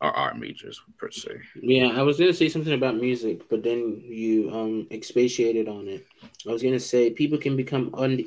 or 0.00 0.10
art 0.10 0.36
majors 0.36 0.80
per 0.98 1.10
se. 1.10 1.30
Yeah, 1.60 1.88
I 1.88 2.02
was 2.02 2.18
gonna 2.18 2.34
say 2.34 2.48
something 2.48 2.72
about 2.72 2.96
music, 2.96 3.48
but 3.48 3.62
then 3.62 4.02
you 4.04 4.50
um 4.52 4.86
expatiated 4.90 5.68
on 5.68 5.86
it. 5.86 6.06
I 6.48 6.52
was 6.52 6.62
gonna 6.62 6.80
say 6.80 7.10
people 7.10 7.38
can 7.38 7.56
become 7.56 7.90
on 7.94 8.24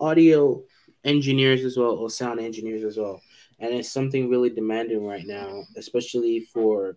audio 0.00 0.62
engineers 1.04 1.64
as 1.64 1.76
well 1.76 1.92
or 1.92 2.10
sound 2.10 2.40
engineers 2.40 2.84
as 2.84 2.96
well, 2.96 3.20
and 3.58 3.74
it's 3.74 3.92
something 3.92 4.28
really 4.28 4.50
demanding 4.50 5.04
right 5.04 5.26
now, 5.26 5.62
especially 5.76 6.40
for 6.40 6.96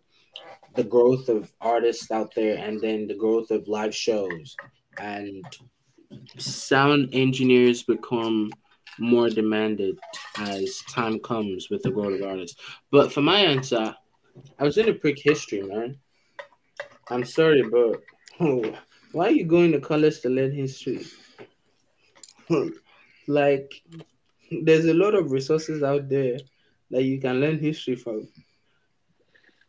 the 0.76 0.84
growth 0.84 1.30
of 1.30 1.51
artists 1.62 2.10
out 2.12 2.34
there 2.36 2.58
and 2.58 2.82
then 2.82 3.08
the 3.08 3.14
growth 3.14 3.51
of 3.51 3.68
live 3.68 3.95
shows 3.95 4.56
and 4.97 5.45
sound 6.38 7.10
engineers 7.14 7.84
become 7.84 8.51
more 8.99 9.30
demanded 9.30 9.97
as 10.38 10.82
time 10.89 11.20
comes 11.20 11.70
with 11.70 11.82
the 11.84 11.91
growth 11.91 12.22
of 12.22 12.28
artists. 12.28 12.60
But 12.91 13.12
for 13.12 13.22
my 13.22 13.39
answer, 13.39 13.95
I 14.60 14.64
was 14.64 14.78
in 14.78 14.89
a 14.89 14.93
prick 14.93 15.20
history, 15.20 15.62
man. 15.62 15.97
I'm 17.10 17.26
sorry, 17.26 17.64
but 17.64 18.01
oh, 18.39 18.74
why 19.12 19.28
are 19.28 19.32
you 19.32 19.45
going 19.45 19.72
to 19.74 19.80
college 19.80 20.22
to 20.22 20.30
learn 20.30 20.51
history? 20.51 21.06
like, 23.28 23.82
there's 24.51 24.86
a 24.86 24.93
lot 24.93 25.15
of 25.15 25.32
resources 25.32 25.84
out 25.84 26.09
there 26.09 26.38
that 26.91 27.03
you 27.03 27.19
can 27.19 27.39
learn 27.39 27.59
history 27.59 27.95
from. 27.95 28.28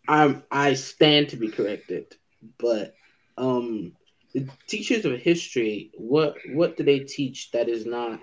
I'm 0.07 0.42
I 0.50 0.74
stand 0.74 1.30
to 1.30 1.36
be 1.36 1.48
corrected, 1.48 2.14
but 2.59 2.94
um, 3.38 3.92
the 4.34 4.48
teachers 4.66 5.05
of 5.05 5.18
history, 5.18 5.90
what 5.94 6.36
what 6.52 6.76
do 6.76 6.84
they 6.84 7.00
teach 7.00 7.50
that 7.52 7.68
is 7.68 7.86
not 7.86 8.20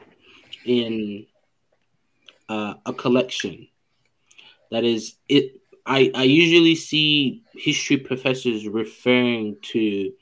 in 0.65 1.25
uh, 2.49 2.75
a 2.86 2.93
collection? 2.93 3.67
That 4.69 4.84
is 4.84 5.15
it. 5.27 5.59
I 5.86 6.11
I 6.13 6.23
usually 6.23 6.75
see 6.75 7.43
history 7.53 7.97
professors 7.97 8.67
referring 8.67 9.57
to 9.73 10.13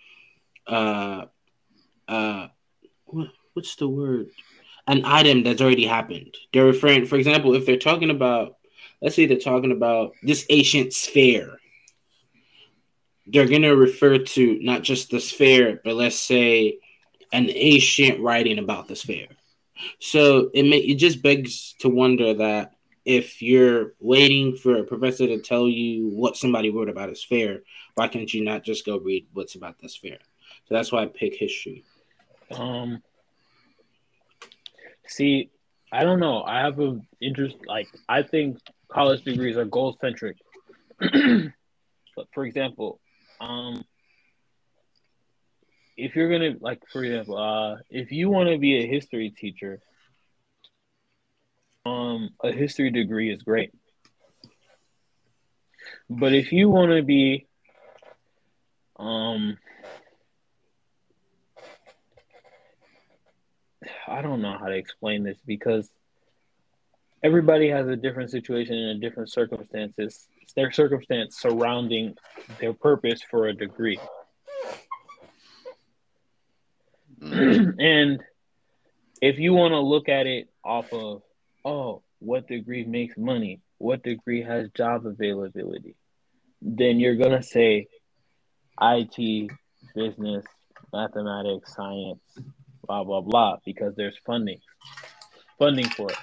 uh 0.68 1.26
uh 2.08 2.48
what, 3.06 3.28
what's 3.54 3.76
the 3.76 3.90
word 3.90 4.30
an 4.90 5.06
item 5.06 5.44
that's 5.44 5.62
already 5.62 5.86
happened. 5.86 6.36
They're 6.52 6.66
referring, 6.66 7.06
for 7.06 7.16
example, 7.16 7.54
if 7.56 7.66
they're 7.66 7.78
talking 7.78 8.10
about 8.10 8.56
let's 9.02 9.16
say 9.16 9.26
they're 9.26 9.38
talking 9.38 9.72
about 9.72 10.14
this 10.24 10.46
ancient 10.50 10.94
sphere. 10.94 11.58
They're 13.28 13.48
going 13.48 13.62
to 13.62 13.76
refer 13.76 14.18
to 14.18 14.60
not 14.62 14.82
just 14.84 15.12
the 15.12 15.20
sphere, 15.20 15.80
but 15.84 15.96
let's 15.96 16.20
say 16.20 16.80
an 17.32 17.50
ancient 17.50 18.20
writing 18.20 18.58
about 18.58 18.88
the 18.88 18.96
sphere. 18.96 19.28
So 20.00 20.50
it 20.54 20.64
may 20.64 20.80
it 20.80 20.96
just 20.96 21.22
begs 21.22 21.76
to 21.80 21.90
wonder 21.90 22.34
that 22.34 22.74
if 23.06 23.42
you're 23.42 23.94
waiting 24.00 24.58
for 24.58 24.78
a 24.78 24.84
professor 24.84 25.28
to 25.28 25.40
tell 25.40 25.70
you 25.70 26.10
what 26.10 26.36
somebody 26.36 26.70
wrote 26.70 26.90
about 26.90 27.10
a 27.10 27.16
sphere, 27.16 27.64
why 27.96 28.08
can't 28.08 28.34
you 28.34 28.44
not 28.44 28.64
just 28.64 28.86
go 28.86 28.98
read 28.98 29.28
what's 29.34 29.56
about 29.56 29.80
the 29.80 29.88
sphere? 29.88 30.18
So 30.66 30.74
that's 30.74 30.92
why 30.92 31.04
I 31.04 31.06
pick 31.06 31.36
history. 31.36 31.86
Um. 32.52 33.02
See, 35.10 35.50
I 35.92 36.04
don't 36.04 36.20
know. 36.20 36.44
I 36.44 36.60
have 36.62 36.80
a 36.80 37.00
interest. 37.20 37.58
Like, 37.68 37.88
I 38.08 38.22
think 38.22 38.60
college 38.92 39.24
degrees 39.24 39.58
are 39.58 39.66
goal 39.66 39.98
centric. 40.00 40.38
but 41.00 42.28
for 42.34 42.46
example, 42.46 43.00
um, 43.42 43.84
if 45.98 46.16
you're 46.16 46.32
gonna 46.32 46.56
like, 46.62 46.80
for 46.92 47.04
example, 47.04 47.38
uh, 47.38 47.78
if 47.90 48.12
you 48.12 48.30
want 48.30 48.50
to 48.50 48.58
be 48.60 48.84
a 48.84 48.88
history 48.88 49.32
teacher, 49.32 49.80
um, 51.86 52.30
a 52.44 52.52
history 52.52 52.92
degree 52.92 53.34
is 53.34 53.42
great. 53.42 53.72
But 56.10 56.34
if 56.34 56.52
you 56.52 56.70
want 56.70 56.92
to 56.92 57.02
be, 57.04 57.48
um, 58.98 59.58
I 64.08 64.22
don't 64.22 64.42
know 64.42 64.58
how 64.58 64.68
to 64.68 64.76
explain 64.76 65.24
this 65.24 65.38
because 65.46 65.90
everybody 67.24 67.70
has 67.70 67.88
a 67.88 67.96
different 67.96 68.32
situation 68.32 68.76
and 68.76 68.98
a 68.98 69.00
different 69.10 69.32
circumstances. 69.32 70.28
It's 70.42 70.54
their 70.54 70.72
circumstance 70.72 71.38
surrounding 71.40 72.16
their 72.60 72.74
purpose 72.74 73.22
for 73.30 73.48
a 73.48 73.54
degree. 73.54 74.00
and 77.22 78.22
if 79.22 79.38
you 79.40 79.54
want 79.54 79.74
to 79.74 79.80
look 79.80 80.10
at 80.10 80.28
it 80.28 80.50
off 80.64 80.92
of, 80.94 81.22
oh, 81.66 82.02
what 82.20 82.48
degree 82.48 82.86
makes 82.86 83.18
money? 83.18 83.62
What 83.78 84.04
degree 84.04 84.44
has 84.44 84.70
job 84.72 85.06
availability? 85.06 85.96
Then 86.62 87.00
you're 87.00 87.16
going 87.16 87.32
to 87.32 87.44
say 87.44 87.88
IT, 88.82 89.52
business, 89.96 90.46
mathematics, 90.94 91.76
science, 91.76 92.22
blah, 92.90 93.04
blah, 93.04 93.22
blah, 93.22 93.58
because 93.64 93.96
there's 93.96 94.18
funding, 94.26 94.60
funding 95.60 95.88
for 95.90 96.10
it. 96.10 96.18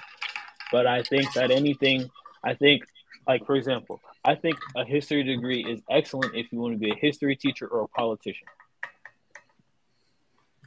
But 0.69 0.85
I 0.85 1.01
think 1.01 1.31
that 1.33 1.49
anything, 1.49 2.11
I 2.43 2.55
think, 2.55 2.83
like 3.25 3.45
for 3.45 3.55
example, 3.55 4.01
I 4.25 4.35
think 4.35 4.57
a 4.75 4.83
history 4.83 5.23
degree 5.23 5.63
is 5.63 5.79
excellent 5.89 6.35
if 6.35 6.51
you 6.51 6.59
want 6.59 6.73
to 6.73 6.77
be 6.77 6.91
a 6.91 6.95
history 6.95 7.37
teacher 7.37 7.67
or 7.67 7.83
a 7.83 7.87
politician. 7.87 8.47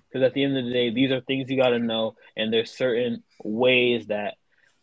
Because 0.08 0.24
at 0.24 0.32
the 0.32 0.42
end 0.42 0.56
of 0.56 0.64
the 0.64 0.72
day, 0.72 0.88
these 0.88 1.12
are 1.12 1.20
things 1.20 1.50
you 1.50 1.58
got 1.58 1.68
to 1.68 1.78
know, 1.78 2.16
and 2.34 2.50
there's 2.50 2.70
certain 2.70 3.22
ways 3.44 4.06
that 4.06 4.36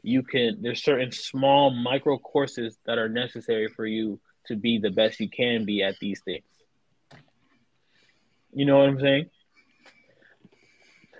you 0.04 0.22
can. 0.22 0.62
There's 0.62 0.84
certain 0.84 1.12
small 1.12 1.72
micro 1.72 2.20
courses 2.20 2.78
that 2.86 3.00
are 3.00 3.10
necessary 3.10 3.70
for 3.70 3.88
you 3.88 4.20
to 4.46 4.56
be 4.56 4.78
the 4.78 4.92
best 4.92 5.20
you 5.20 5.30
can 5.30 5.66
be 5.66 5.82
at 5.82 5.96
these 6.00 6.22
things. 6.22 6.46
You 8.54 8.66
know 8.66 8.78
what 8.78 8.88
I'm 8.88 9.02
saying? 9.02 9.30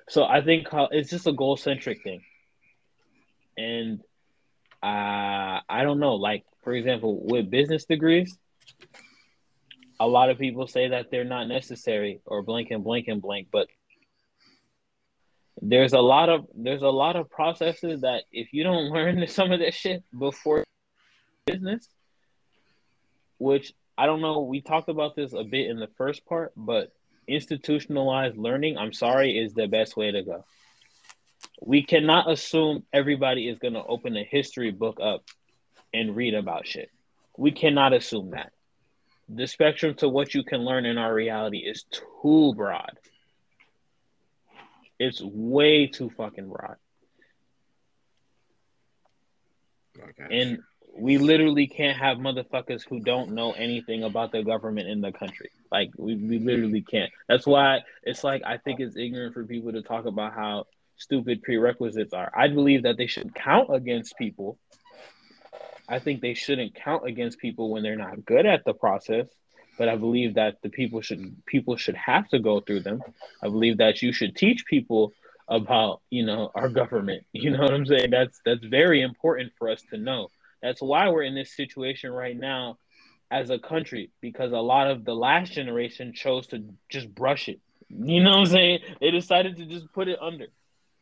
So 0.10 0.24
I 0.24 0.42
think 0.42 0.68
it's 0.92 1.10
just 1.10 1.28
a 1.28 1.34
goal 1.34 1.58
centric 1.58 2.04
thing 2.04 2.22
and 3.58 4.02
uh, 4.84 5.60
I 5.68 5.84
don't 5.84 6.00
know. 6.00 6.16
Like 6.16 6.46
for 6.64 6.74
example, 6.74 7.20
with 7.26 7.50
business 7.50 7.86
degrees, 7.86 8.38
a 10.00 10.08
lot 10.08 10.30
of 10.30 10.38
people 10.38 10.68
say 10.68 10.90
that 10.90 11.10
they're 11.10 11.24
not 11.24 11.48
necessary 11.48 12.22
or 12.26 12.44
blank 12.44 12.70
and 12.72 12.84
blank 12.84 13.08
and 13.08 13.22
blank, 13.22 13.48
but 13.52 13.68
there's 15.62 15.94
a 15.94 16.00
lot 16.00 16.30
of 16.30 16.46
there's 16.54 16.84
a 16.84 16.90
lot 16.90 17.16
of 17.16 17.30
processes 17.30 18.02
that 18.02 18.24
if 18.32 18.54
you 18.54 18.64
don't 18.64 18.90
learn 18.94 19.26
some 19.28 19.52
of 19.52 19.60
this 19.60 19.76
shit 19.76 20.04
before 20.18 20.64
business, 21.46 21.88
which 23.40 23.74
I 23.98 24.06
don't 24.06 24.22
know, 24.22 24.42
we 24.42 24.62
talked 24.62 24.90
about 24.90 25.16
this 25.16 25.34
a 25.34 25.44
bit 25.44 25.70
in 25.70 25.80
the 25.80 25.90
first 25.98 26.24
part, 26.28 26.54
but 26.56 26.92
institutionalized 27.28 28.38
learning, 28.38 28.78
I'm 28.78 28.94
sorry, 28.94 29.38
is 29.38 29.54
the 29.54 29.68
best 29.68 29.98
way 29.98 30.12
to 30.12 30.24
go 30.24 30.46
we 31.62 31.84
cannot 31.84 32.30
assume 32.30 32.84
everybody 32.94 33.48
is 33.48 33.60
going 33.60 33.74
to 33.74 33.84
open 33.84 34.16
a 34.16 34.24
history 34.24 34.72
book 34.72 35.00
up 35.02 35.24
and 35.94 36.16
read 36.16 36.34
about 36.34 36.68
shit. 36.68 36.92
We 37.38 37.52
cannot 37.52 37.94
assume 37.94 38.32
that. 38.32 38.52
The 39.30 39.48
spectrum 39.48 39.96
to 39.96 40.08
what 40.08 40.34
you 40.34 40.44
can 40.44 40.62
learn 40.62 40.86
in 40.86 40.98
our 40.98 41.14
reality 41.14 41.60
is 41.60 41.84
too 41.84 42.54
broad. 42.56 42.98
It's 45.00 45.22
way 45.22 45.88
too 45.88 46.10
fucking 46.10 46.48
broad. 46.48 46.78
Okay. 50.00 50.42
And 50.42 50.60
we 50.98 51.18
literally 51.18 51.68
can't 51.68 51.98
have 51.98 52.18
motherfuckers 52.18 52.84
who 52.88 53.00
don't 53.00 53.32
know 53.32 53.52
anything 53.52 54.04
about 54.04 54.32
the 54.32 54.44
government 54.44 54.88
in 54.88 55.02
the 55.02 55.12
country. 55.12 55.52
Like 55.72 55.92
we, 55.98 56.16
we 56.16 56.40
literally 56.40 56.82
can't. 56.82 57.12
That's 57.28 57.46
why 57.46 57.82
it's 58.04 58.24
like 58.24 58.42
I 58.46 58.58
think 58.58 58.80
it's 58.80 58.98
ignorant 58.98 59.34
for 59.34 59.44
people 59.44 59.72
to 59.74 59.82
talk 59.82 60.06
about 60.06 60.34
how 60.34 60.66
stupid 60.98 61.44
prerequisites 61.44 62.14
are. 62.14 62.32
I 62.36 62.48
believe 62.48 62.84
that 62.84 62.98
they 62.98 63.08
should 63.08 63.36
count 63.36 63.74
against 63.74 64.18
people. 64.18 64.58
I 65.88 66.00
think 66.00 66.22
they 66.22 66.34
shouldn't 66.34 66.76
count 66.76 67.08
against 67.08 67.40
people 67.40 67.70
when 67.70 67.84
they're 67.84 67.96
not 67.96 68.26
good 68.26 68.46
at 68.46 68.66
the 68.66 68.74
process. 68.74 69.28
But 69.78 69.90
I 69.90 69.96
believe 69.96 70.36
that 70.36 70.58
the 70.64 70.70
people 70.70 71.02
should 71.02 71.46
people 71.46 71.78
should 71.78 71.96
have 71.96 72.28
to 72.30 72.40
go 72.40 72.60
through 72.60 72.80
them. 72.80 73.04
I 73.44 73.48
believe 73.48 73.78
that 73.78 74.02
you 74.02 74.12
should 74.12 74.36
teach 74.36 74.66
people 74.66 75.14
about 75.48 76.02
you 76.10 76.26
know 76.26 76.52
our 76.56 76.70
government. 76.70 77.24
You 77.34 77.52
know 77.52 77.62
what 77.62 77.74
I'm 77.74 77.86
saying? 77.86 78.10
That's 78.10 78.42
that's 78.44 78.66
very 78.66 79.02
important 79.04 79.54
for 79.60 79.70
us 79.70 79.84
to 79.92 79.98
know. 79.98 80.30
That's 80.62 80.82
why 80.82 81.10
we're 81.10 81.24
in 81.24 81.36
this 81.36 81.56
situation 81.56 82.12
right 82.12 82.38
now 82.38 82.78
as 83.30 83.50
a 83.50 83.60
country 83.60 84.12
because 84.22 84.52
a 84.52 84.58
lot 84.58 84.90
of 84.90 85.06
the 85.06 85.14
last 85.14 85.54
generation 85.54 86.14
chose 86.14 86.48
to 86.48 86.64
just 86.90 87.14
brush 87.14 87.50
it. 87.50 87.60
You 87.90 88.24
know 88.24 88.32
what 88.32 88.40
I'm 88.40 88.46
saying? 88.48 88.80
They 89.00 89.12
decided 89.12 89.58
to 89.58 89.66
just 89.66 89.92
put 89.94 90.08
it 90.08 90.20
under. 90.22 90.48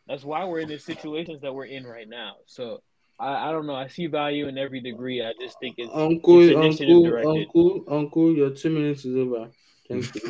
That's 0.07 0.23
why 0.23 0.45
we're 0.45 0.59
in 0.59 0.69
the 0.69 0.77
situations 0.77 1.41
that 1.41 1.53
we're 1.53 1.65
in 1.65 1.85
right 1.85 2.07
now. 2.07 2.35
So 2.45 2.81
I, 3.19 3.49
I 3.49 3.51
don't 3.51 3.65
know. 3.65 3.75
I 3.75 3.87
see 3.87 4.07
value 4.07 4.47
in 4.47 4.57
every 4.57 4.81
degree. 4.81 5.23
I 5.23 5.33
just 5.39 5.59
think 5.59 5.75
it's 5.77 5.89
Uncle, 5.93 6.41
it's 6.41 6.79
uncle, 6.81 7.03
directed. 7.03 7.47
uncle, 7.47 7.83
uncle, 7.87 8.33
your 8.33 8.51
two 8.51 8.69
minutes 8.69 9.05
is 9.05 9.15
over. 9.15 9.49
Thank 9.87 10.15
you. 10.15 10.21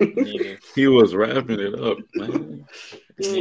Nigga. 0.00 0.58
He 0.74 0.86
was 0.86 1.14
wrapping 1.14 1.60
it 1.60 1.74
up, 1.78 1.98
man. 2.14 2.66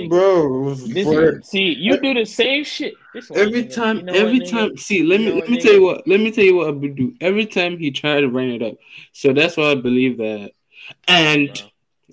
Bro, 0.08 0.76
This 0.76 1.08
bro. 1.08 1.40
see, 1.42 1.74
you 1.74 2.00
do 2.00 2.14
the 2.14 2.26
same 2.26 2.64
shit. 2.64 2.94
This 3.14 3.32
every 3.32 3.64
nigga. 3.64 3.74
time, 3.74 3.98
You 3.98 4.04
know 4.04 4.12
what, 4.14 4.22
every 4.22 4.40
nigga? 4.42 4.50
time. 4.52 4.78
See, 4.78 5.04
let 5.04 5.20
You 5.20 5.34
me 5.34 5.40
let 5.42 5.50
me 5.50 5.58
nigga? 5.58 5.62
tell 5.64 5.74
you 5.74 5.84
what. 5.84 6.08
Let 6.08 6.20
me 6.20 6.32
tell 6.32 6.44
you 6.44 6.56
what 6.58 6.70
Abu 6.70 6.90
do. 6.90 7.16
Every 7.22 7.46
time 7.46 7.78
he 7.78 7.92
tried 7.92 8.22
to 8.22 8.28
bring 8.30 8.52
it 8.52 8.62
up, 8.62 8.76
so 9.14 9.34
that's 9.34 9.58
why 9.58 9.72
I 9.72 9.76
believe 9.76 10.18
that, 10.18 10.52
and 11.08 11.48
Bro. 11.48 11.56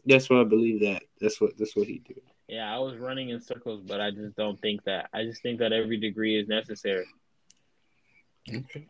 that's 0.07 0.30
why 0.30 0.40
I 0.40 0.44
believe 0.44 0.80
that. 0.80 1.03
That's 1.20 1.40
what 1.40 1.57
that's 1.59 1.76
what 1.76 1.86
he 1.86 1.98
did. 1.98 2.22
Yeah, 2.48 2.74
I 2.74 2.78
was 2.78 2.96
running 2.96 3.28
in 3.28 3.40
circles, 3.40 3.82
but 3.86 4.01
I 4.01 4.11
just 4.11 4.36
don't 4.36 4.61
think 4.61 4.82
that. 4.84 5.09
I 5.12 5.24
just 5.24 5.42
think 5.42 5.59
that 5.61 5.72
every 5.72 5.98
degree 5.98 6.40
is 6.40 6.48
necessary. 6.48 7.07
Okay. 8.48 8.86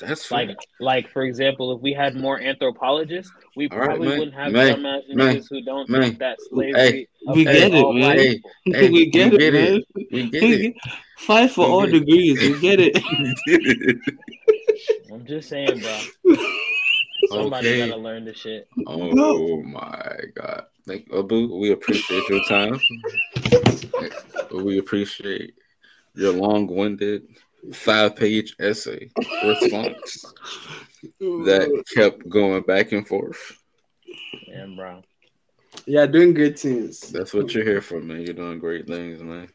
That's 0.00 0.30
Like, 0.30 0.48
fine. 0.48 0.56
like 0.80 1.08
for 1.10 1.22
example, 1.22 1.74
if 1.76 1.80
we 1.80 1.92
had 1.92 2.16
more 2.16 2.40
anthropologists, 2.40 3.32
we 3.56 3.68
All 3.68 3.78
right, 3.78 3.86
probably 3.86 4.08
man. 4.08 4.18
wouldn't 4.18 4.36
have 4.36 4.52
Man. 4.52 4.76
dumbass 4.76 5.14
Man. 5.14 5.36
niggas 5.36 5.46
who 5.50 5.62
don't 5.62 5.88
Man. 5.88 6.02
think 6.02 6.18
that 6.18 6.38
slavery. 6.50 6.80
Hey. 6.80 7.06
We 7.32 7.44
get 7.44 7.72
it, 7.72 7.84
all 7.84 7.92
man. 7.92 8.18
Hey. 8.18 8.40
Hey, 8.66 8.90
we 8.90 9.10
get 9.10 9.30
we 9.30 9.36
it, 9.36 9.38
get 9.38 9.52
man. 9.54 9.82
We 10.10 10.30
get 10.30 10.42
it. 10.42 10.60
get- 10.62 10.74
Fight 11.18 11.50
for 11.52 11.66
We 11.66 11.72
all 11.72 11.86
get 11.86 11.94
it. 11.94 11.98
degrees. 12.00 12.40
We 12.40 12.60
get 12.60 12.80
it. 12.80 12.94
We 13.18 13.34
get 13.46 13.60
it. 13.66 13.98
I'm 15.12 15.24
just 15.26 15.48
saying, 15.48 15.78
bro. 15.80 15.98
Somebody 17.28 17.68
Okay. 17.68 17.88
gotta 17.88 18.00
learn 18.00 18.24
this 18.24 18.38
shit. 18.38 18.68
Oh 18.86 19.62
my 19.62 20.16
god. 20.34 20.64
Thank 20.86 21.06
Abu, 21.14 21.56
we 21.56 21.70
appreciate 21.72 22.28
your 22.28 22.42
time. 22.44 22.78
We 24.52 24.78
appreciate 24.78 25.54
your 26.14 26.32
long-winded 26.32 27.22
five-page 27.72 28.56
essay 28.60 29.10
response 29.44 30.24
that 31.20 31.84
kept 31.94 32.28
going 32.28 32.62
back 32.62 32.92
and 32.92 33.06
forth. 33.06 33.58
Yeah, 34.46 34.66
bro. 34.76 35.02
yeah, 35.86 36.06
doing 36.06 36.34
good 36.34 36.58
things. 36.58 37.00
That's 37.00 37.34
what 37.34 37.54
you're 37.54 37.64
here 37.64 37.80
for, 37.80 38.00
man. 38.00 38.22
You're 38.22 38.34
doing 38.34 38.58
great 38.58 38.86
things, 38.86 39.22
man. 39.22 39.48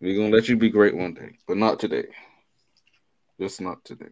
We're 0.00 0.16
gonna 0.16 0.34
let 0.34 0.48
you 0.48 0.56
be 0.56 0.70
great 0.70 0.96
one 0.96 1.14
day, 1.14 1.38
but 1.46 1.56
not 1.56 1.78
today. 1.78 2.06
Just 3.40 3.60
not 3.60 3.84
today. 3.84 4.10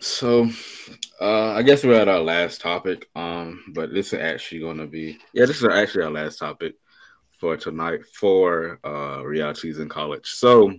So, 0.00 0.48
uh, 1.20 1.52
I 1.52 1.62
guess 1.62 1.84
we're 1.84 2.00
at 2.00 2.08
our 2.08 2.20
last 2.20 2.60
topic. 2.60 3.08
Um, 3.14 3.64
but 3.74 3.92
this 3.92 4.12
is 4.12 4.20
actually 4.20 4.60
gonna 4.60 4.86
be 4.86 5.18
yeah, 5.32 5.46
this 5.46 5.58
is 5.60 5.68
actually 5.68 6.04
our 6.04 6.10
last 6.10 6.38
topic 6.38 6.74
for 7.40 7.56
tonight 7.56 8.06
for 8.06 8.78
uh 8.84 9.22
realities 9.24 9.78
in 9.78 9.88
college. 9.88 10.26
So, 10.26 10.72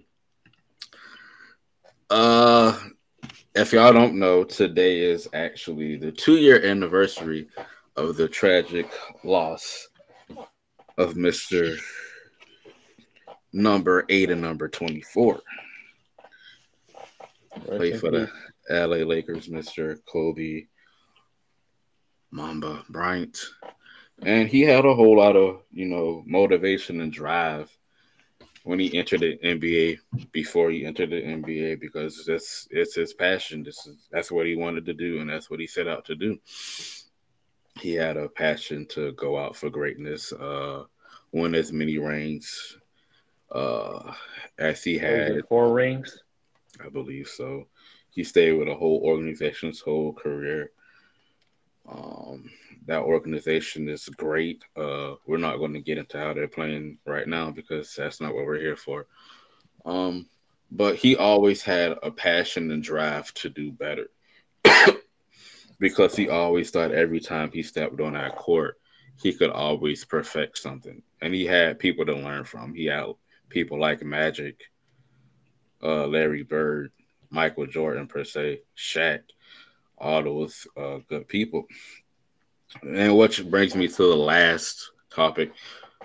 uh, 2.09 2.77
if 3.55 3.73
y'all 3.73 3.93
don't 3.93 4.19
know, 4.19 4.43
today 4.43 4.99
is 4.99 5.27
actually 5.33 5.97
the 5.97 6.11
two-year 6.11 6.65
anniversary 6.65 7.47
of 7.95 8.17
the 8.17 8.27
tragic 8.27 8.91
loss 9.23 9.87
of 10.97 11.13
Mr. 11.13 11.77
Number 13.53 14.05
eight 14.09 14.29
and 14.29 14.41
number 14.41 14.67
24. 14.67 15.39
Play 17.67 17.97
for 17.97 18.11
the. 18.11 18.29
LA 18.69 18.97
Lakers, 18.97 19.47
Mr. 19.47 19.99
Kobe 20.05 20.65
Mamba 22.31 22.83
Bryant. 22.89 23.37
And 24.21 24.47
he 24.49 24.61
had 24.61 24.85
a 24.85 24.93
whole 24.93 25.17
lot 25.17 25.35
of, 25.35 25.61
you 25.71 25.85
know, 25.85 26.23
motivation 26.25 27.01
and 27.01 27.11
drive 27.11 27.74
when 28.65 28.79
he 28.79 28.97
entered 28.97 29.19
the 29.19 29.37
NBA 29.43 29.99
before 30.31 30.71
he 30.71 30.85
entered 30.85 31.11
the 31.11 31.21
NBA 31.21 31.79
because 31.79 32.25
that's 32.25 32.67
it's 32.71 32.95
his 32.95 33.13
passion. 33.13 33.61
This 33.61 33.85
is 33.85 34.07
that's 34.11 34.31
what 34.31 34.47
he 34.47 34.55
wanted 34.55 34.87
to 34.87 34.93
do 34.93 35.21
and 35.21 35.29
that's 35.29 35.51
what 35.51 35.59
he 35.59 35.67
set 35.67 35.87
out 35.87 36.03
to 36.05 36.15
do. 36.15 36.39
He 37.79 37.93
had 37.93 38.17
a 38.17 38.27
passion 38.27 38.87
to 38.87 39.11
go 39.13 39.37
out 39.37 39.55
for 39.55 39.69
greatness, 39.69 40.33
uh, 40.33 40.85
win 41.31 41.53
as 41.53 41.71
many 41.71 41.99
rings 41.99 42.77
uh, 43.51 44.13
as 44.57 44.83
he 44.83 44.97
had. 44.97 45.45
four 45.47 45.71
rings. 45.71 46.23
I 46.83 46.89
believe 46.89 47.27
so. 47.27 47.67
He 48.09 48.23
stayed 48.23 48.53
with 48.53 48.67
a 48.67 48.75
whole 48.75 49.01
organization's 49.03 49.79
whole 49.79 50.11
career. 50.11 50.71
Um, 52.35 52.49
that 52.87 53.01
organization 53.01 53.89
is 53.89 54.07
great. 54.09 54.63
Uh, 54.75 55.15
we're 55.25 55.37
not 55.37 55.57
going 55.57 55.73
to 55.73 55.81
get 55.81 55.97
into 55.97 56.19
how 56.19 56.33
they're 56.33 56.47
playing 56.47 56.99
right 57.05 57.27
now 57.27 57.49
because 57.49 57.95
that's 57.95 58.21
not 58.21 58.35
what 58.35 58.45
we're 58.45 58.59
here 58.59 58.75
for. 58.75 59.07
Um, 59.85 60.27
but 60.71 60.95
he 60.95 61.15
always 61.15 61.63
had 61.63 61.95
a 62.03 62.11
passion 62.11 62.71
and 62.71 62.83
drive 62.83 63.33
to 63.35 63.49
do 63.49 63.71
better 63.71 64.07
because 65.79 66.15
he 66.15 66.29
always 66.29 66.69
thought 66.69 66.91
every 66.91 67.19
time 67.19 67.51
he 67.51 67.63
stepped 67.63 67.99
on 67.99 68.13
that 68.13 68.35
court, 68.35 68.77
he 69.21 69.33
could 69.33 69.51
always 69.51 70.05
perfect 70.05 70.57
something. 70.57 71.01
And 71.21 71.33
he 71.33 71.45
had 71.45 71.79
people 71.79 72.05
to 72.05 72.13
learn 72.13 72.43
from. 72.43 72.75
He 72.75 72.85
had 72.85 73.05
people 73.49 73.79
like 73.79 74.03
Magic, 74.03 74.59
uh, 75.81 76.05
Larry 76.07 76.43
Bird, 76.43 76.91
Michael 77.29 77.65
Jordan 77.65 78.07
per 78.07 78.23
se, 78.23 78.61
Shaq, 78.77 79.21
all 79.97 80.23
those 80.23 80.67
uh, 80.77 80.99
good 81.07 81.27
people. 81.27 81.65
And 82.83 83.17
which 83.17 83.45
brings 83.49 83.75
me 83.75 83.87
to 83.87 84.03
the 84.03 84.15
last 84.15 84.91
topic. 85.09 85.51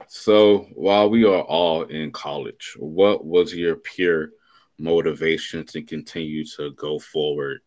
So 0.09 0.67
while 0.75 1.11
we 1.11 1.25
are 1.25 1.43
all 1.43 1.83
in 1.83 2.11
college, 2.11 2.75
what 2.79 3.25
was 3.25 3.55
your 3.55 3.77
pure 3.77 4.31
motivation 4.79 5.65
to 5.67 5.83
continue 5.83 6.45
to 6.45 6.73
go 6.73 6.99
forward 6.99 7.61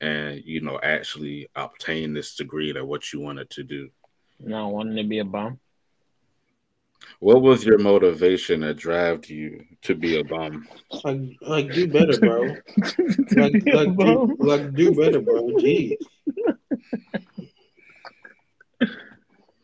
and 0.00 0.42
you 0.44 0.60
know 0.60 0.78
actually 0.82 1.48
obtain 1.54 2.12
this 2.12 2.34
degree 2.34 2.72
that 2.72 2.86
what 2.86 3.12
you 3.12 3.20
wanted 3.20 3.48
to 3.50 3.62
do? 3.62 3.88
No, 4.38 4.68
wanting 4.68 4.96
to 4.96 5.04
be 5.04 5.20
a 5.20 5.24
bum. 5.24 5.58
What 7.20 7.42
was 7.42 7.64
your 7.64 7.78
motivation 7.78 8.60
that 8.60 8.76
drove 8.76 9.26
you 9.26 9.64
to 9.82 9.94
be 9.94 10.20
a 10.20 10.24
bum? 10.24 10.68
Like, 11.04 11.20
like 11.40 11.72
do 11.72 11.88
better, 11.88 12.18
bro. 12.18 12.48
Like, 13.32 13.62
like, 13.66 13.96
do, 13.96 14.36
like 14.38 14.74
do 14.74 14.94
better, 14.94 15.20
bro. 15.20 15.42
Jeez. 15.58 15.96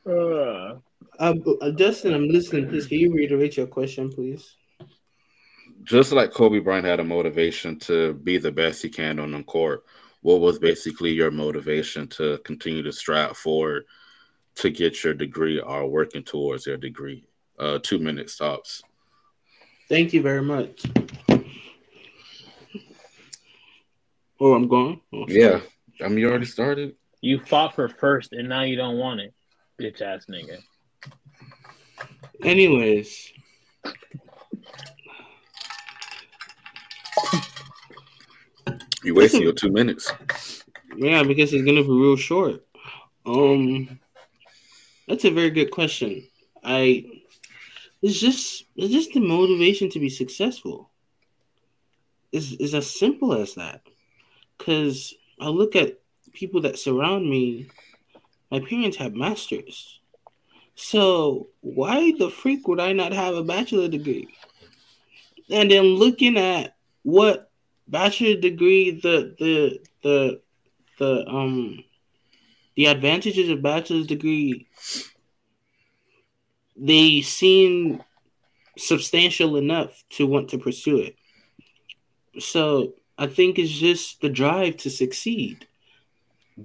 Uh, 0.08 0.78
Uh, 1.20 1.34
Justin, 1.72 2.14
I'm 2.14 2.28
listening. 2.28 2.68
Please, 2.68 2.86
can 2.86 2.98
you 2.98 3.12
reiterate 3.12 3.56
your 3.56 3.66
question, 3.66 4.10
please? 4.10 4.56
just 5.84 6.12
like 6.12 6.32
Kobe 6.32 6.58
Bryant 6.58 6.84
had 6.84 7.00
a 7.00 7.04
motivation 7.04 7.78
to 7.80 8.12
be 8.14 8.36
the 8.36 8.52
best 8.52 8.82
he 8.82 8.88
can 8.90 9.18
on 9.18 9.32
the 9.32 9.42
court, 9.44 9.84
what 10.20 10.40
was 10.40 10.58
basically 10.58 11.10
your 11.12 11.30
motivation 11.30 12.06
to 12.08 12.38
continue 12.44 12.82
to 12.82 12.92
strive 12.92 13.36
forward 13.36 13.84
to 14.56 14.70
get 14.70 15.02
your 15.02 15.14
degree 15.14 15.60
or 15.60 15.86
working 15.88 16.22
towards 16.22 16.66
your 16.66 16.76
degree? 16.76 17.24
Uh, 17.58 17.78
two 17.82 17.98
minute 17.98 18.28
stops. 18.28 18.82
Thank 19.88 20.12
you 20.12 20.20
very 20.20 20.42
much. 20.42 20.84
Oh, 24.40 24.52
I'm 24.54 24.68
going. 24.68 25.00
Oh. 25.12 25.24
Yeah, 25.26 25.60
I 26.04 26.08
mean 26.08 26.18
you 26.18 26.28
already 26.28 26.46
started. 26.46 26.94
you 27.22 27.40
fought 27.40 27.74
for 27.74 27.88
first, 27.88 28.32
and 28.32 28.48
now 28.48 28.62
you 28.62 28.76
don't 28.76 28.98
want 28.98 29.20
it, 29.20 29.32
bitch 29.80 30.02
ass 30.02 30.26
nigga. 30.26 30.58
Anyways, 32.42 33.32
you're 39.02 39.14
wasting 39.14 39.42
your 39.42 39.52
two 39.52 39.70
minutes. 39.70 40.12
Yeah, 40.96 41.22
because 41.22 41.52
it's 41.52 41.64
gonna 41.64 41.82
be 41.82 41.88
real 41.88 42.16
short. 42.16 42.64
Um, 43.24 43.98
that's 45.06 45.24
a 45.24 45.30
very 45.30 45.50
good 45.50 45.70
question. 45.70 46.26
I 46.64 47.04
it's 48.02 48.20
just 48.20 48.64
it's 48.76 48.92
just 48.92 49.12
the 49.12 49.20
motivation 49.20 49.90
to 49.90 50.00
be 50.00 50.10
successful. 50.10 50.90
Is 52.32 52.52
is 52.54 52.74
as 52.74 52.90
simple 52.90 53.32
as 53.32 53.54
that. 53.54 53.82
Cause 54.58 55.14
I 55.40 55.48
look 55.48 55.76
at 55.76 55.98
people 56.32 56.62
that 56.62 56.78
surround 56.78 57.28
me. 57.28 57.68
My 58.50 58.60
parents 58.60 58.96
have 58.96 59.14
masters. 59.14 60.00
So 60.74 61.48
why 61.60 62.12
the 62.18 62.30
freak 62.30 62.68
would 62.68 62.80
I 62.80 62.92
not 62.92 63.12
have 63.12 63.34
a 63.34 63.42
bachelor 63.42 63.88
degree? 63.88 64.28
And 65.50 65.70
then 65.70 65.84
looking 65.84 66.36
at 66.36 66.76
what 67.02 67.50
bachelor 67.88 68.36
degree 68.36 68.90
the 68.90 69.34
the 69.38 69.80
the 70.02 70.40
the 70.98 71.26
um 71.26 71.82
the 72.76 72.86
advantages 72.86 73.48
of 73.48 73.62
bachelor's 73.62 74.06
degree 74.06 74.66
they 76.76 77.20
seem 77.22 78.02
substantial 78.76 79.56
enough 79.56 80.04
to 80.10 80.26
want 80.26 80.50
to 80.50 80.58
pursue 80.58 80.98
it. 80.98 81.16
So 82.38 82.94
I 83.18 83.26
think 83.26 83.58
it's 83.58 83.72
just 83.72 84.20
the 84.20 84.28
drive 84.28 84.76
to 84.78 84.90
succeed 84.90 85.66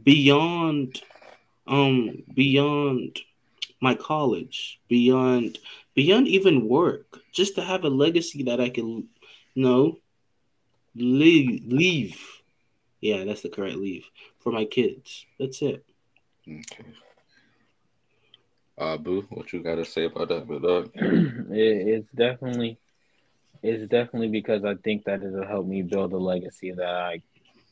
beyond 0.03 1.01
um 1.67 2.23
beyond 2.33 3.19
my 3.81 3.95
college, 3.95 4.79
beyond 4.89 5.59
beyond 5.95 6.27
even 6.27 6.67
work, 6.67 7.19
just 7.33 7.55
to 7.55 7.61
have 7.63 7.83
a 7.83 7.89
legacy 7.89 8.43
that 8.43 8.59
I 8.59 8.69
can 8.69 9.07
you 9.55 9.63
know 9.63 9.99
leave 10.95 11.63
leave. 11.71 12.19
Yeah, 13.01 13.25
that's 13.25 13.41
the 13.41 13.49
correct 13.49 13.75
leave 13.75 14.05
for 14.39 14.51
my 14.51 14.65
kids. 14.65 15.25
That's 15.39 15.61
it. 15.61 15.85
Okay. 16.47 16.85
Uh, 18.77 18.97
Boo, 18.97 19.25
what 19.29 19.53
you 19.53 19.61
got 19.61 19.75
to 19.75 19.85
say 19.85 20.05
about 20.05 20.29
that, 20.29 20.47
but 20.47 20.61
dog? 20.63 20.91
it, 20.95 21.87
it's 21.87 22.09
definitely, 22.11 22.79
it's 23.61 23.87
definitely 23.89 24.29
because 24.29 24.65
I 24.65 24.75
think 24.75 25.05
that 25.05 25.21
it'll 25.23 25.45
help 25.45 25.67
me 25.67 25.83
build 25.83 26.13
a 26.13 26.17
legacy 26.17 26.71
that 26.71 26.85
I 26.87 27.21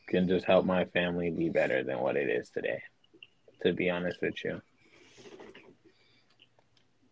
can 0.07 0.27
just 0.27 0.45
help 0.45 0.65
my 0.65 0.85
family 0.85 1.31
be 1.31 1.49
better 1.49 1.83
than 1.83 1.99
what 1.99 2.17
it 2.17 2.29
is 2.29 2.49
today. 2.49 2.81
To 3.63 3.73
be 3.73 3.89
honest 3.89 4.21
with 4.21 4.43
you, 4.43 4.61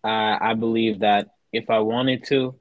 I 0.04 0.38
I 0.42 0.54
believe 0.54 1.00
that 1.00 1.30
if 1.52 1.70
I 1.70 1.80
wanted 1.80 2.26
to, 2.26 2.56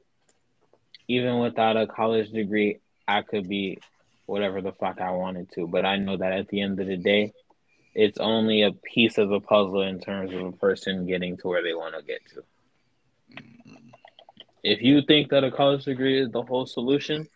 even 1.06 1.38
without 1.38 1.76
a 1.76 1.86
college 1.86 2.30
degree, 2.30 2.80
I 3.06 3.22
could 3.22 3.48
be 3.48 3.78
whatever 4.26 4.60
the 4.60 4.72
fuck 4.72 5.00
I 5.00 5.10
wanted 5.12 5.50
to. 5.52 5.66
But 5.66 5.86
I 5.86 5.96
know 5.96 6.16
that 6.16 6.32
at 6.32 6.48
the 6.48 6.60
end 6.60 6.78
of 6.80 6.86
the 6.86 6.96
day, 6.96 7.32
it's 7.94 8.18
only 8.18 8.62
a 8.62 8.72
piece 8.72 9.18
of 9.18 9.28
the 9.28 9.40
puzzle 9.40 9.82
in 9.82 10.00
terms 10.00 10.32
of 10.32 10.40
a 10.42 10.52
person 10.52 11.06
getting 11.06 11.36
to 11.38 11.48
where 11.48 11.62
they 11.62 11.74
want 11.74 11.94
to 11.96 12.02
get 12.02 12.20
to. 12.34 12.44
If 14.62 14.82
you 14.82 15.02
think 15.02 15.30
that 15.30 15.44
a 15.44 15.50
college 15.50 15.84
degree 15.84 16.20
is 16.20 16.30
the 16.30 16.42
whole 16.42 16.66
solution, 16.66 17.26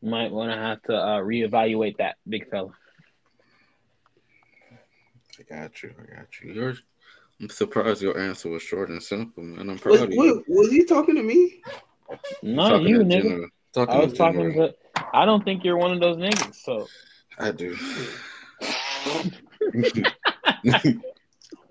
you 0.00 0.10
might 0.10 0.30
want 0.30 0.52
to 0.52 0.56
have 0.56 0.82
to 0.82 0.94
uh, 0.94 1.20
reevaluate 1.20 1.96
that, 1.98 2.16
big 2.28 2.50
fella. 2.50 2.72
I 5.38 5.42
got 5.54 5.82
you. 5.82 5.94
I 6.00 6.16
got 6.16 6.26
you. 6.42 6.52
Yours. 6.52 6.82
I'm 7.40 7.48
surprised 7.50 8.00
your 8.02 8.18
answer 8.18 8.48
was 8.48 8.62
short 8.62 8.88
and 8.88 9.02
simple, 9.02 9.42
man. 9.42 9.68
I'm 9.68 9.78
proud 9.78 9.92
Was, 9.92 10.02
of 10.02 10.12
you. 10.12 10.44
was 10.48 10.70
he 10.70 10.84
talking 10.84 11.14
to 11.16 11.22
me? 11.22 11.60
Not 12.42 12.70
Talking 12.70 12.86
you, 12.88 12.98
nigga. 13.00 13.46
Talking 13.74 13.94
I 13.94 13.98
was 13.98 14.12
in 14.12 14.18
talking, 14.18 14.40
general. 14.40 14.72
but 15.02 15.08
I 15.12 15.24
don't 15.26 15.44
think 15.44 15.64
you're 15.64 15.76
one 15.76 15.92
of 15.92 16.00
those 16.00 16.16
niggas. 16.16 16.54
So 16.54 16.86
I 17.38 17.50
do. 17.50 17.76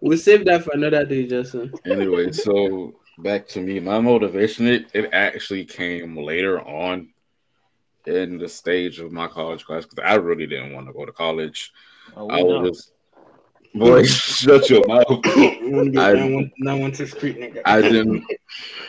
We'll 0.01 0.17
save 0.17 0.45
that 0.45 0.63
for 0.63 0.73
another 0.73 1.05
day, 1.05 1.25
Justin. 1.25 1.73
anyway, 1.85 2.31
so 2.31 2.93
back 3.19 3.47
to 3.49 3.61
me. 3.61 3.79
My 3.79 3.99
motivation, 3.99 4.67
it, 4.67 4.87
it 4.93 5.09
actually 5.13 5.65
came 5.65 6.15
later 6.15 6.61
on 6.61 7.09
in 8.05 8.37
the 8.37 8.47
stage 8.47 8.99
of 8.99 9.11
my 9.11 9.27
college 9.27 9.65
class 9.65 9.85
because 9.85 10.03
I 10.05 10.15
really 10.15 10.45
didn't 10.45 10.73
want 10.73 10.85
to 10.87 10.93
go 10.93 11.05
to 11.05 11.11
college. 11.11 11.71
uh, 12.15 12.27
I 12.27 12.43
we 12.43 12.49
know. 12.49 12.59
was 12.61 12.91
boy, 13.75 14.03
shut 14.05 14.69
your 14.69 14.85
mouth. 14.87 15.05
You 15.09 15.71
want 15.71 15.85
to 15.87 15.91
be 15.91 15.97
I- 15.97 16.13
911 16.13 16.51
912 16.57 17.09
street 17.09 17.37
nigga. 17.37 17.61
I 17.65 17.81
didn't 17.81 18.23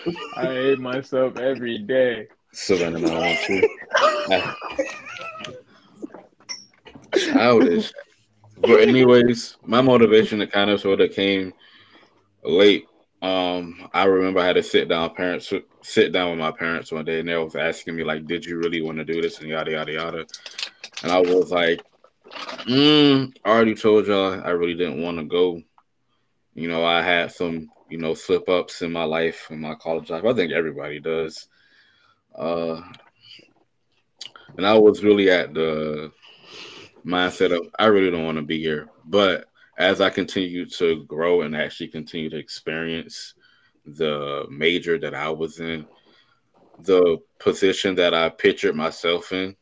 I 0.36 0.46
hate 0.46 0.78
myself 0.78 1.36
every 1.38 1.78
day. 1.78 2.28
Savannah 2.52 2.98
I 2.98 3.18
want 3.18 3.38
to. 3.46 3.68
I- 3.98 4.54
Childish. 7.32 7.92
But 8.58 8.80
anyways, 8.80 9.56
my 9.64 9.80
motivation 9.82 10.38
to 10.38 10.46
kind 10.46 10.70
of 10.70 10.80
sort 10.80 11.00
of 11.00 11.12
came 11.12 11.52
late. 12.42 12.86
Um, 13.22 13.88
I 13.92 14.04
remember 14.04 14.40
I 14.40 14.46
had 14.46 14.56
to 14.56 14.62
sit 14.62 14.88
down 14.88 15.14
parents 15.14 15.52
sit 15.82 16.12
down 16.12 16.30
with 16.30 16.38
my 16.38 16.50
parents 16.50 16.92
one 16.92 17.04
day 17.04 17.20
and 17.20 17.28
they 17.28 17.36
was 17.36 17.56
asking 17.56 17.96
me 17.96 18.04
like, 18.04 18.26
did 18.26 18.44
you 18.44 18.58
really 18.58 18.82
want 18.82 18.98
to 18.98 19.04
do 19.04 19.22
this 19.22 19.38
and 19.38 19.48
yada 19.48 19.70
yada 19.70 19.92
yada. 19.92 20.26
And 21.02 21.12
I 21.12 21.20
was 21.20 21.50
like, 21.50 21.80
mm, 22.30 23.32
I 23.44 23.48
already 23.48 23.74
told 23.74 24.06
y'all 24.06 24.40
I 24.42 24.50
really 24.50 24.74
didn't 24.74 25.02
want 25.02 25.18
to 25.18 25.24
go. 25.24 25.62
You 26.54 26.68
know, 26.68 26.84
I 26.84 27.02
had 27.02 27.32
some, 27.32 27.68
you 27.88 27.98
know, 27.98 28.14
slip 28.14 28.48
ups 28.48 28.82
in 28.82 28.92
my 28.92 29.04
life, 29.04 29.48
in 29.50 29.60
my 29.60 29.74
college 29.74 30.10
life. 30.10 30.24
I 30.24 30.32
think 30.32 30.52
everybody 30.52 31.00
does. 31.00 31.48
Uh, 32.34 32.80
and 34.56 34.66
I 34.66 34.78
was 34.78 35.04
really 35.04 35.30
at 35.30 35.52
the 35.54 36.12
mindset 37.04 37.56
of 37.56 37.68
I 37.78 37.86
really 37.86 38.10
don't 38.10 38.24
want 38.24 38.38
to 38.38 38.42
be 38.42 38.58
here. 38.58 38.88
But 39.04 39.46
as 39.78 40.00
I 40.00 40.10
continue 40.10 40.66
to 40.66 41.04
grow 41.04 41.42
and 41.42 41.54
actually 41.54 41.88
continue 41.88 42.30
to 42.30 42.38
experience 42.38 43.34
the 43.84 44.46
major 44.50 44.98
that 44.98 45.14
I 45.14 45.30
was 45.30 45.60
in, 45.60 45.86
the 46.80 47.18
position 47.38 47.94
that 47.96 48.14
I 48.14 48.28
pictured 48.30 48.74
myself 48.74 49.32
in 49.32 49.56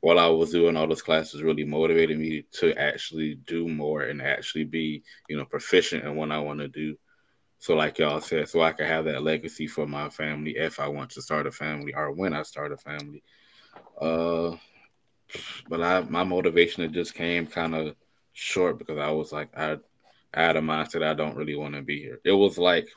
while 0.00 0.18
I 0.18 0.26
was 0.28 0.50
doing 0.50 0.76
all 0.76 0.86
those 0.86 1.02
classes 1.02 1.42
really 1.42 1.64
motivated 1.64 2.18
me 2.18 2.46
to 2.52 2.74
actually 2.74 3.34
do 3.46 3.68
more 3.68 4.02
and 4.02 4.22
actually 4.22 4.64
be, 4.64 5.02
you 5.28 5.36
know, 5.36 5.44
proficient 5.44 6.04
in 6.04 6.16
what 6.16 6.32
I 6.32 6.38
want 6.38 6.60
to 6.60 6.68
do. 6.68 6.96
So, 7.58 7.74
like 7.74 7.98
y'all 7.98 8.22
said, 8.22 8.48
so 8.48 8.62
I 8.62 8.72
can 8.72 8.86
have 8.86 9.04
that 9.04 9.22
legacy 9.22 9.66
for 9.66 9.86
my 9.86 10.08
family 10.08 10.56
if 10.56 10.80
I 10.80 10.88
want 10.88 11.10
to 11.10 11.22
start 11.22 11.46
a 11.46 11.52
family 11.52 11.94
or 11.94 12.12
when 12.12 12.32
I 12.32 12.42
start 12.42 12.72
a 12.72 12.78
family. 12.78 13.22
Uh, 14.00 14.56
but 15.68 15.82
I 15.82 16.00
my 16.00 16.24
motivation 16.24 16.82
it 16.82 16.92
just 16.92 17.14
came 17.14 17.46
kind 17.46 17.74
of 17.74 17.94
short 18.32 18.78
because 18.78 18.98
I 18.98 19.10
was 19.10 19.32
like 19.32 19.50
I, 19.56 19.76
I 20.32 20.42
had 20.42 20.56
a 20.56 20.60
mindset 20.60 21.04
I 21.04 21.14
don't 21.14 21.36
really 21.36 21.56
want 21.56 21.74
to 21.74 21.82
be 21.82 22.00
here. 22.00 22.20
It 22.24 22.32
was 22.32 22.56
like 22.56 22.88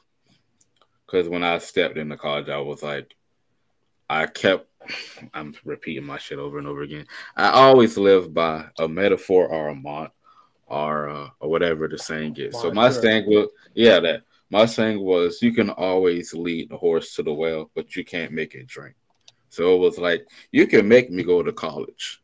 because 1.05 1.27
when 1.27 1.43
I 1.43 1.57
stepped 1.57 1.97
into 1.97 2.17
college, 2.17 2.49
I 2.49 2.59
was 2.59 2.81
like 2.81 3.13
I 4.09 4.25
kept 4.27 4.67
I'm 5.33 5.55
repeating 5.63 6.05
my 6.05 6.17
shit 6.17 6.39
over 6.39 6.57
and 6.57 6.67
over 6.67 6.81
again. 6.81 7.05
I 7.35 7.49
always 7.49 7.97
live 7.97 8.33
by 8.33 8.65
a 8.79 8.87
metaphor 8.87 9.47
or 9.47 9.69
a 9.69 9.75
mont 9.75 10.11
or 10.67 11.09
uh, 11.09 11.29
or 11.39 11.49
whatever 11.49 11.87
the 11.87 11.97
saying 11.97 12.35
is. 12.37 12.59
So 12.59 12.71
my 12.71 12.89
saying 12.89 13.25
was 13.27 13.49
yeah 13.73 13.99
that 13.99 14.23
my 14.49 14.65
saying 14.65 14.99
was 14.99 15.41
you 15.41 15.53
can 15.53 15.69
always 15.69 16.33
lead 16.33 16.69
the 16.69 16.77
horse 16.77 17.15
to 17.15 17.23
the 17.23 17.33
well, 17.33 17.71
but 17.75 17.95
you 17.95 18.03
can't 18.03 18.31
make 18.31 18.55
it 18.55 18.67
drink. 18.67 18.95
So 19.49 19.75
it 19.75 19.79
was 19.79 19.97
like 19.97 20.25
you 20.51 20.67
can 20.67 20.87
make 20.87 21.09
me 21.11 21.23
go 21.23 21.43
to 21.43 21.51
college, 21.51 22.21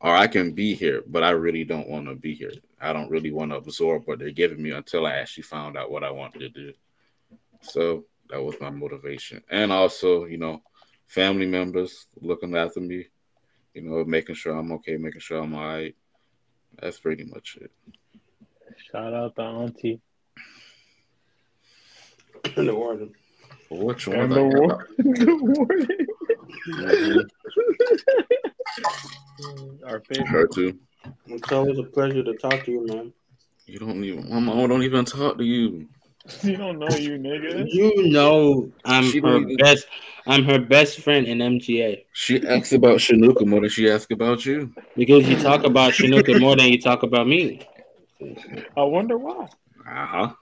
or 0.00 0.14
I 0.14 0.26
can 0.26 0.52
be 0.52 0.74
here, 0.74 1.02
but 1.06 1.22
I 1.22 1.30
really 1.30 1.64
don't 1.64 1.88
want 1.88 2.06
to 2.08 2.14
be 2.14 2.34
here. 2.34 2.52
I 2.80 2.92
don't 2.92 3.10
really 3.10 3.32
want 3.32 3.52
to 3.52 3.56
absorb 3.56 4.02
what 4.06 4.18
they're 4.18 4.30
giving 4.30 4.62
me 4.62 4.70
until 4.70 5.06
I 5.06 5.12
actually 5.12 5.44
found 5.44 5.76
out 5.76 5.90
what 5.90 6.04
I 6.04 6.10
wanted 6.10 6.40
to 6.40 6.48
do. 6.48 6.72
So 7.60 8.04
that 8.30 8.42
was 8.42 8.56
my 8.60 8.70
motivation, 8.70 9.42
and 9.50 9.72
also 9.72 10.24
you 10.26 10.38
know, 10.38 10.62
family 11.12 11.46
members 11.46 12.06
looking 12.20 12.56
after 12.56 12.80
me, 12.80 13.06
you 13.74 13.82
know, 13.82 14.02
making 14.04 14.34
sure 14.34 14.56
I'm 14.56 14.72
okay, 14.72 14.96
making 14.96 15.20
sure 15.20 15.42
I'm 15.42 15.54
all 15.54 15.66
right. 15.66 15.94
That's 16.80 16.98
pretty 16.98 17.24
much 17.24 17.58
it. 17.60 17.70
Shout 18.90 19.12
out 19.12 19.36
to 19.36 19.42
Auntie. 19.42 20.00
In 22.56 22.66
the 22.66 22.74
warden. 22.74 23.12
Which 23.70 24.08
one? 24.08 24.20
And 24.20 24.32
the 24.32 24.44
war- 24.44 24.88
the 24.98 25.38
warning. 25.42 26.06
Our 29.86 30.00
favorite. 30.00 30.28
Her 30.28 30.46
too. 30.46 30.78
It's 31.26 31.52
always 31.52 31.78
a 31.78 31.84
pleasure 31.84 32.22
to 32.24 32.34
talk 32.34 32.64
to 32.64 32.70
you, 32.70 32.86
man. 32.86 33.12
You 33.66 33.78
don't 33.78 34.02
even. 34.02 34.30
My 34.30 34.40
mom 34.40 34.68
don't 34.68 34.82
even 34.82 35.04
talk 35.04 35.36
to 35.38 35.44
you. 35.44 35.88
You 36.42 36.56
don't 36.56 36.78
know 36.78 36.88
you, 36.96 37.18
nigga. 37.18 37.66
You 37.68 38.08
know 38.10 38.70
I'm 38.84 39.04
She 39.04 39.18
her 39.20 39.40
don't 39.40 39.56
best. 39.58 39.86
I'm 40.26 40.44
her 40.44 40.58
best 40.60 41.00
friend 41.00 41.26
in 41.26 41.38
MGA 41.38 42.04
She 42.12 42.46
asks 42.46 42.72
about 42.72 42.98
Shanuka 42.98 43.44
more 43.44 43.60
than 43.60 43.70
she 43.70 43.90
asks 43.90 44.12
about 44.12 44.46
you. 44.46 44.72
because 44.96 45.28
you 45.28 45.36
talk 45.36 45.64
about 45.64 45.92
Shanuka 45.94 46.40
more 46.40 46.54
than 46.56 46.66
you 46.68 46.80
talk 46.80 47.02
about 47.02 47.26
me. 47.26 47.66
I 48.76 48.82
wonder 48.82 49.18
why. 49.18 49.48
Uh 49.88 50.06
huh. 50.06 50.34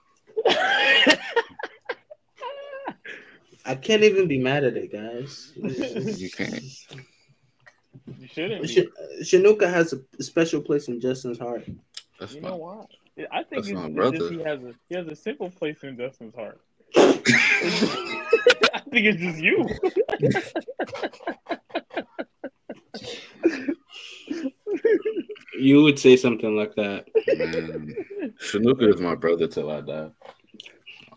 I 3.65 3.75
can't 3.75 4.03
even 4.03 4.27
be 4.27 4.37
mad 4.39 4.63
at 4.63 4.75
it, 4.75 4.91
guys. 4.91 5.51
You 5.55 6.29
can't. 6.29 6.63
You 8.19 8.27
shouldn't. 8.27 8.61
Be. 8.63 8.67
Sh- 8.67 9.33
Shanuka 9.33 9.71
has 9.71 9.93
a 9.93 10.23
special 10.23 10.61
place 10.61 10.87
in 10.87 10.99
Justin's 10.99 11.37
heart. 11.39 11.65
That's 12.19 12.33
You 12.33 12.41
fine. 12.41 12.51
know 12.51 12.57
what? 12.57 12.87
I 13.31 13.43
think 13.43 13.65
That's 13.65 13.69
it's, 13.69 13.75
my 13.75 13.85
it's 13.87 14.19
just 14.19 14.31
he 14.31 14.41
has 14.43 14.59
a 14.63 14.73
he 14.89 14.95
has 14.95 15.07
a 15.07 15.15
simple 15.15 15.49
place 15.49 15.83
in 15.83 15.97
Justin's 15.97 16.35
heart. 16.35 16.59
I 16.95 18.81
think 18.89 19.05
it's 19.05 19.21
just 19.21 19.39
you. 19.39 19.67
You 25.59 25.83
would 25.83 25.99
say 25.99 26.15
something 26.17 26.55
like 26.55 26.73
that. 26.75 27.05
Man, 27.37 27.95
Shanuka 28.39 28.93
is 28.93 29.01
my 29.01 29.15
brother 29.15 29.47
till 29.47 29.69
I 29.69 29.81
die. 29.81 30.09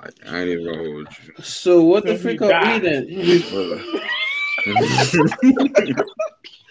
I, 0.00 0.08
I 0.28 0.40
ain't 0.40 0.48
even 0.50 0.64
gonna 0.66 0.78
hold 0.78 1.08
you. 1.24 1.32
So 1.42 1.82
what 1.82 2.04
the 2.04 2.18
So 2.18 2.28
he 2.28 2.36
freak 2.36 2.42
are 2.42 2.46
we 2.46 2.50
died. 2.50 2.82
then? 2.82 3.06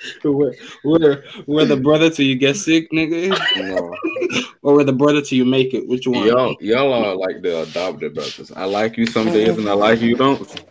we're, 0.23 0.53
we're, 0.83 1.23
we're 1.47 1.65
the 1.65 1.77
brother 1.77 2.09
till 2.09 2.25
you 2.25 2.35
get 2.35 2.55
sick, 2.55 2.89
nigga, 2.91 3.29
no, 3.57 3.95
or 4.61 4.75
we're 4.75 4.83
the 4.83 4.93
brother 4.93 5.21
till 5.21 5.37
you 5.37 5.45
make 5.45 5.73
it. 5.73 5.87
Which 5.87 6.07
one? 6.07 6.27
y'all, 6.27 6.55
y'all 6.59 6.93
are 6.93 7.15
like 7.15 7.41
the 7.41 7.61
adopted 7.63 8.13
brothers. 8.13 8.51
I 8.55 8.65
like 8.65 8.97
you 8.97 9.05
some 9.05 9.27
days 9.27 9.57
and 9.57 9.67
I 9.69 9.73
like 9.73 10.01
you 10.01 10.15
don't. 10.15 10.65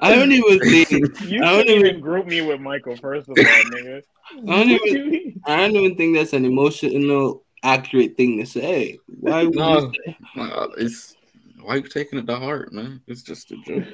I 0.00 0.14
don't 0.14 0.30
even 0.32 0.60
think. 0.86 0.90
You 1.22 1.42
I 1.42 1.52
don't 1.56 1.68
even 1.68 1.86
even- 1.86 2.00
group 2.00 2.26
me 2.26 2.40
with 2.42 2.60
Michael, 2.60 2.96
first 2.96 3.28
of 3.28 3.36
all, 3.36 3.44
nigga. 3.44 4.02
I 4.48 4.64
don't 4.64 4.70
even. 4.70 5.40
I 5.46 5.56
don't 5.56 5.76
even 5.76 5.96
think 5.96 6.16
that's 6.16 6.32
an 6.34 6.44
emotional, 6.44 7.42
accurate 7.64 8.16
thing 8.16 8.38
to 8.38 8.46
say. 8.46 8.98
Why? 9.06 9.44
Would 9.44 9.54
No. 9.56 9.80
you 9.80 9.92
say- 10.06 10.16
Uh, 10.36 10.68
It's 10.76 11.16
why 11.60 11.76
you 11.76 11.82
taking 11.82 12.18
it 12.18 12.26
to 12.26 12.36
heart, 12.36 12.72
man? 12.72 13.00
It's 13.06 13.22
just 13.22 13.50
a 13.50 13.56
joke. 13.66 13.84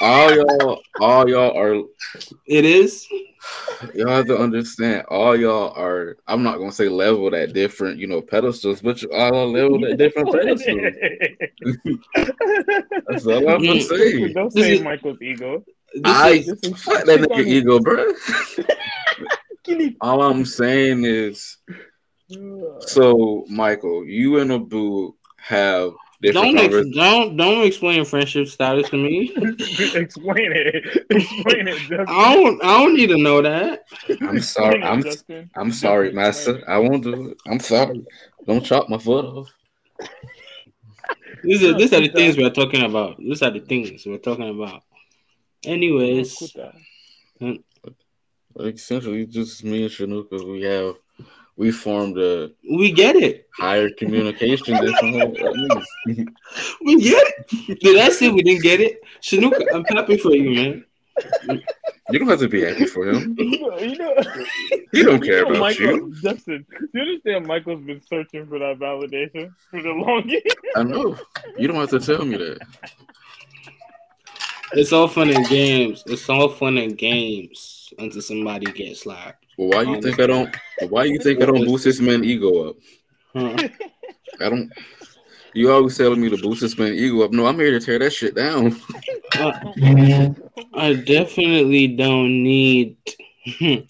All 0.00 0.32
y'all, 0.34 0.80
all 1.00 1.28
y'all 1.28 1.58
are 1.58 1.74
It 2.46 2.64
is. 2.64 3.06
y'all 3.94 4.08
have 4.08 4.26
to 4.26 4.38
understand. 4.38 5.04
All 5.08 5.36
y'all 5.36 5.72
are. 5.76 6.16
I'm 6.26 6.42
not 6.42 6.58
gonna 6.58 6.70
say 6.72 6.88
leveled 6.88 7.34
at 7.34 7.52
different, 7.52 7.98
you 7.98 8.06
know, 8.06 8.20
pedestals, 8.22 8.80
but 8.80 9.02
you 9.02 9.10
all 9.12 9.34
are 9.34 9.46
leveled 9.46 9.84
at 9.84 9.98
different 9.98 10.30
pedestals. 10.32 10.82
That's 13.08 13.26
all 13.26 13.48
I'm 13.48 13.64
gonna 13.64 13.80
say. 13.80 14.32
Don't 14.32 14.52
say 14.52 14.74
is- 14.74 14.82
Michael's 14.82 15.20
ego. 15.20 15.64
This 15.94 16.02
I 16.04 16.30
is- 16.30 16.48
is- 16.48 16.82
fuck 16.82 17.04
that 17.06 17.18
this 17.20 17.28
nigga 17.28 17.46
ego, 17.46 17.80
bro. 17.80 18.12
All 20.00 20.22
I'm 20.22 20.44
saying 20.46 21.04
is, 21.04 21.58
so 22.80 23.44
Michael, 23.50 24.06
you 24.06 24.38
and 24.38 24.50
Abu 24.52 25.14
have 25.38 25.92
different 26.20 26.56
don't 26.56 26.74
ex- 26.74 26.96
don't 26.96 27.36
don't 27.36 27.66
explain 27.66 28.04
friendship 28.04 28.48
status 28.48 28.88
to 28.90 28.96
me. 28.96 29.32
Explain 29.36 30.52
it. 30.52 31.06
Explain 31.10 31.68
it, 31.68 31.78
Justin. 31.78 32.06
I 32.08 32.34
don't 32.34 32.64
I 32.64 32.78
don't 32.78 32.94
need 32.94 33.08
to 33.08 33.18
know 33.18 33.42
that. 33.42 33.84
I'm 34.20 34.40
sorry. 34.40 34.80
It, 34.80 34.84
I'm 34.84 35.02
Justin. 35.02 35.50
I'm 35.56 35.72
sorry, 35.72 36.08
Justin, 36.08 36.22
master. 36.22 36.70
I 36.70 36.78
won't 36.78 37.04
do 37.04 37.30
it. 37.30 37.38
I'm 37.46 37.60
sorry. 37.60 38.04
Don't 38.46 38.64
chop 38.64 38.88
my 38.88 38.98
foot 38.98 39.24
off. 39.24 39.52
These 41.42 41.62
are 41.64 41.74
these 41.74 41.92
are 41.92 42.00
the 42.00 42.08
things 42.08 42.36
we're 42.36 42.50
talking 42.50 42.82
about. 42.82 43.18
These 43.18 43.42
are 43.42 43.50
the 43.50 43.60
things 43.60 44.04
we're 44.04 44.18
talking 44.18 44.48
about. 44.48 44.82
Anyways, 45.64 46.34
Quit 46.34 46.52
that. 46.54 46.74
Hmm. 47.38 47.52
Essentially, 48.60 49.26
just 49.26 49.62
me 49.62 49.82
and 49.82 49.90
Shanuka, 49.90 50.50
we 50.50 50.62
have 50.62 50.96
we 51.58 51.72
formed 51.72 52.16
a 52.18 52.52
we 52.70 52.92
get 52.92 53.16
it. 53.16 53.48
higher 53.52 53.90
communication 53.90 54.74
than 54.76 54.94
some 54.96 55.14
other 55.20 55.26
niggas. 55.26 55.84
We 56.80 57.02
get 57.02 57.34
it. 57.50 57.80
Did 57.80 57.98
I 57.98 58.08
say 58.10 58.28
we 58.30 58.42
didn't 58.42 58.62
get 58.62 58.80
it? 58.80 59.00
Shanuka, 59.20 59.64
I'm 59.74 59.84
happy 59.84 60.16
for 60.16 60.34
you, 60.34 60.50
man. 60.54 60.84
You 62.10 62.18
don't 62.20 62.28
have 62.28 62.38
to 62.38 62.48
be 62.48 62.62
happy 62.62 62.86
for 62.86 63.08
him. 63.10 63.36
You 63.38 63.58
know, 63.60 63.78
you 63.78 63.98
know, 63.98 64.14
He 64.92 65.02
don't 65.02 65.20
care 65.20 65.38
you 65.38 65.44
know 65.44 65.50
about 65.50 65.60
Michael, 65.60 65.84
you. 65.84 66.14
Justin, 66.22 66.64
do 66.70 66.88
you 66.94 67.00
understand 67.00 67.46
Michael's 67.46 67.82
been 67.82 68.02
searching 68.02 68.46
for 68.46 68.60
that 68.60 68.78
validation 68.78 69.52
for 69.70 69.82
the 69.82 69.90
longest? 69.90 70.46
I 70.76 70.84
know. 70.84 71.18
You 71.58 71.66
don't 71.66 71.76
have 71.76 71.90
to 71.90 71.98
tell 71.98 72.24
me 72.24 72.36
that. 72.36 72.58
It's 74.74 74.92
all 74.92 75.08
fun 75.08 75.30
and 75.30 75.46
games. 75.48 76.04
It's 76.06 76.28
all 76.28 76.48
fun 76.50 76.78
and 76.78 76.96
games 76.96 77.92
until 77.98 78.22
somebody 78.22 78.66
gets 78.66 79.00
slapped. 79.00 79.44
Well, 79.58 79.70
why 79.70 79.82
you 79.92 80.00
think 80.00 80.20
I 80.20 80.26
don't? 80.26 80.56
Why 80.88 81.04
you 81.04 81.18
think 81.18 81.42
I 81.42 81.46
don't 81.46 81.64
boost 81.64 81.84
this 81.84 82.00
man 82.00 82.22
ego 82.24 82.70
up? 82.70 82.76
Huh. 83.34 83.68
I 84.40 84.48
don't. 84.48 84.72
You 85.52 85.72
always 85.72 85.98
telling 85.98 86.20
me 86.20 86.30
to 86.30 86.36
boost 86.36 86.60
this 86.60 86.78
man 86.78 86.92
ego 86.92 87.22
up. 87.22 87.32
No, 87.32 87.46
I'm 87.46 87.58
here 87.58 87.72
to 87.72 87.84
tear 87.84 87.98
that 87.98 88.12
shit 88.12 88.36
down. 88.36 88.80
Uh, 89.36 90.30
I 90.74 90.94
definitely 90.94 91.88
don't 91.88 92.44
need 92.44 92.96
any 93.60 93.84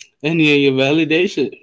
of 0.54 0.58
your 0.58 0.72
validation. 0.72 1.54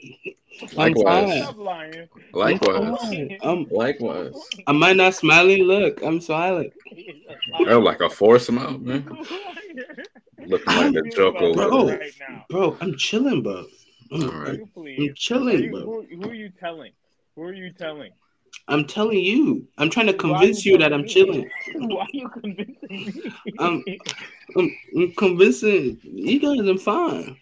I'm 0.78 0.94
Likewise. 0.94 1.56
lying. 1.56 2.10
Likewise. 2.32 2.98
I'm, 3.02 3.30
I'm, 3.42 3.68
Likewise. 3.72 4.34
am 4.68 4.84
I 4.84 4.94
not 4.94 5.16
smiling? 5.16 5.64
Look, 5.64 6.02
I'm 6.04 6.22
smiling. 6.22 6.72
Oh, 7.68 7.80
like 7.80 8.02
a 8.02 8.10
force 8.10 8.50
amount, 8.50 8.84
man. 8.84 9.04
Looking 10.46 10.76
like 10.76 10.94
the 10.94 11.12
joke 11.16 11.36
over 11.38 11.68
Bro. 11.68 11.88
Right 11.90 12.14
now. 12.20 12.46
Bro, 12.50 12.78
I'm 12.80 12.96
chilling, 12.98 13.42
bro. 13.42 13.66
I'm, 14.24 14.30
All 14.30 14.42
right. 14.42 14.54
You 14.56 14.64
I'm 14.64 14.70
please. 14.74 14.98
Who 14.98 15.10
are 15.10 15.14
chilling, 15.14 15.64
you, 15.64 15.72
bro. 15.72 15.82
who, 15.82 16.06
who 16.22 16.30
are 16.30 16.34
you 16.34 16.50
telling? 16.60 16.92
Who 17.36 17.44
are 17.44 17.54
you 17.54 17.72
telling? 17.74 18.12
I'm 18.68 18.86
telling 18.86 19.20
you. 19.20 19.68
I'm 19.78 19.90
trying 19.90 20.08
to 20.08 20.14
convince 20.14 20.66
you 20.66 20.78
that 20.78 20.94
I'm 20.94 21.04
me? 21.04 21.08
chilling. 21.08 21.50
Why 21.76 22.04
are 22.04 22.08
you 22.14 22.30
convincing 22.30 22.78
me? 22.90 23.34
Um, 23.60 23.84
I'm, 24.56 24.78
I'm 24.96 25.14
convincing 25.14 26.00
you 26.04 26.40
guys 26.40 26.68
I'm 26.68 26.78
fine. 26.78 27.38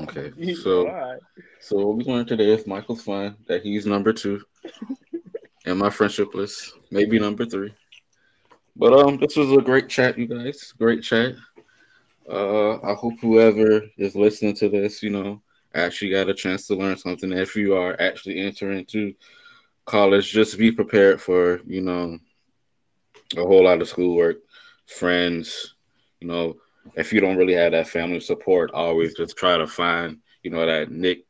Okay. 0.00 0.32
So 0.62 0.88
alright. 0.88 1.20
so 1.60 1.76
what 1.76 1.96
we 1.96 2.04
learned 2.04 2.28
today 2.28 2.50
is 2.50 2.66
Michael's 2.66 3.02
fine 3.02 3.36
that 3.46 3.62
he's 3.62 3.86
number 3.86 4.12
two. 4.12 4.42
And 5.66 5.78
my 5.78 5.90
friendship 5.90 6.34
list, 6.34 6.74
maybe 6.90 7.18
number 7.18 7.44
three. 7.44 7.74
But 8.76 8.92
um 8.92 9.18
this 9.18 9.36
was 9.36 9.52
a 9.52 9.60
great 9.60 9.88
chat, 9.88 10.18
you 10.18 10.26
guys. 10.26 10.72
Great 10.78 11.02
chat. 11.02 11.34
Uh 12.30 12.80
I 12.82 12.94
hope 12.94 13.14
whoever 13.20 13.82
is 13.96 14.14
listening 14.14 14.54
to 14.56 14.68
this, 14.68 15.02
you 15.02 15.10
know, 15.10 15.40
actually 15.78 16.10
got 16.10 16.28
a 16.28 16.34
chance 16.34 16.66
to 16.66 16.74
learn 16.74 16.96
something. 16.96 17.32
If 17.32 17.56
you 17.56 17.76
are 17.76 18.00
actually 18.00 18.40
entering 18.40 18.84
to 18.86 19.14
college, 19.86 20.30
just 20.30 20.58
be 20.58 20.70
prepared 20.70 21.20
for, 21.20 21.60
you 21.66 21.80
know, 21.80 22.18
a 23.36 23.42
whole 23.42 23.64
lot 23.64 23.80
of 23.80 23.88
schoolwork, 23.88 24.38
friends, 24.86 25.74
you 26.20 26.28
know, 26.28 26.56
if 26.94 27.12
you 27.12 27.20
don't 27.20 27.36
really 27.36 27.54
have 27.54 27.72
that 27.72 27.88
family 27.88 28.20
support, 28.20 28.70
always 28.72 29.14
just 29.14 29.36
try 29.36 29.56
to 29.58 29.66
find, 29.66 30.18
you 30.42 30.50
know, 30.50 30.64
that 30.64 30.90
Nick 30.90 31.24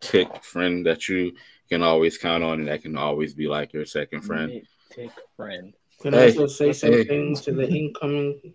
tick 0.00 0.44
friend 0.44 0.84
that 0.86 1.08
you 1.08 1.32
can 1.68 1.82
always 1.82 2.18
count 2.18 2.42
on 2.42 2.60
and 2.60 2.68
that 2.68 2.82
can 2.82 2.96
always 2.96 3.34
be 3.34 3.48
like 3.48 3.72
your 3.72 3.86
second 3.86 4.22
friend. 4.22 4.62
Take 4.90 5.10
friend. 5.36 5.72
Can 6.00 6.14
I 6.14 6.26
also 6.26 6.46
say 6.46 6.66
hey. 6.66 6.72
something 6.72 7.36
to 7.36 7.52
the 7.52 7.68
incoming? 7.68 8.54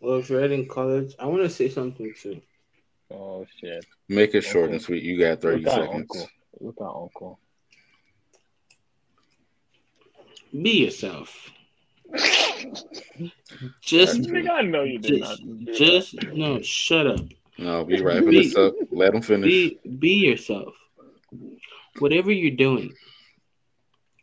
Well, 0.00 0.18
if 0.18 0.28
you're 0.28 0.44
in 0.44 0.68
college, 0.68 1.14
I 1.18 1.26
want 1.26 1.42
to 1.42 1.50
say 1.50 1.68
something 1.68 2.12
too. 2.20 2.40
Oh 3.12 3.46
shit. 3.60 3.84
Make 4.08 4.34
it 4.34 4.42
short 4.42 4.70
and 4.70 4.80
sweet. 4.80 5.02
You 5.02 5.18
got 5.18 5.40
30 5.40 5.64
Look 5.64 5.74
seconds. 5.74 6.26
Look 6.60 6.76
out, 6.80 6.96
uncle. 7.02 7.38
Be 10.52 10.84
yourself. 10.84 11.50
Just, 13.80 14.30
I 14.30 14.62
know 14.62 14.82
you 14.84 14.98
did 14.98 15.20
not. 15.20 15.38
just, 15.66 16.14
just 16.14 16.26
no. 16.34 16.60
Shut 16.62 17.06
up. 17.06 17.20
No, 17.58 17.84
be 17.84 18.02
wrapping 18.02 18.30
this 18.30 18.56
up. 18.56 18.74
Let 18.90 19.12
them 19.12 19.22
finish. 19.22 19.46
Be, 19.46 19.78
be 19.98 20.14
yourself. 20.14 20.74
Whatever 21.98 22.30
you're 22.30 22.56
doing, 22.56 22.94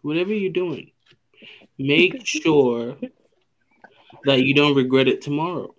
whatever 0.01 0.33
you're 0.33 0.51
doing, 0.51 0.91
make 1.77 2.21
sure 2.25 2.97
that 4.25 4.43
you 4.43 4.53
don't 4.53 4.75
regret 4.75 5.07
it 5.07 5.21
tomorrow. 5.21 5.73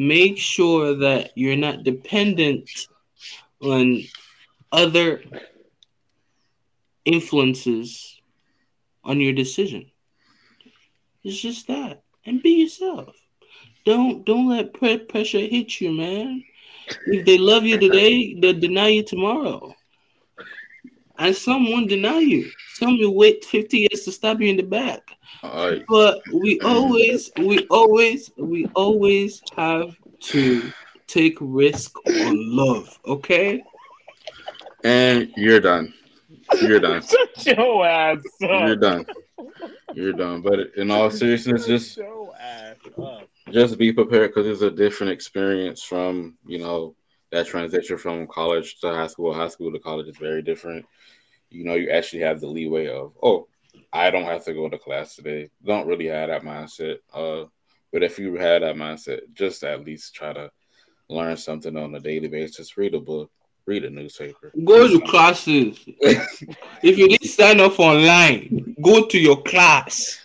Make 0.00 0.38
sure 0.38 0.94
that 0.94 1.32
you're 1.34 1.56
not 1.56 1.84
dependent 1.84 2.70
on 3.60 4.02
other 4.72 5.22
influences 7.04 8.18
on 9.04 9.20
your 9.20 9.34
decision. 9.34 9.90
It's 11.22 11.38
just 11.38 11.66
that, 11.66 12.02
and 12.24 12.42
be 12.42 12.62
yourself. 12.62 13.14
Don't 13.84 14.24
don't 14.24 14.48
let 14.48 14.72
pre- 14.72 15.04
pressure 15.04 15.38
hit 15.38 15.82
you, 15.82 15.92
man. 15.92 16.44
If 17.04 17.26
they 17.26 17.36
love 17.36 17.64
you 17.64 17.76
today, 17.78 18.32
they'll 18.40 18.58
deny 18.58 18.88
you 18.88 19.02
tomorrow. 19.02 19.74
And 21.20 21.36
some 21.36 21.70
won't 21.70 21.90
deny 21.90 22.18
you. 22.20 22.50
Some 22.76 22.98
will 22.98 23.14
wait 23.14 23.44
50 23.44 23.76
years 23.76 24.04
to 24.04 24.12
stab 24.12 24.40
you 24.40 24.48
in 24.48 24.56
the 24.56 24.62
back. 24.62 25.02
All 25.42 25.70
right. 25.70 25.84
But 25.86 26.22
we 26.32 26.58
always, 26.60 27.30
we 27.36 27.66
always, 27.68 28.30
we 28.38 28.64
always 28.74 29.42
have 29.54 29.94
to 30.20 30.72
take 31.06 31.36
risk 31.38 31.94
on 32.06 32.56
love, 32.56 32.98
okay? 33.06 33.62
And 34.82 35.30
you're 35.36 35.60
done. 35.60 35.92
You're 36.58 36.80
done. 36.80 37.02
Shut 37.42 37.58
your 37.58 37.86
ass 37.86 38.18
up. 38.42 38.66
You're 38.66 38.76
done. 38.76 39.04
You're 39.92 40.14
done. 40.14 40.40
But 40.40 40.74
in 40.78 40.90
all 40.90 41.10
seriousness, 41.10 41.66
just 41.66 41.96
Shut 41.96 42.06
ass 42.40 42.76
up. 42.98 43.28
just 43.50 43.76
be 43.76 43.92
prepared 43.92 44.30
because 44.30 44.46
it's 44.46 44.62
a 44.62 44.70
different 44.70 45.12
experience 45.12 45.82
from 45.82 46.38
you 46.46 46.58
know 46.60 46.94
that 47.30 47.46
transition 47.46 47.96
from 47.96 48.26
college 48.26 48.80
to 48.80 48.88
high 48.88 49.06
school. 49.06 49.32
High 49.32 49.48
school 49.48 49.72
to 49.72 49.78
college 49.78 50.08
is 50.08 50.16
very 50.16 50.42
different. 50.42 50.86
You 51.50 51.64
know, 51.64 51.74
you 51.74 51.90
actually 51.90 52.22
have 52.22 52.40
the 52.40 52.46
leeway 52.46 52.88
of 52.88 53.12
oh, 53.22 53.48
I 53.92 54.10
don't 54.10 54.24
have 54.24 54.44
to 54.44 54.54
go 54.54 54.68
to 54.68 54.78
class 54.78 55.16
today. 55.16 55.50
Don't 55.64 55.86
really 55.86 56.06
have 56.06 56.28
that 56.28 56.42
mindset. 56.42 56.98
Uh, 57.12 57.46
but 57.92 58.02
if 58.02 58.18
you 58.18 58.34
had 58.36 58.62
that 58.62 58.76
mindset, 58.76 59.20
just 59.34 59.64
at 59.64 59.84
least 59.84 60.14
try 60.14 60.32
to 60.32 60.50
learn 61.08 61.36
something 61.36 61.76
on 61.76 61.94
a 61.94 62.00
daily 62.00 62.28
basis. 62.28 62.76
Read 62.76 62.94
a 62.94 63.00
book, 63.00 63.30
read 63.66 63.84
a 63.84 63.90
newspaper. 63.90 64.52
Go 64.64 64.86
to 64.86 65.00
classes. 65.06 65.78
if 65.86 66.98
you 66.98 67.08
didn't 67.08 67.28
sign 67.28 67.60
up 67.60 67.78
online, 67.80 68.76
go 68.80 69.06
to 69.06 69.18
your 69.18 69.42
class. 69.42 70.20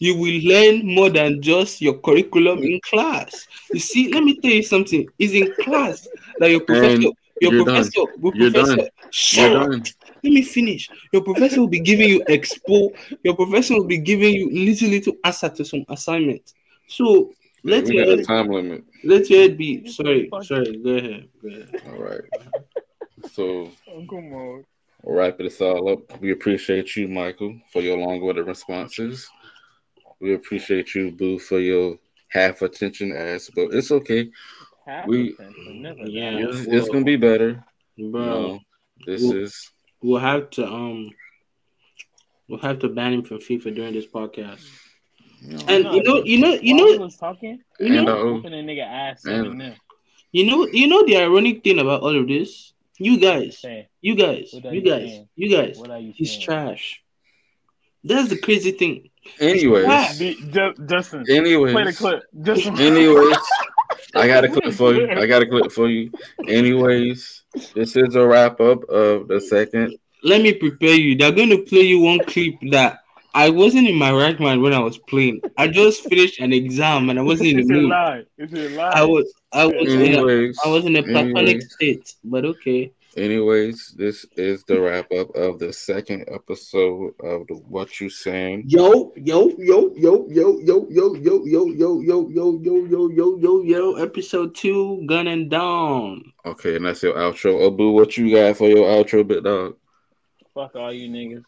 You 0.00 0.16
will 0.16 0.40
learn 0.44 0.86
more 0.86 1.10
than 1.10 1.42
just 1.42 1.80
your 1.80 1.98
curriculum 1.98 2.60
in 2.60 2.80
class. 2.82 3.48
You 3.72 3.80
see, 3.80 4.12
let 4.12 4.22
me 4.22 4.38
tell 4.40 4.52
you 4.52 4.62
something. 4.62 5.08
It's 5.18 5.32
in 5.32 5.52
class 5.64 6.06
that 6.40 6.50
your 6.50 6.60
professor, 6.60 6.94
And 6.94 7.02
your 7.40 7.52
you're 7.52 7.64
professor, 7.64 7.90
done. 7.90 8.06
your 8.22 8.34
You're 8.34 8.50
professor. 8.50 8.76
done. 8.76 8.88
Shut 9.10 9.50
You're 9.52 9.60
up. 9.62 9.70
done. 9.70 9.84
Let 10.24 10.32
me 10.32 10.42
finish. 10.42 10.88
Your 11.12 11.22
professor 11.22 11.60
will 11.60 11.68
be 11.68 11.80
giving 11.80 12.08
you 12.08 12.24
expo. 12.28 12.90
Your 13.22 13.36
professor 13.36 13.74
will 13.74 13.84
be 13.86 13.98
giving 13.98 14.34
you 14.34 14.50
little 14.52 14.88
little 14.88 15.14
answer 15.24 15.48
to 15.48 15.64
some 15.64 15.84
assignment. 15.88 16.54
So 16.88 17.32
let 17.64 17.84
we 17.84 17.94
your 17.96 18.04
got 18.04 18.12
a 18.14 18.16
head, 18.16 18.26
time 18.26 18.48
limit. 18.48 18.84
let 19.04 19.30
your 19.30 19.42
head 19.42 19.58
be. 19.58 19.88
Sorry, 19.90 20.28
sorry. 20.42 20.76
Go 20.78 20.90
ahead. 20.90 21.28
Go 21.42 21.48
ahead. 21.48 21.82
All 21.88 22.02
right. 22.02 22.20
So 23.32 23.70
Oh, 23.88 24.04
come 24.08 24.32
on. 24.32 24.64
we'll 25.02 25.16
wrap 25.16 25.38
this 25.38 25.60
all 25.60 25.88
up. 25.92 26.20
We 26.20 26.32
appreciate 26.32 26.96
you, 26.96 27.08
Michael, 27.08 27.58
for 27.72 27.82
your 27.82 27.98
long-winded 27.98 28.46
responses. 28.46 29.28
We 30.20 30.34
appreciate 30.34 30.94
you, 30.94 31.12
Boo, 31.12 31.38
for 31.38 31.60
your 31.60 31.98
half 32.28 32.62
attention 32.62 33.12
ass, 33.16 33.50
but 33.54 33.72
it's 33.72 33.90
okay. 33.92 34.28
Half 34.88 35.06
We- 35.06 35.36
Yeah. 36.06 36.30
that. 36.32 36.48
It's, 36.48 36.66
it's 36.66 36.88
gonna 36.88 37.04
be 37.04 37.16
better. 37.16 37.62
Bro, 37.98 38.24
No, 38.24 38.60
this 39.06 39.22
Well- 39.22 39.36
is 39.36 39.70
we'll 40.02 40.18
have 40.20 40.48
to 40.56 40.66
um, 40.66 41.10
we'll 42.48 42.60
have 42.60 42.78
to 42.80 42.88
ban 42.88 43.12
him 43.12 43.22
from 43.22 43.38
FIFA 43.38 43.74
during 43.74 43.92
this 43.92 44.06
podcast. 44.06 44.64
you 45.42 45.56
know, 45.58 45.64
And 45.68 45.84
you 45.94 46.02
know, 46.02 46.24
you 46.24 46.38
know, 46.40 46.52
you 46.68 46.74
While 46.76 46.86
he 46.86 46.96
know, 46.96 47.04
was 47.04 47.16
talking, 47.16 47.60
you 47.78 47.96
and, 47.98 48.06
know, 48.06 48.36
uh, 48.36 48.38
a 48.38 48.50
nigga 48.68 48.86
ass 48.86 49.24
And- 49.26 49.74
you 50.32 50.44
know, 50.46 50.66
you 50.72 50.86
know 50.88 51.04
the 51.06 51.16
ironic 51.18 51.62
thing 51.64 51.78
about 51.78 52.00
all 52.02 52.16
of 52.18 52.26
this. 52.26 52.72
You 52.98 53.18
guys, 53.18 53.58
Say, 53.58 53.88
you 54.00 54.14
guys, 54.16 54.52
you 54.52 54.60
you 54.72 54.80
guys, 54.80 55.02
saying? 55.08 55.28
you 55.36 55.48
guys. 55.56 55.78
what 55.78 55.90
are 55.90 55.98
you 56.00 56.12
He's 56.16 56.36
trash. 56.38 57.00
That's 58.02 58.28
the 58.30 58.38
crazy 58.38 58.72
thing. 58.72 59.10
anyways, 59.38 59.86
Justin, 60.88 61.24
anyways, 61.28 61.72
play 61.72 61.84
the 61.84 61.92
clip. 61.92 62.22
Justin, 62.42 62.78
anyways, 62.80 63.36
I 64.18 64.26
got 64.26 64.44
a 64.44 64.48
clip 64.48 64.72
for 64.74 64.94
you. 64.94 65.08
I 65.10 65.26
got 65.26 65.42
a 65.42 65.46
clip 65.46 65.70
for 65.72 65.88
you. 65.88 66.10
Anyways, 66.46 67.42
this 67.74 67.96
is 67.96 68.14
a 68.14 68.26
wrap 68.26 68.60
up 68.60 68.84
of 68.88 69.28
the 69.28 69.40
second. 69.40 69.96
Let 70.22 70.42
me 70.42 70.52
prepare 70.54 70.94
you. 70.94 71.16
They're 71.16 71.32
going 71.32 71.50
to 71.50 71.62
play 71.62 71.82
you 71.82 72.00
one 72.00 72.18
clip 72.20 72.54
that 72.70 73.00
I 73.34 73.50
wasn't 73.50 73.86
in 73.88 73.94
my 73.94 74.12
right 74.12 74.38
mind 74.40 74.62
when 74.62 74.72
I 74.72 74.80
was 74.80 74.98
playing. 74.98 75.40
I 75.56 75.68
just 75.68 76.02
finished 76.08 76.40
an 76.40 76.52
exam 76.52 77.10
and 77.10 77.18
I 77.18 77.22
wasn't 77.22 77.50
in 77.50 77.58
It's 77.60 77.68
the 77.68 77.74
a 77.74 77.76
mood. 77.82 77.90
lie. 77.90 78.24
It's 78.38 78.52
a 78.52 78.68
lie. 78.76 78.90
I 78.94 79.04
was, 79.04 79.32
I 79.52 79.66
was, 79.66 79.92
in 79.92 80.00
a, 80.00 80.04
Anyways, 80.04 80.58
I 80.64 80.68
was 80.68 80.84
in 80.86 80.96
a 80.96 81.02
platonic 81.02 81.62
state. 81.62 82.14
But 82.24 82.44
okay. 82.44 82.92
Anyways, 83.16 83.94
this 83.96 84.26
is 84.36 84.64
the 84.64 84.80
wrap 84.80 85.10
up 85.12 85.34
of 85.34 85.58
the 85.58 85.72
second 85.72 86.24
episode 86.28 87.14
of 87.20 87.46
the 87.46 87.54
What 87.68 88.00
You 88.00 88.10
Saying. 88.10 88.64
Yo, 88.66 89.12
yo, 89.16 89.50
yo, 89.58 89.92
yo, 89.96 90.26
yo, 90.30 90.58
yo, 90.60 90.88
yo, 90.90 91.16
yo, 91.16 91.44
yo, 91.44 91.44
yo, 91.44 91.70
yo, 91.70 92.00
yo, 92.00 92.28
yo, 92.28 92.58
yo, 92.60 92.80
yo, 92.88 93.08
yo, 93.08 93.38
yo. 93.38 93.62
Yo. 93.62 93.94
Episode 93.96 94.54
two, 94.54 95.04
gun 95.06 95.26
and 95.26 95.50
down. 95.50 96.22
Okay, 96.44 96.76
and 96.76 96.86
that's 96.86 97.02
your 97.02 97.14
outro. 97.14 97.66
Abu, 97.66 97.90
what 97.90 98.16
you 98.16 98.34
got 98.34 98.56
for 98.56 98.68
your 98.68 98.86
outro, 98.86 99.26
big 99.26 99.44
dog? 99.44 99.76
Fuck 100.54 100.74
all 100.76 100.92
you 100.92 101.08
niggas. 101.08 101.44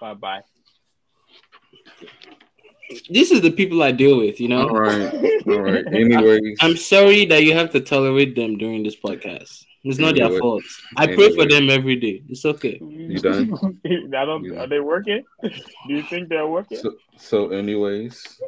Bye 0.00 0.14
bye. 0.14 0.42
This 3.08 3.30
is 3.30 3.40
the 3.40 3.52
people 3.52 3.82
I 3.82 3.92
deal 3.92 4.18
with, 4.18 4.40
you 4.40 4.48
know. 4.48 4.68
All 4.68 4.80
right, 4.80 5.14
all 5.46 5.60
right. 5.60 5.86
Anyways, 5.86 6.58
I'm 6.60 6.76
sorry 6.76 7.24
that 7.26 7.44
you 7.44 7.54
have 7.54 7.70
to 7.70 7.80
tolerate 7.80 8.34
them 8.34 8.58
during 8.58 8.82
this 8.82 8.96
podcast. 8.96 9.64
It's 9.82 9.98
not 9.98 10.14
their 10.14 10.38
fault. 10.38 10.62
I 10.96 11.06
pray 11.06 11.34
for 11.34 11.46
them 11.46 11.70
every 11.70 11.96
day. 11.96 12.22
It's 12.28 12.44
okay. 12.44 12.78
You 12.80 13.18
done? 13.18 13.54
I 14.14 14.24
don't. 14.26 14.44
You 14.44 14.54
Are 14.54 14.60
done. 14.60 14.68
they 14.68 14.80
working? 14.80 15.24
Do 15.42 15.50
you 15.88 16.02
think 16.02 16.28
they're 16.28 16.46
working? 16.46 16.78
so, 16.78 16.96
so 17.16 17.48
anyways, 17.50 18.40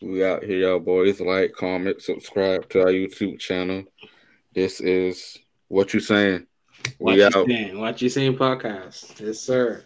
we 0.00 0.24
out 0.24 0.44
here, 0.44 0.58
y'all 0.58 0.78
boys. 0.78 1.20
Like, 1.20 1.52
comment, 1.52 2.00
subscribe 2.00 2.68
to 2.70 2.80
our 2.80 2.92
YouTube 2.92 3.40
channel. 3.40 3.84
This 4.54 4.80
is 4.80 5.36
what 5.68 5.92
you 5.92 6.00
saying. 6.00 6.46
What 6.98 7.16
We 7.16 7.24
you 7.24 7.30
saying? 7.30 7.78
What 7.78 8.00
you 8.02 8.08
saying? 8.08 8.36
Podcast. 8.36 9.18
Yes, 9.20 9.40
sir. 9.40 9.84